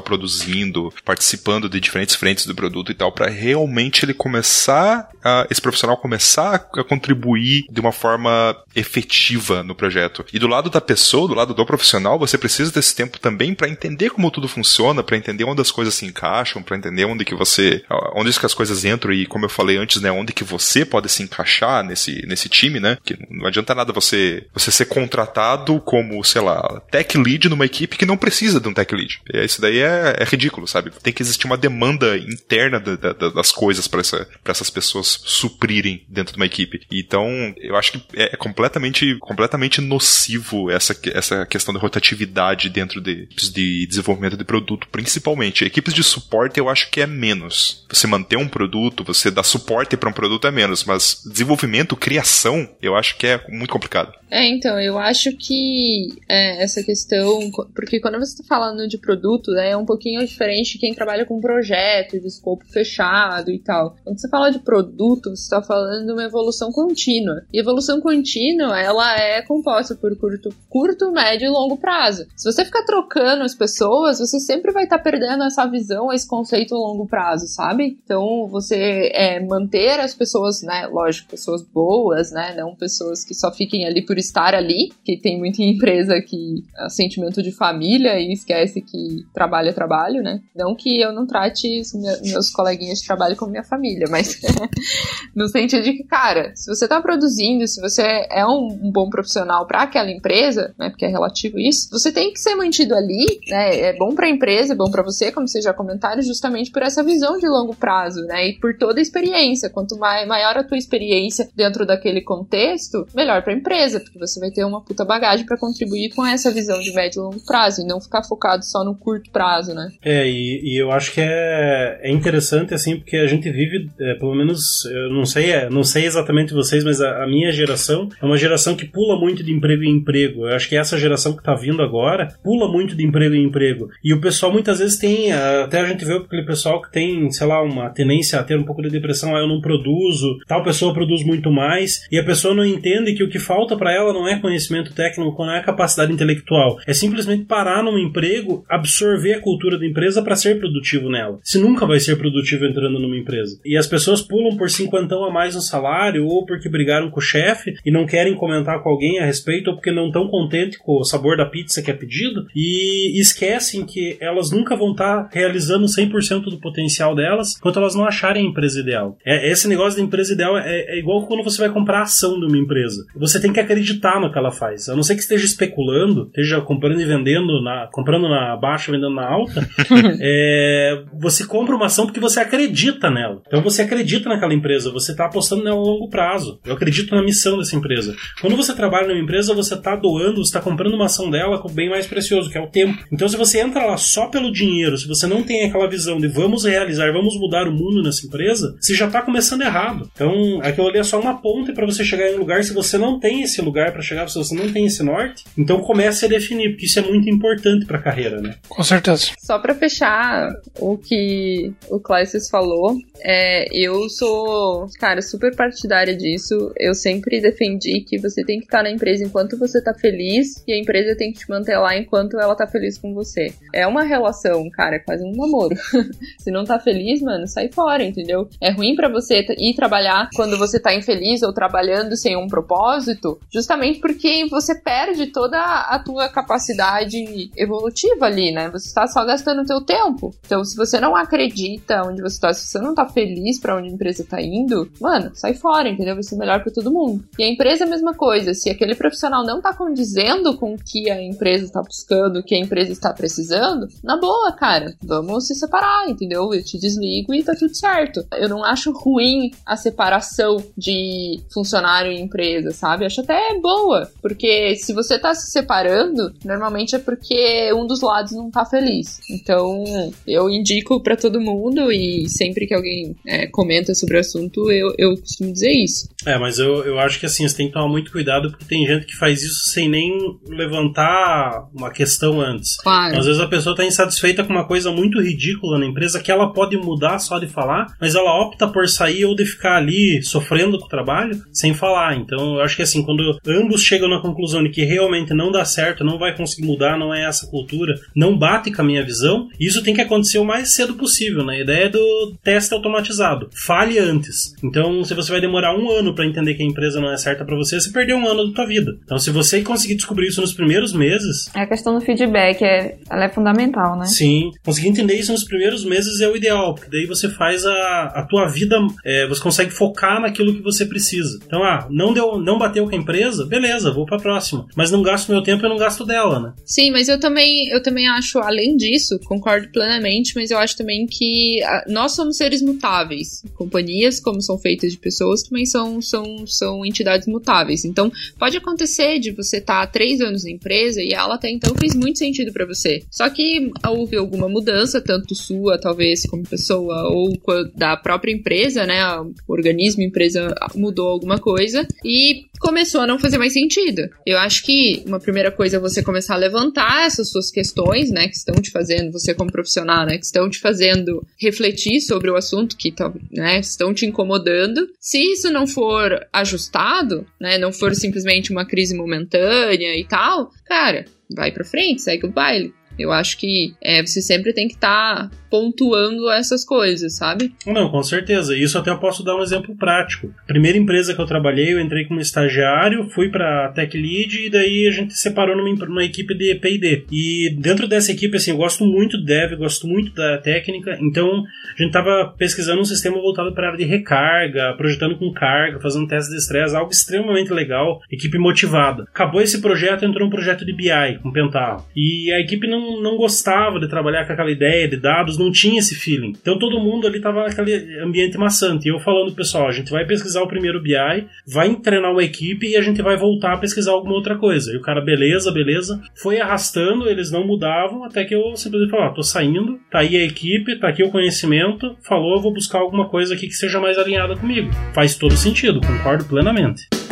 produzindo, 0.00 0.92
participando 1.04 1.68
de 1.68 1.80
diferentes 1.80 2.14
frentes 2.14 2.46
do 2.46 2.54
produto 2.54 2.90
e 2.90 2.94
tal, 2.94 3.12
para 3.12 3.28
realmente 3.28 4.04
ele 4.04 4.14
começar, 4.14 5.08
a, 5.22 5.46
esse 5.50 5.60
profissional 5.60 5.96
começar 5.96 6.54
a 6.54 6.84
contribuir 6.84 7.64
de 7.70 7.80
uma 7.80 7.92
forma 7.92 8.56
efetiva 8.74 9.62
no 9.62 9.74
projeto. 9.74 10.24
E 10.32 10.38
do 10.38 10.46
lado 10.46 10.70
da 10.70 10.80
pessoa, 10.80 11.28
do 11.28 11.34
lado 11.34 11.54
do 11.54 11.66
profissional, 11.66 12.18
você 12.18 12.36
precisa 12.36 12.72
desse 12.72 12.94
tempo 12.94 13.18
também 13.18 13.54
para 13.54 13.68
entender 13.68 14.10
como 14.10 14.30
tudo 14.30 14.48
funciona, 14.48 15.02
para 15.02 15.16
entender 15.16 15.44
onde 15.44 15.60
as 15.60 15.70
coisas 15.70 15.94
se 15.94 16.04
encaixam, 16.04 16.62
para 16.62 16.76
entender 16.76 17.04
onde 17.04 17.24
que 17.24 17.34
você, 17.34 17.84
onde 18.14 18.32
que 18.38 18.46
as 18.46 18.54
coisas 18.54 18.84
entram 18.84 19.12
e 19.12 19.26
como 19.26 19.44
eu 19.44 19.48
falei 19.48 19.76
antes, 19.76 20.00
né, 20.00 20.10
onde 20.10 20.32
que 20.32 20.44
você 20.44 20.84
pode 20.84 21.08
se 21.08 21.22
encaixar 21.22 21.84
nesse, 21.84 22.26
nesse 22.26 22.48
time, 22.48 22.80
né? 22.80 22.98
Que 23.04 23.16
não 23.30 23.46
adianta 23.46 23.74
nada 23.74 23.92
você 23.92 24.44
você 24.52 24.70
ser 24.70 24.86
contratado 25.04 25.78
como, 25.80 26.22
sei 26.24 26.40
lá, 26.40 26.80
tech 26.90 27.16
lead 27.18 27.48
numa 27.48 27.66
equipe 27.66 27.96
que 27.96 28.06
não 28.06 28.16
precisa 28.16 28.58
de 28.58 28.68
um 28.68 28.74
tech 28.74 28.92
lead. 28.94 29.20
Isso 29.32 29.60
daí 29.60 29.78
é, 29.78 30.16
é 30.18 30.24
ridículo, 30.24 30.66
sabe? 30.66 30.90
Tem 31.02 31.12
que 31.12 31.22
existir 31.22 31.46
uma 31.46 31.56
demanda 31.56 32.16
interna 32.16 32.80
da, 32.80 32.96
da, 32.96 33.28
das 33.28 33.52
coisas 33.52 33.86
para 33.86 34.00
essa, 34.00 34.26
essas 34.44 34.70
pessoas 34.70 35.20
suprirem 35.24 36.04
dentro 36.08 36.32
de 36.32 36.38
uma 36.38 36.46
equipe. 36.46 36.80
Então, 36.90 37.54
eu 37.58 37.76
acho 37.76 37.92
que 37.92 38.04
é, 38.14 38.34
é 38.34 38.36
completamente, 38.36 39.16
completamente 39.20 39.80
nocivo 39.80 40.70
essa, 40.70 40.96
essa 41.12 41.46
questão 41.46 41.74
da 41.74 41.80
rotatividade 41.80 42.70
dentro 42.70 43.00
de, 43.00 43.26
de 43.26 43.86
desenvolvimento 43.86 44.36
de 44.36 44.44
produto, 44.44 44.88
principalmente. 44.90 45.64
Equipes 45.64 45.92
de 45.92 46.02
suporte 46.02 46.58
eu 46.58 46.68
acho 46.68 46.90
que 46.90 47.00
é 47.00 47.06
menos. 47.06 47.84
Você 47.90 48.06
manter 48.06 48.36
um 48.36 48.48
produto, 48.48 49.04
você 49.04 49.30
dar 49.30 49.42
suporte 49.42 49.96
para 49.96 50.08
um 50.08 50.12
produto 50.12 50.46
é 50.46 50.50
menos, 50.50 50.84
mas 50.84 51.22
desenvolvimento, 51.30 51.96
criação, 51.96 52.68
eu 52.80 52.96
acho 52.96 53.16
que 53.16 53.26
é 53.26 53.40
muito 53.48 53.70
complicado. 53.70 54.12
É, 54.30 54.48
então, 54.48 54.80
eu 54.80 54.93
acho 54.98 55.36
que 55.36 56.08
é, 56.28 56.62
essa 56.62 56.82
questão, 56.82 57.50
porque 57.74 58.00
quando 58.00 58.18
você 58.18 58.32
está 58.32 58.44
falando 58.44 58.86
de 58.88 58.98
produto, 58.98 59.50
né, 59.52 59.70
é 59.70 59.76
um 59.76 59.84
pouquinho 59.84 60.24
diferente 60.26 60.72
de 60.72 60.78
quem 60.78 60.94
trabalha 60.94 61.24
com 61.24 61.40
projeto, 61.40 62.18
de 62.20 62.26
escopo 62.26 62.64
fechado 62.66 63.50
e 63.50 63.58
tal. 63.58 63.96
Quando 64.04 64.20
você 64.20 64.28
fala 64.28 64.50
de 64.50 64.58
produto, 64.58 65.30
você 65.30 65.42
está 65.42 65.62
falando 65.62 66.06
de 66.06 66.12
uma 66.12 66.24
evolução 66.24 66.70
contínua. 66.72 67.42
E 67.52 67.58
evolução 67.58 68.00
contínua, 68.00 68.78
ela 68.78 69.18
é 69.18 69.42
composta 69.42 69.94
por 69.94 70.16
curto, 70.18 70.54
curto, 70.68 71.10
médio 71.12 71.46
e 71.46 71.50
longo 71.50 71.76
prazo. 71.76 72.26
Se 72.36 72.50
você 72.50 72.64
ficar 72.64 72.84
trocando 72.84 73.42
as 73.42 73.54
pessoas, 73.54 74.18
você 74.18 74.38
sempre 74.40 74.72
vai 74.72 74.84
estar 74.84 74.98
tá 74.98 75.04
perdendo 75.04 75.44
essa 75.44 75.66
visão, 75.66 76.12
esse 76.12 76.26
conceito 76.26 76.74
longo 76.74 77.06
prazo, 77.06 77.46
sabe? 77.46 77.98
Então, 78.04 78.48
você 78.48 79.10
é, 79.14 79.40
manter 79.40 80.00
as 80.00 80.14
pessoas, 80.14 80.62
né, 80.62 80.86
lógico, 80.86 81.30
pessoas 81.30 81.62
boas, 81.62 82.30
né, 82.30 82.54
não 82.56 82.74
pessoas 82.74 83.24
que 83.24 83.34
só 83.34 83.52
fiquem 83.52 83.86
ali 83.86 84.04
por 84.04 84.18
estar 84.18 84.54
ali, 84.54 84.83
que 85.04 85.16
tem 85.16 85.38
muita 85.38 85.62
empresa 85.62 86.20
que 86.20 86.64
é 86.78 86.88
sentimento 86.88 87.42
de 87.42 87.52
família 87.52 88.18
e 88.18 88.32
esquece 88.32 88.80
que 88.80 89.24
trabalho 89.32 89.68
é 89.68 89.72
trabalho, 89.72 90.22
né? 90.22 90.40
Não 90.54 90.74
que 90.74 91.00
eu 91.00 91.12
não 91.12 91.26
trate 91.26 91.80
os 91.80 91.92
meus 92.22 92.50
coleguinhas 92.50 93.00
de 93.00 93.06
trabalho 93.06 93.36
como 93.36 93.50
minha 93.50 93.64
família, 93.64 94.06
mas 94.10 94.40
no 95.34 95.48
sentido 95.48 95.82
de 95.82 95.92
que, 95.94 96.04
cara, 96.04 96.52
se 96.54 96.68
você 96.68 96.86
tá 96.88 97.00
produzindo, 97.00 97.66
se 97.66 97.80
você 97.80 98.26
é 98.30 98.46
um, 98.46 98.90
bom 98.92 99.08
profissional 99.08 99.66
para 99.66 99.82
aquela 99.82 100.10
empresa, 100.10 100.74
né? 100.78 100.90
Porque 100.90 101.04
é 101.04 101.08
relativo 101.08 101.58
isso, 101.58 101.88
você 101.90 102.12
tem 102.12 102.32
que 102.32 102.40
ser 102.40 102.54
mantido 102.54 102.94
ali, 102.94 103.26
né? 103.48 103.80
É 103.80 103.92
bom 103.96 104.14
para 104.14 104.26
a 104.26 104.30
empresa, 104.30 104.72
é 104.72 104.76
bom 104.76 104.90
para 104.90 105.02
você, 105.02 105.32
como 105.32 105.48
vocês 105.48 105.64
já 105.64 105.72
comentaram, 105.72 106.22
justamente 106.22 106.70
por 106.70 106.82
essa 106.82 107.02
visão 107.02 107.38
de 107.38 107.48
longo 107.48 107.74
prazo, 107.74 108.22
né? 108.22 108.48
E 108.48 108.58
por 108.58 108.76
toda 108.76 109.00
a 109.00 109.02
experiência. 109.02 109.70
Quanto 109.70 109.98
maior 109.98 110.56
a 110.56 110.64
tua 110.64 110.78
experiência 110.78 111.48
dentro 111.54 111.86
daquele 111.86 112.20
contexto, 112.20 113.06
melhor 113.14 113.42
para 113.42 113.52
a 113.52 113.56
empresa, 113.56 114.00
porque 114.00 114.18
você 114.18 114.40
vai 114.40 114.50
ter 114.50 114.63
trazer 114.64 114.66
uma 114.66 114.80
puta 114.80 115.04
bagagem 115.04 115.46
para 115.46 115.58
contribuir 115.58 116.10
com 116.14 116.26
essa 116.26 116.50
visão 116.50 116.80
de 116.80 116.92
médio 116.92 117.20
e 117.20 117.22
longo 117.22 117.44
prazo 117.44 117.82
e 117.82 117.86
não 117.86 118.00
ficar 118.00 118.22
focado 118.22 118.64
só 118.64 118.82
no 118.82 118.94
curto 118.94 119.30
prazo, 119.30 119.74
né? 119.74 119.90
É, 120.02 120.28
e, 120.28 120.60
e 120.64 120.80
eu 120.80 120.90
acho 120.90 121.12
que 121.12 121.20
é, 121.20 122.00
é 122.02 122.10
interessante, 122.10 122.74
assim, 122.74 122.96
porque 122.96 123.16
a 123.16 123.26
gente 123.26 123.50
vive, 123.50 123.90
é, 124.00 124.14
pelo 124.14 124.34
menos, 124.34 124.84
eu 124.86 125.10
não 125.10 125.24
sei, 125.24 125.50
é, 125.50 125.70
não 125.70 125.84
sei 125.84 126.06
exatamente 126.06 126.54
vocês, 126.54 126.82
mas 126.82 127.00
a, 127.00 127.22
a, 127.22 127.26
minha 127.26 127.52
geração 127.52 128.08
é 128.20 128.24
uma 128.24 128.36
geração 128.36 128.74
que 128.74 128.84
pula 128.84 129.18
muito 129.18 129.42
de 129.42 129.52
emprego 129.52 129.84
em 129.84 129.96
emprego. 129.96 130.46
Eu 130.46 130.54
acho 130.54 130.68
que 130.68 130.76
essa 130.76 130.98
geração 130.98 131.36
que 131.36 131.42
tá 131.42 131.54
vindo 131.54 131.82
agora 131.82 132.34
pula 132.42 132.70
muito 132.70 132.96
de 132.96 133.04
emprego 133.04 133.34
em 133.34 133.44
emprego. 133.44 133.88
E 134.02 134.12
o 134.12 134.20
pessoal 134.20 134.52
muitas 134.52 134.78
vezes 134.78 134.98
tem, 134.98 135.32
até 135.32 135.80
a 135.80 135.86
gente 135.86 136.04
vê 136.04 136.14
aquele 136.14 136.44
pessoal 136.44 136.80
que 136.80 136.90
tem, 136.90 137.30
sei 137.30 137.46
lá, 137.46 137.62
uma 137.62 137.90
tendência 137.90 138.38
a 138.38 138.44
ter 138.44 138.58
um 138.58 138.64
pouco 138.64 138.82
de 138.82 138.90
depressão, 138.90 139.34
ah, 139.34 139.40
eu 139.40 139.48
não 139.48 139.60
produzo, 139.60 140.38
tal 140.46 140.62
pessoa 140.62 140.94
produz 140.94 141.24
muito 141.24 141.50
mais, 141.50 142.06
e 142.10 142.18
a 142.18 142.24
pessoa 142.24 142.54
não 142.54 142.64
entende 142.64 143.14
que 143.14 143.22
o 143.22 143.28
que 143.28 143.38
falta 143.38 143.76
para 143.76 143.92
ela 143.92 144.12
não 144.12 144.28
é 144.28 144.38
conhecimento 144.38 144.53
técnico, 144.94 145.44
não 145.44 145.54
é 145.54 145.62
capacidade 145.62 146.12
intelectual, 146.12 146.78
é 146.86 146.94
simplesmente 146.94 147.44
parar 147.44 147.82
num 147.82 147.98
emprego, 147.98 148.64
absorver 148.68 149.34
a 149.34 149.40
cultura 149.40 149.78
da 149.78 149.86
empresa 149.86 150.22
para 150.22 150.36
ser 150.36 150.58
produtivo 150.58 151.10
nela. 151.10 151.38
Se 151.42 151.58
nunca 151.58 151.86
vai 151.86 152.00
ser 152.00 152.16
produtivo 152.16 152.64
entrando 152.64 152.98
numa 152.98 153.16
empresa. 153.16 153.58
E 153.64 153.76
as 153.76 153.86
pessoas 153.86 154.22
pulam 154.22 154.56
por 154.56 154.70
cinquentão 154.70 155.24
a 155.24 155.30
mais 155.30 155.54
no 155.54 155.60
salário, 155.60 156.26
ou 156.26 156.44
porque 156.44 156.68
brigaram 156.68 157.10
com 157.10 157.20
o 157.20 157.22
chefe 157.22 157.74
e 157.84 157.90
não 157.90 158.06
querem 158.06 158.34
comentar 158.34 158.82
com 158.82 158.88
alguém 158.88 159.18
a 159.18 159.26
respeito, 159.26 159.68
ou 159.68 159.76
porque 159.76 159.90
não 159.90 160.06
estão 160.06 160.28
contentes 160.28 160.78
com 160.78 161.00
o 161.00 161.04
sabor 161.04 161.36
da 161.36 161.46
pizza 161.46 161.82
que 161.82 161.90
é 161.90 161.94
pedido, 161.94 162.46
e 162.54 163.18
esquecem 163.20 163.84
que 163.84 164.16
elas 164.20 164.50
nunca 164.50 164.76
vão 164.76 164.92
estar 164.92 165.24
tá 165.24 165.30
realizando 165.32 165.86
100% 165.86 166.44
do 166.44 166.60
potencial 166.60 167.14
delas 167.14 167.56
enquanto 167.56 167.78
elas 167.78 167.94
não 167.94 168.04
acharem 168.04 168.46
a 168.46 168.48
empresa 168.48 168.80
ideal. 168.80 169.16
É, 169.24 169.50
esse 169.50 169.68
negócio 169.68 169.98
da 169.98 170.04
empresa 170.04 170.32
ideal 170.32 170.56
é, 170.58 170.80
é 170.88 170.98
igual 170.98 171.26
quando 171.26 171.42
você 171.42 171.58
vai 171.58 171.70
comprar 171.70 172.02
ação 172.02 172.38
de 172.38 172.46
uma 172.46 172.58
empresa. 172.58 173.04
Você 173.16 173.40
tem 173.40 173.52
que 173.52 173.60
acreditar 173.60 174.20
no 174.20 174.30
que 174.30 174.38
ela 174.44 174.52
faz. 174.52 174.88
A 174.88 174.94
não 174.94 175.02
ser 175.02 175.14
que 175.14 175.22
esteja 175.22 175.44
especulando, 175.44 176.26
esteja 176.26 176.60
comprando 176.60 177.00
e 177.00 177.04
vendendo, 177.04 177.62
na, 177.62 177.88
comprando 177.90 178.28
na 178.28 178.56
baixa, 178.56 178.92
vendendo 178.92 179.14
na 179.14 179.26
alta, 179.26 179.66
é, 180.20 181.02
você 181.18 181.46
compra 181.46 181.74
uma 181.74 181.86
ação 181.86 182.06
porque 182.06 182.20
você 182.20 182.40
acredita 182.40 183.10
nela. 183.10 183.42
Então 183.46 183.62
você 183.62 183.82
acredita 183.82 184.28
naquela 184.28 184.54
empresa, 184.54 184.92
você 184.92 185.12
está 185.12 185.26
apostando 185.26 185.64
nela 185.64 185.76
a 185.76 185.82
longo 185.82 186.08
prazo. 186.08 186.60
Eu 186.64 186.74
acredito 186.74 187.14
na 187.14 187.22
missão 187.22 187.58
dessa 187.58 187.74
empresa. 187.74 188.14
Quando 188.40 188.56
você 188.56 188.74
trabalha 188.74 189.08
numa 189.08 189.20
empresa, 189.20 189.54
você 189.54 189.74
está 189.74 189.96
doando, 189.96 190.36
você 190.36 190.48
está 190.48 190.60
comprando 190.60 190.94
uma 190.94 191.06
ação 191.06 191.30
dela 191.30 191.58
com 191.58 191.68
o 191.68 191.72
bem 191.72 191.88
mais 191.88 192.06
precioso, 192.06 192.50
que 192.50 192.58
é 192.58 192.60
o 192.60 192.68
tempo. 192.68 193.02
Então 193.10 193.28
se 193.28 193.36
você 193.36 193.60
entra 193.60 193.86
lá 193.86 193.96
só 193.96 194.26
pelo 194.26 194.52
dinheiro, 194.52 194.96
se 194.98 195.08
você 195.08 195.26
não 195.26 195.42
tem 195.42 195.64
aquela 195.64 195.88
visão 195.88 196.18
de 196.18 196.28
vamos 196.28 196.64
realizar, 196.64 197.12
vamos 197.12 197.38
mudar 197.38 197.66
o 197.66 197.72
mundo 197.72 198.02
nessa 198.02 198.26
empresa, 198.26 198.76
você 198.80 198.94
já 198.94 199.06
está 199.06 199.22
começando 199.22 199.62
errado. 199.62 200.08
Então 200.14 200.60
aquilo 200.62 200.88
ali 200.88 200.98
é 200.98 201.02
só 201.02 201.20
uma 201.20 201.40
ponte 201.40 201.72
para 201.72 201.86
você 201.86 202.04
chegar 202.04 202.30
em 202.30 202.36
um 202.36 202.38
lugar. 202.38 202.62
Se 202.62 202.72
você 202.72 202.98
não 202.98 203.18
tem 203.18 203.42
esse 203.42 203.60
lugar 203.62 203.92
para 203.92 204.02
chegar, 204.02 204.28
se 204.34 204.38
você 204.38 204.54
não 204.54 204.72
tem 204.72 204.86
esse 204.86 205.02
norte, 205.02 205.44
então 205.56 205.80
comece 205.80 206.24
a 206.24 206.28
definir, 206.28 206.70
porque 206.70 206.86
isso 206.86 206.98
é 206.98 207.02
muito 207.02 207.28
importante 207.30 207.86
para 207.86 207.98
a 207.98 208.02
carreira, 208.02 208.40
né? 208.40 208.54
Com 208.68 208.82
certeza. 208.82 209.28
Só 209.38 209.58
para 209.58 209.74
fechar 209.74 210.50
o 210.78 210.98
que 210.98 211.72
o 211.88 212.00
Classes 212.00 212.48
falou, 212.50 212.96
é, 213.20 213.66
eu 213.72 214.08
sou, 214.10 214.86
cara, 214.98 215.22
super 215.22 215.54
partidária 215.54 216.16
disso. 216.16 216.72
Eu 216.78 216.94
sempre 216.94 217.40
defendi 217.40 218.00
que 218.00 218.18
você 218.18 218.44
tem 218.44 218.58
que 218.58 218.66
estar 218.66 218.82
na 218.82 218.90
empresa 218.90 219.24
enquanto 219.24 219.58
você 219.58 219.82
tá 219.82 219.94
feliz 219.94 220.62
e 220.66 220.72
a 220.72 220.78
empresa 220.78 221.16
tem 221.16 221.32
que 221.32 221.38
te 221.38 221.48
manter 221.48 221.78
lá 221.78 221.96
enquanto 221.96 222.38
ela 222.38 222.54
tá 222.54 222.66
feliz 222.66 222.98
com 222.98 223.14
você. 223.14 223.52
É 223.72 223.86
uma 223.86 224.02
relação, 224.02 224.68
cara, 224.70 224.96
é 224.96 224.98
quase 224.98 225.24
um 225.24 225.32
namoro. 225.32 225.74
Se 226.38 226.50
não 226.50 226.64
tá 226.64 226.78
feliz, 226.78 227.22
mano, 227.22 227.46
sai 227.46 227.70
fora, 227.72 228.04
entendeu? 228.04 228.48
É 228.60 228.70
ruim 228.70 228.94
para 228.94 229.08
você 229.08 229.44
ir 229.58 229.74
trabalhar 229.74 230.28
quando 230.34 230.58
você 230.58 230.78
tá 230.78 230.94
infeliz 230.94 231.42
ou 231.42 231.52
trabalhando 231.52 232.16
sem 232.16 232.36
um 232.36 232.46
propósito, 232.46 233.38
justamente 233.52 234.00
porque 234.00 234.23
você 234.48 234.74
perde 234.74 235.26
toda 235.26 235.58
a 235.60 235.98
tua 235.98 236.28
capacidade 236.28 237.50
evolutiva 237.56 238.26
ali, 238.26 238.52
né? 238.52 238.70
Você 238.70 238.88
está 238.88 239.06
só 239.06 239.24
gastando 239.24 239.62
o 239.62 239.66
teu 239.66 239.80
tempo. 239.80 240.34
Então, 240.46 240.64
se 240.64 240.76
você 240.76 241.00
não 241.00 241.14
acredita 241.14 242.02
onde 242.04 242.22
você 242.22 242.34
está, 242.34 242.52
se 242.54 242.66
você 242.66 242.78
não 242.78 242.94
tá 242.94 243.06
feliz 243.06 243.60
para 243.60 243.76
onde 243.76 243.88
a 243.88 243.92
empresa 243.92 244.24
tá 244.24 244.40
indo, 244.40 244.90
mano, 245.00 245.30
sai 245.34 245.54
fora, 245.54 245.88
entendeu? 245.88 246.14
Vai 246.14 246.22
ser 246.22 246.36
melhor 246.36 246.62
para 246.62 246.72
todo 246.72 246.92
mundo. 246.92 247.24
E 247.38 247.44
a 247.44 247.48
empresa 247.48 247.84
é 247.84 247.86
a 247.86 247.90
mesma 247.90 248.14
coisa. 248.14 248.54
Se 248.54 248.70
aquele 248.70 248.94
profissional 248.94 249.44
não 249.44 249.60
tá 249.60 249.74
condizendo 249.74 250.56
com 250.56 250.74
o 250.74 250.78
que 250.78 251.10
a 251.10 251.22
empresa 251.22 251.64
está 251.64 251.82
buscando, 251.82 252.38
o 252.38 252.42
que 252.42 252.54
a 252.54 252.58
empresa 252.58 252.92
está 252.92 253.12
precisando, 253.12 253.88
na 254.02 254.16
boa, 254.16 254.52
cara, 254.52 254.94
vamos 255.02 255.46
se 255.46 255.54
separar, 255.54 256.08
entendeu? 256.08 256.52
Eu 256.54 256.64
te 256.64 256.78
desligo 256.78 257.34
e 257.34 257.42
tá 257.42 257.54
tudo 257.54 257.74
certo. 257.74 258.24
Eu 258.32 258.48
não 258.48 258.64
acho 258.64 258.92
ruim 258.92 259.50
a 259.66 259.76
separação 259.76 260.56
de 260.76 261.40
funcionário 261.52 262.12
e 262.12 262.20
empresa, 262.20 262.70
sabe? 262.70 263.04
Acho 263.04 263.20
até 263.20 263.58
boa, 263.60 264.10
porque 264.20 264.76
se 264.76 264.92
você 264.92 265.18
tá 265.18 265.34
se 265.34 265.50
separando, 265.50 266.32
normalmente 266.44 266.96
é 266.96 266.98
porque 266.98 267.72
um 267.74 267.86
dos 267.86 268.00
lados 268.00 268.32
não 268.32 268.50
tá 268.50 268.64
feliz. 268.64 269.20
Então, 269.30 269.84
eu 270.26 270.48
indico 270.48 271.02
para 271.02 271.16
todo 271.16 271.40
mundo 271.40 271.92
e 271.92 272.28
sempre 272.28 272.66
que 272.66 272.74
alguém 272.74 273.14
é, 273.26 273.46
comenta 273.46 273.94
sobre 273.94 274.16
o 274.16 274.20
assunto, 274.20 274.70
eu, 274.70 274.94
eu 274.98 275.16
costumo 275.16 275.52
dizer 275.52 275.72
isso. 275.72 276.08
É, 276.26 276.38
mas 276.38 276.58
eu, 276.58 276.84
eu 276.84 276.98
acho 276.98 277.20
que 277.20 277.26
assim, 277.26 277.46
você 277.46 277.56
tem 277.56 277.66
que 277.66 277.72
tomar 277.72 277.88
muito 277.88 278.10
cuidado 278.10 278.50
porque 278.50 278.64
tem 278.64 278.86
gente 278.86 279.06
que 279.06 279.16
faz 279.16 279.42
isso 279.42 279.70
sem 279.70 279.88
nem 279.88 280.12
levantar 280.48 281.68
uma 281.74 281.90
questão 281.90 282.40
antes. 282.40 282.76
Claro. 282.78 283.08
Então, 283.08 283.20
às 283.20 283.26
vezes 283.26 283.40
a 283.40 283.48
pessoa 283.48 283.76
tá 283.76 283.84
insatisfeita 283.84 284.44
com 284.44 284.52
uma 284.52 284.66
coisa 284.66 284.90
muito 284.90 285.20
ridícula 285.20 285.78
na 285.78 285.86
empresa 285.86 286.20
que 286.20 286.30
ela 286.30 286.52
pode 286.52 286.76
mudar 286.76 287.18
só 287.18 287.38
de 287.38 287.46
falar, 287.46 287.86
mas 288.00 288.14
ela 288.14 288.40
opta 288.40 288.66
por 288.68 288.88
sair 288.88 289.24
ou 289.24 289.34
de 289.34 289.44
ficar 289.44 289.76
ali 289.76 290.22
sofrendo 290.22 290.78
com 290.78 290.86
o 290.86 290.88
trabalho 290.88 291.42
sem 291.52 291.74
falar. 291.74 292.16
Então, 292.16 292.56
eu 292.56 292.62
acho 292.62 292.76
que 292.76 292.82
assim, 292.82 293.02
quando 293.02 293.38
ambos 293.46 293.82
chegam 293.82 294.03
na 294.08 294.20
conclusão 294.20 294.62
de 294.62 294.70
que 294.70 294.84
realmente 294.84 295.34
não 295.34 295.50
dá 295.50 295.64
certo, 295.64 296.04
não 296.04 296.18
vai 296.18 296.36
conseguir 296.36 296.66
mudar, 296.66 296.98
não 296.98 297.14
é 297.14 297.24
essa 297.24 297.46
cultura, 297.46 297.94
não 298.14 298.36
bate 298.36 298.72
com 298.72 298.82
a 298.82 298.84
minha 298.84 299.04
visão, 299.04 299.48
isso 299.58 299.82
tem 299.82 299.94
que 299.94 300.00
acontecer 300.00 300.38
o 300.38 300.44
mais 300.44 300.74
cedo 300.74 300.94
possível, 300.94 301.44
né? 301.44 301.56
A 301.56 301.60
ideia 301.60 301.84
é 301.84 301.88
do 301.88 302.34
teste 302.42 302.74
automatizado. 302.74 303.48
Fale 303.66 303.98
antes. 303.98 304.54
Então, 304.62 305.04
se 305.04 305.14
você 305.14 305.30
vai 305.30 305.40
demorar 305.40 305.76
um 305.76 305.90
ano 305.90 306.14
para 306.14 306.26
entender 306.26 306.54
que 306.54 306.62
a 306.62 306.66
empresa 306.66 307.00
não 307.00 307.12
é 307.12 307.16
certa 307.16 307.44
para 307.44 307.56
você, 307.56 307.80
você 307.80 307.92
perdeu 307.92 308.16
um 308.16 308.28
ano 308.28 308.48
da 308.48 308.54
tua 308.54 308.66
vida. 308.66 308.96
Então, 309.04 309.18
se 309.18 309.30
você 309.30 309.62
conseguir 309.62 309.94
descobrir 309.94 310.28
isso 310.28 310.40
nos 310.40 310.52
primeiros 310.52 310.92
meses... 310.92 311.50
É 311.54 311.60
a 311.60 311.66
questão 311.66 311.94
do 311.94 312.00
feedback, 312.00 312.62
é, 312.62 312.96
ela 313.10 313.24
é 313.24 313.28
fundamental, 313.28 313.96
né? 313.98 314.06
Sim. 314.06 314.50
Conseguir 314.64 314.88
entender 314.88 315.14
isso 315.14 315.32
nos 315.32 315.44
primeiros 315.44 315.84
meses 315.84 316.20
é 316.20 316.28
o 316.28 316.36
ideal, 316.36 316.74
porque 316.74 316.90
daí 316.90 317.06
você 317.06 317.28
faz 317.28 317.64
a, 317.64 318.04
a 318.14 318.26
tua 318.28 318.46
vida, 318.46 318.76
é, 319.04 319.26
você 319.26 319.42
consegue 319.42 319.70
focar 319.70 320.20
naquilo 320.20 320.54
que 320.54 320.62
você 320.62 320.86
precisa. 320.86 321.38
Então, 321.46 321.62
ah, 321.62 321.86
não 321.90 322.12
deu, 322.12 322.38
não 322.38 322.58
bateu 322.58 322.84
com 322.84 322.94
a 322.94 322.98
empresa, 322.98 323.44
beleza, 323.46 323.90
vou 323.94 324.06
pra 324.06 324.18
próxima. 324.18 324.66
Mas 324.76 324.90
não 324.90 325.02
gasto 325.02 325.30
meu 325.30 325.42
tempo 325.42 325.64
e 325.64 325.68
não 325.68 325.76
gasto 325.76 326.04
dela, 326.04 326.40
né? 326.40 326.52
Sim, 326.64 326.90
mas 326.90 327.08
eu 327.08 327.18
também, 327.18 327.68
eu 327.68 327.82
também 327.82 328.06
acho, 328.08 328.38
além 328.38 328.76
disso, 328.76 329.18
concordo 329.24 329.68
plenamente, 329.68 330.32
mas 330.34 330.50
eu 330.50 330.58
acho 330.58 330.76
também 330.76 331.06
que 331.06 331.62
a, 331.62 331.84
nós 331.88 332.12
somos 332.12 332.36
seres 332.36 332.62
mutáveis. 332.62 333.42
Companhias, 333.54 334.20
como 334.20 334.40
são 334.42 334.58
feitas 334.58 334.92
de 334.92 334.98
pessoas, 334.98 335.42
também 335.42 335.66
são, 335.66 336.00
são, 336.00 336.46
são 336.46 336.84
entidades 336.84 337.26
mutáveis. 337.26 337.84
Então, 337.84 338.10
pode 338.38 338.56
acontecer 338.56 339.18
de 339.18 339.30
você 339.30 339.58
estar 339.58 339.74
tá 339.74 339.82
há 339.82 339.86
três 339.86 340.20
anos 340.20 340.44
na 340.44 340.50
empresa 340.50 341.02
e 341.02 341.12
ela 341.12 341.34
até 341.34 341.50
então 341.50 341.74
fez 341.74 341.94
muito 341.94 342.18
sentido 342.18 342.52
para 342.52 342.66
você. 342.66 343.02
Só 343.10 343.28
que 343.30 343.70
houve 343.86 344.16
alguma 344.16 344.48
mudança, 344.48 345.00
tanto 345.00 345.34
sua, 345.34 345.78
talvez, 345.78 346.22
como 346.26 346.42
pessoa, 346.42 347.08
ou 347.08 347.32
da 347.74 347.96
própria 347.96 348.32
empresa, 348.32 348.86
né? 348.86 349.04
O 349.46 349.52
organismo, 349.52 350.02
empresa 350.02 350.54
mudou 350.74 351.08
alguma 351.08 351.38
coisa 351.38 351.86
e 352.04 352.46
começou 352.60 353.02
a 353.02 353.06
não 353.06 353.18
fazer 353.18 353.38
mais 353.38 353.52
sentido. 353.52 354.08
Eu 354.26 354.38
acho 354.38 354.62
que 354.64 355.02
uma 355.06 355.20
primeira 355.20 355.50
coisa 355.50 355.76
é 355.76 355.80
você 355.80 356.02
começar 356.02 356.34
a 356.34 356.38
levantar 356.38 357.06
essas 357.06 357.30
suas 357.30 357.50
questões, 357.50 358.10
né, 358.10 358.28
que 358.28 358.36
estão 358.36 358.54
te 358.54 358.70
fazendo, 358.70 359.12
você 359.12 359.34
como 359.34 359.52
profissional, 359.52 360.06
né, 360.06 360.18
que 360.18 360.24
estão 360.24 360.48
te 360.48 360.58
fazendo 360.58 361.24
refletir 361.40 362.00
sobre 362.00 362.30
o 362.30 362.36
assunto 362.36 362.76
que 362.76 362.94
né, 363.30 363.58
estão 363.60 363.92
te 363.92 364.06
incomodando. 364.06 364.88
Se 364.98 365.18
isso 365.18 365.50
não 365.50 365.66
for 365.66 366.26
ajustado, 366.32 367.26
né, 367.40 367.58
não 367.58 367.72
for 367.72 367.94
simplesmente 367.94 368.50
uma 368.50 368.64
crise 368.64 368.94
momentânea 368.94 369.98
e 369.98 370.04
tal, 370.04 370.50
cara, 370.64 371.04
vai 371.34 371.52
pra 371.52 371.64
frente, 371.64 372.02
segue 372.02 372.26
o 372.26 372.32
baile. 372.32 372.72
Eu 372.98 373.12
acho 373.12 373.38
que 373.38 373.74
é, 373.82 374.04
você 374.04 374.20
sempre 374.20 374.52
tem 374.52 374.68
que 374.68 374.74
estar 374.74 375.28
tá 375.28 375.30
pontuando 375.50 376.28
essas 376.30 376.64
coisas, 376.64 377.16
sabe? 377.16 377.54
Não, 377.64 377.88
com 377.88 378.02
certeza. 378.02 378.56
Isso 378.56 378.76
até 378.76 378.90
eu 378.90 378.98
posso 378.98 379.22
dar 379.22 379.36
um 379.36 379.42
exemplo 379.42 379.76
prático. 379.76 380.34
Primeira 380.46 380.76
empresa 380.76 381.14
que 381.14 381.20
eu 381.20 381.26
trabalhei, 381.26 381.72
eu 381.72 381.80
entrei 381.80 382.06
como 382.06 382.20
estagiário, 382.20 383.08
fui 383.10 383.28
para 383.28 383.68
Tech 383.68 383.96
Lead 383.96 384.46
e 384.46 384.50
daí 384.50 384.88
a 384.88 384.90
gente 384.90 385.14
separou 385.14 385.56
numa, 385.56 385.86
numa 385.86 386.04
equipe 386.04 386.34
de 386.34 386.56
P&D. 386.56 387.06
E 387.10 387.54
dentro 387.56 387.86
dessa 387.86 388.10
equipe, 388.10 388.36
assim, 388.36 388.50
eu 388.50 388.56
gosto 388.56 388.84
muito 388.84 389.16
do 389.16 389.24
dev, 389.24 389.54
gosto 389.56 389.86
muito 389.86 390.12
da 390.12 390.38
técnica, 390.38 390.98
então 391.00 391.44
a 391.78 391.82
gente 391.82 391.92
tava 391.92 392.34
pesquisando 392.36 392.80
um 392.80 392.84
sistema 392.84 393.16
voltado 393.16 393.54
para 393.54 393.68
área 393.68 393.78
de 393.78 393.84
recarga, 393.84 394.74
projetando 394.76 395.16
com 395.16 395.32
carga, 395.32 395.80
fazendo 395.80 396.08
testes 396.08 396.32
de 396.32 396.38
estresse, 396.38 396.74
algo 396.74 396.90
extremamente 396.90 397.52
legal, 397.52 398.00
equipe 398.10 398.38
motivada. 398.38 399.04
Acabou 399.04 399.40
esse 399.40 399.60
projeto, 399.60 400.04
entrou 400.04 400.26
um 400.26 400.30
projeto 400.30 400.64
de 400.64 400.72
BI 400.72 401.18
com 401.22 401.32
Pentaho. 401.32 401.84
E 401.94 402.32
a 402.32 402.40
equipe 402.40 402.66
não 402.66 402.83
não, 403.00 403.16
gostava 403.16 403.78
de 403.80 403.88
trabalhar 403.88 404.26
com 404.26 404.32
aquela 404.32 404.50
ideia 404.50 404.88
de 404.88 404.96
dados, 404.96 405.38
não 405.38 405.50
tinha 405.50 405.78
esse 405.78 405.94
feeling. 405.94 406.34
Então 406.40 406.58
todo 406.58 406.80
mundo 406.80 407.06
ali 407.06 407.20
tava 407.20 407.44
naquele 407.44 408.00
ambiente 408.00 408.38
maçante. 408.38 408.86
E 408.86 408.92
eu 408.92 408.98
falando 408.98 409.34
pessoal, 409.34 409.68
a 409.68 409.72
gente 409.72 409.90
vai 409.90 410.04
pesquisar 410.04 410.42
o 410.42 410.48
primeiro 410.48 410.82
BI, 410.82 411.26
vai 411.46 411.74
treinar 411.76 412.12
uma 412.12 412.22
equipe 412.22 412.68
e 412.68 412.76
a 412.76 412.82
gente 412.82 413.02
vai 413.02 413.16
voltar 413.16 413.54
a 413.54 413.58
pesquisar 413.58 413.92
alguma 413.92 414.14
outra 414.14 414.36
coisa. 414.36 414.72
E 414.72 414.76
o 414.76 414.80
cara, 414.80 415.00
beleza, 415.00 415.52
beleza. 415.52 416.00
Foi 416.20 416.40
arrastando, 416.40 417.08
eles 417.08 417.30
não 417.30 417.46
mudavam, 417.46 418.04
até 418.04 418.24
que 418.24 418.34
eu 418.34 418.56
simplesmente 418.56 418.90
falei, 418.90 419.06
ó, 419.06 419.10
tô 419.10 419.22
saindo, 419.22 419.78
tá 419.90 420.00
aí 420.00 420.16
a 420.16 420.24
equipe, 420.24 420.78
tá 420.78 420.88
aqui 420.88 421.02
o 421.02 421.10
conhecimento, 421.10 421.96
falou, 422.02 422.36
eu 422.36 422.42
vou 422.42 422.52
buscar 422.52 422.78
alguma 422.78 423.08
coisa 423.08 423.34
aqui 423.34 423.46
que 423.46 423.54
seja 423.54 423.80
mais 423.80 423.98
alinhada 423.98 424.36
comigo. 424.36 424.70
Faz 424.92 425.16
todo 425.16 425.36
sentido, 425.36 425.80
concordo 425.80 426.24
plenamente. 426.24 427.03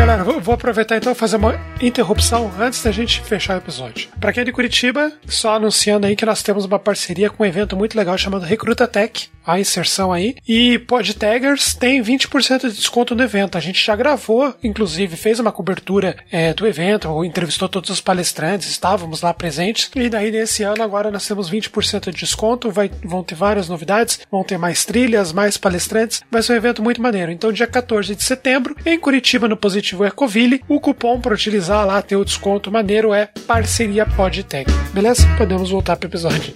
Galera, 0.00 0.24
vou 0.24 0.54
aproveitar 0.54 0.96
então 0.96 1.14
fazer 1.14 1.36
uma 1.36 1.60
interrupção 1.78 2.50
antes 2.58 2.82
da 2.82 2.90
gente 2.90 3.20
fechar 3.20 3.56
o 3.56 3.58
episódio. 3.58 4.08
Para 4.18 4.32
quem 4.32 4.40
é 4.40 4.44
de 4.44 4.50
Curitiba, 4.50 5.12
só 5.26 5.56
anunciando 5.56 6.06
aí 6.06 6.16
que 6.16 6.24
nós 6.24 6.42
temos 6.42 6.64
uma 6.64 6.78
parceria 6.78 7.28
com 7.28 7.42
um 7.42 7.46
evento 7.46 7.76
muito 7.76 7.94
legal 7.94 8.16
chamado 8.16 8.46
Recruta 8.46 8.88
Tech, 8.88 9.28
a 9.46 9.60
inserção 9.60 10.10
aí. 10.10 10.36
E 10.48 10.78
PodTaggers 10.78 11.74
tem 11.74 12.02
20% 12.02 12.68
de 12.68 12.76
desconto 12.76 13.14
no 13.14 13.22
evento. 13.22 13.58
A 13.58 13.60
gente 13.60 13.84
já 13.84 13.94
gravou, 13.94 14.54
inclusive, 14.62 15.16
fez 15.16 15.38
uma 15.38 15.52
cobertura 15.52 16.16
é, 16.30 16.54
do 16.54 16.66
evento, 16.66 17.22
entrevistou 17.22 17.68
todos 17.68 17.90
os 17.90 18.00
palestrantes, 18.00 18.70
estávamos 18.70 19.20
lá 19.20 19.34
presentes. 19.34 19.90
E 19.94 20.08
daí, 20.08 20.30
nesse 20.30 20.62
ano, 20.62 20.82
agora 20.82 21.10
nós 21.10 21.26
temos 21.26 21.50
20% 21.50 22.10
de 22.10 22.20
desconto. 22.20 22.70
Vai, 22.70 22.90
vão 23.04 23.22
ter 23.22 23.34
várias 23.34 23.68
novidades, 23.68 24.20
vão 24.30 24.44
ter 24.44 24.56
mais 24.56 24.84
trilhas, 24.84 25.32
mais 25.32 25.58
palestrantes. 25.58 26.22
Vai 26.30 26.42
ser 26.42 26.54
um 26.54 26.56
evento 26.56 26.82
muito 26.82 27.02
maneiro. 27.02 27.30
Então, 27.32 27.52
dia 27.52 27.66
14 27.66 28.14
de 28.14 28.22
setembro, 28.22 28.74
em 28.86 28.98
Curitiba, 28.98 29.48
no 29.48 29.56
Positivo 29.56 29.89
Ecoville, 30.04 30.62
o 30.68 30.80
cupom 30.80 31.20
para 31.20 31.34
utilizar 31.34 31.86
lá, 31.86 32.00
ter 32.02 32.16
o 32.16 32.24
desconto 32.24 32.70
maneiro 32.70 33.12
é 33.12 33.28
Parceria 33.46 34.06
PodTag. 34.06 34.70
Beleza? 34.92 35.26
Podemos 35.36 35.70
voltar 35.70 35.96
para 35.96 36.06
o 36.06 36.10
episódio. 36.10 36.54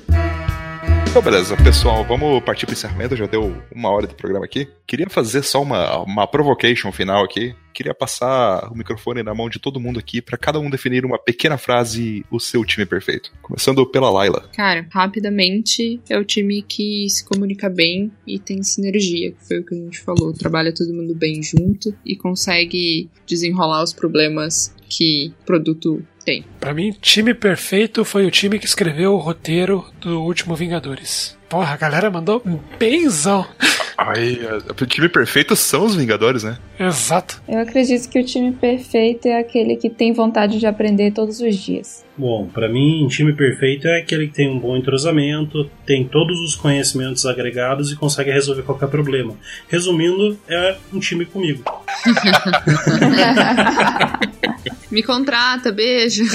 Então, 1.14 1.22
beleza, 1.22 1.56
pessoal, 1.56 2.04
vamos 2.04 2.42
partir 2.42 2.66
para 2.66 2.72
o 2.72 2.76
encerramento. 2.76 3.14
Já 3.14 3.26
deu 3.26 3.56
uma 3.72 3.88
hora 3.88 4.04
de 4.04 4.16
programa 4.16 4.44
aqui. 4.44 4.66
Queria 4.84 5.08
fazer 5.08 5.44
só 5.44 5.62
uma, 5.62 6.02
uma 6.02 6.26
provocation 6.26 6.90
final 6.90 7.24
aqui. 7.24 7.54
Queria 7.72 7.94
passar 7.94 8.68
o 8.68 8.76
microfone 8.76 9.22
na 9.22 9.32
mão 9.32 9.48
de 9.48 9.60
todo 9.60 9.78
mundo 9.78 9.96
aqui 9.96 10.20
para 10.20 10.36
cada 10.36 10.58
um 10.58 10.68
definir 10.68 11.04
uma 11.04 11.16
pequena 11.16 11.56
frase, 11.56 12.24
o 12.32 12.40
seu 12.40 12.64
time 12.64 12.84
perfeito. 12.84 13.32
Começando 13.40 13.86
pela 13.86 14.10
Laila. 14.10 14.50
Cara, 14.56 14.88
rapidamente 14.90 16.00
é 16.10 16.18
o 16.18 16.24
time 16.24 16.62
que 16.62 17.08
se 17.08 17.24
comunica 17.24 17.70
bem 17.70 18.10
e 18.26 18.40
tem 18.40 18.64
sinergia, 18.64 19.30
que 19.30 19.46
foi 19.46 19.60
o 19.60 19.64
que 19.64 19.72
a 19.72 19.78
gente 19.78 20.00
falou. 20.00 20.32
Trabalha 20.32 20.74
todo 20.74 20.92
mundo 20.92 21.14
bem 21.14 21.40
junto 21.44 21.96
e 22.04 22.16
consegue 22.16 23.08
desenrolar 23.24 23.84
os 23.84 23.92
problemas 23.92 24.74
que 24.88 25.32
produto 25.46 26.04
tem. 26.24 26.44
Para 26.58 26.74
mim, 26.74 26.92
time 27.00 27.34
perfeito 27.34 28.04
foi 28.04 28.26
o 28.26 28.30
time 28.30 28.58
que 28.58 28.66
escreveu 28.66 29.14
o 29.14 29.18
roteiro 29.18 29.84
do 30.00 30.22
último 30.22 30.56
Vingadores. 30.56 31.36
Porra, 31.48 31.74
a 31.74 31.76
galera 31.76 32.10
mandou 32.10 32.42
benzão. 32.78 33.46
Aí, 33.96 34.40
o 34.68 34.86
time 34.86 35.08
perfeito 35.08 35.54
são 35.54 35.84
os 35.84 35.94
Vingadores, 35.94 36.42
né? 36.42 36.58
Exato. 36.78 37.40
Eu 37.48 37.60
acredito 37.60 38.08
que 38.08 38.18
o 38.18 38.24
time 38.24 38.52
perfeito 38.52 39.28
é 39.28 39.38
aquele 39.38 39.76
que 39.76 39.88
tem 39.88 40.12
vontade 40.12 40.58
de 40.58 40.66
aprender 40.66 41.12
todos 41.12 41.40
os 41.40 41.56
dias. 41.56 42.04
Bom, 42.16 42.46
para 42.46 42.68
mim, 42.68 43.04
um 43.04 43.08
time 43.08 43.32
perfeito 43.32 43.88
é 43.88 44.00
aquele 44.00 44.28
que 44.28 44.34
tem 44.34 44.48
um 44.48 44.58
bom 44.58 44.76
entrosamento, 44.76 45.70
tem 45.86 46.04
todos 46.04 46.38
os 46.40 46.54
conhecimentos 46.54 47.24
agregados 47.26 47.92
e 47.92 47.96
consegue 47.96 48.30
resolver 48.30 48.62
qualquer 48.62 48.88
problema. 48.88 49.34
Resumindo, 49.68 50.38
é 50.48 50.76
um 50.92 50.98
time 50.98 51.24
comigo. 51.24 51.62
Me 54.90 55.02
contrata, 55.02 55.72
beijo. 55.72 56.24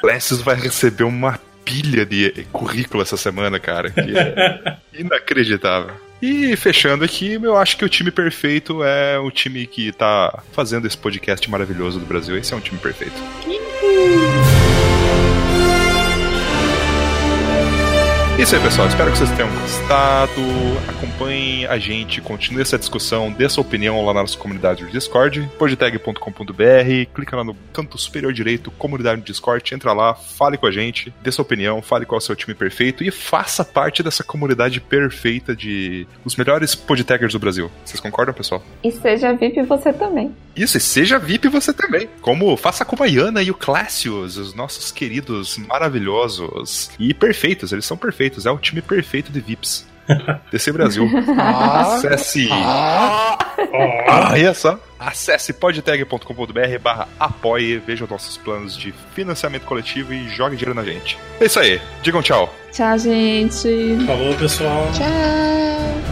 Clécio 0.00 0.36
vai 0.38 0.56
receber 0.56 1.04
uma 1.04 1.38
pilha 1.68 2.06
de 2.06 2.46
currículo 2.50 3.02
essa 3.02 3.18
semana, 3.18 3.60
cara. 3.60 3.90
Que 3.90 4.16
é 4.18 4.76
inacreditável. 4.98 5.94
E 6.20 6.56
fechando 6.56 7.04
aqui, 7.04 7.34
eu 7.34 7.56
acho 7.56 7.76
que 7.76 7.84
o 7.84 7.88
time 7.88 8.10
perfeito 8.10 8.82
é 8.82 9.18
o 9.18 9.30
time 9.30 9.66
que 9.66 9.92
tá 9.92 10.42
fazendo 10.52 10.86
esse 10.86 10.96
podcast 10.96 11.48
maravilhoso 11.48 12.00
do 12.00 12.06
Brasil. 12.06 12.36
Esse 12.36 12.54
é 12.54 12.56
um 12.56 12.60
time 12.60 12.78
perfeito. 12.78 13.14
Isso 18.38 18.54
aí, 18.54 18.62
pessoal. 18.62 18.86
Espero 18.86 19.10
que 19.10 19.18
vocês 19.18 19.30
tenham 19.32 19.50
gostado. 19.50 20.40
Acompanhe 20.86 21.66
a 21.66 21.76
gente, 21.76 22.20
continue 22.20 22.62
essa 22.62 22.78
discussão, 22.78 23.32
dê 23.32 23.48
sua 23.48 23.62
opinião 23.62 24.04
lá 24.06 24.14
na 24.14 24.20
nossa 24.20 24.38
comunidade 24.38 24.84
do 24.84 24.92
Discord, 24.92 25.50
podtag.com.br. 25.58 27.12
Clica 27.12 27.36
lá 27.36 27.42
no 27.42 27.56
canto 27.72 27.98
superior 27.98 28.32
direito, 28.32 28.70
comunidade 28.70 29.20
do 29.20 29.24
Discord, 29.24 29.74
entra 29.74 29.92
lá, 29.92 30.14
fale 30.14 30.56
com 30.56 30.66
a 30.66 30.70
gente, 30.70 31.12
dê 31.20 31.32
sua 31.32 31.42
opinião, 31.42 31.82
fale 31.82 32.06
qual 32.06 32.18
é 32.18 32.22
o 32.22 32.24
seu 32.24 32.36
time 32.36 32.54
perfeito 32.54 33.02
e 33.02 33.10
faça 33.10 33.64
parte 33.64 34.04
dessa 34.04 34.22
comunidade 34.22 34.80
perfeita 34.80 35.54
de 35.54 36.06
os 36.24 36.36
melhores 36.36 36.76
podtaggers 36.76 37.32
do 37.32 37.40
Brasil. 37.40 37.68
Vocês 37.84 37.98
concordam, 37.98 38.32
pessoal? 38.32 38.62
E 38.84 38.92
seja 38.92 39.32
VIP 39.32 39.62
você 39.62 39.92
também. 39.92 40.32
Isso, 40.58 40.76
e 40.76 40.80
seja 40.80 41.18
VIP 41.18 41.48
você 41.48 41.72
também. 41.72 42.08
Como 42.20 42.56
faça 42.56 42.84
como 42.84 43.04
a 43.04 43.06
Iana 43.06 43.42
e 43.42 43.50
o 43.50 43.54
Clássios, 43.54 44.36
os 44.36 44.54
nossos 44.54 44.90
queridos 44.90 45.56
maravilhosos 45.56 46.90
e 46.98 47.14
perfeitos, 47.14 47.72
eles 47.72 47.84
são 47.84 47.96
perfeitos. 47.96 48.27
É 48.46 48.50
o 48.50 48.58
time 48.58 48.82
perfeito 48.82 49.32
de 49.32 49.40
VIPs. 49.40 49.86
DC 50.50 50.72
Brasil. 50.72 51.08
Acesse. 51.38 52.48
Ah, 52.50 53.38
olha 54.32 54.54
só. 54.54 54.78
Acesse 54.98 55.52
podtag.com.br 55.52 56.78
barra 56.82 57.08
apoie, 57.20 57.78
veja 57.78 58.04
os 58.04 58.10
nossos 58.10 58.36
planos 58.36 58.76
de 58.76 58.92
financiamento 59.14 59.64
coletivo 59.64 60.12
e 60.12 60.28
jogue 60.28 60.56
dinheiro 60.56 60.74
na 60.74 60.84
gente. 60.84 61.18
É 61.40 61.44
isso 61.44 61.60
aí. 61.60 61.80
Digam 62.02 62.22
tchau. 62.22 62.52
Tchau, 62.72 62.98
gente. 62.98 63.96
Falou, 64.06 64.34
pessoal. 64.34 64.88
Tchau. 64.92 65.06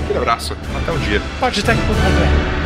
Aquele 0.04 0.18
abraço. 0.18 0.56
Até 0.82 0.92
um 0.92 0.98
dia. 0.98 1.20
Podtech.com.br 1.40 2.65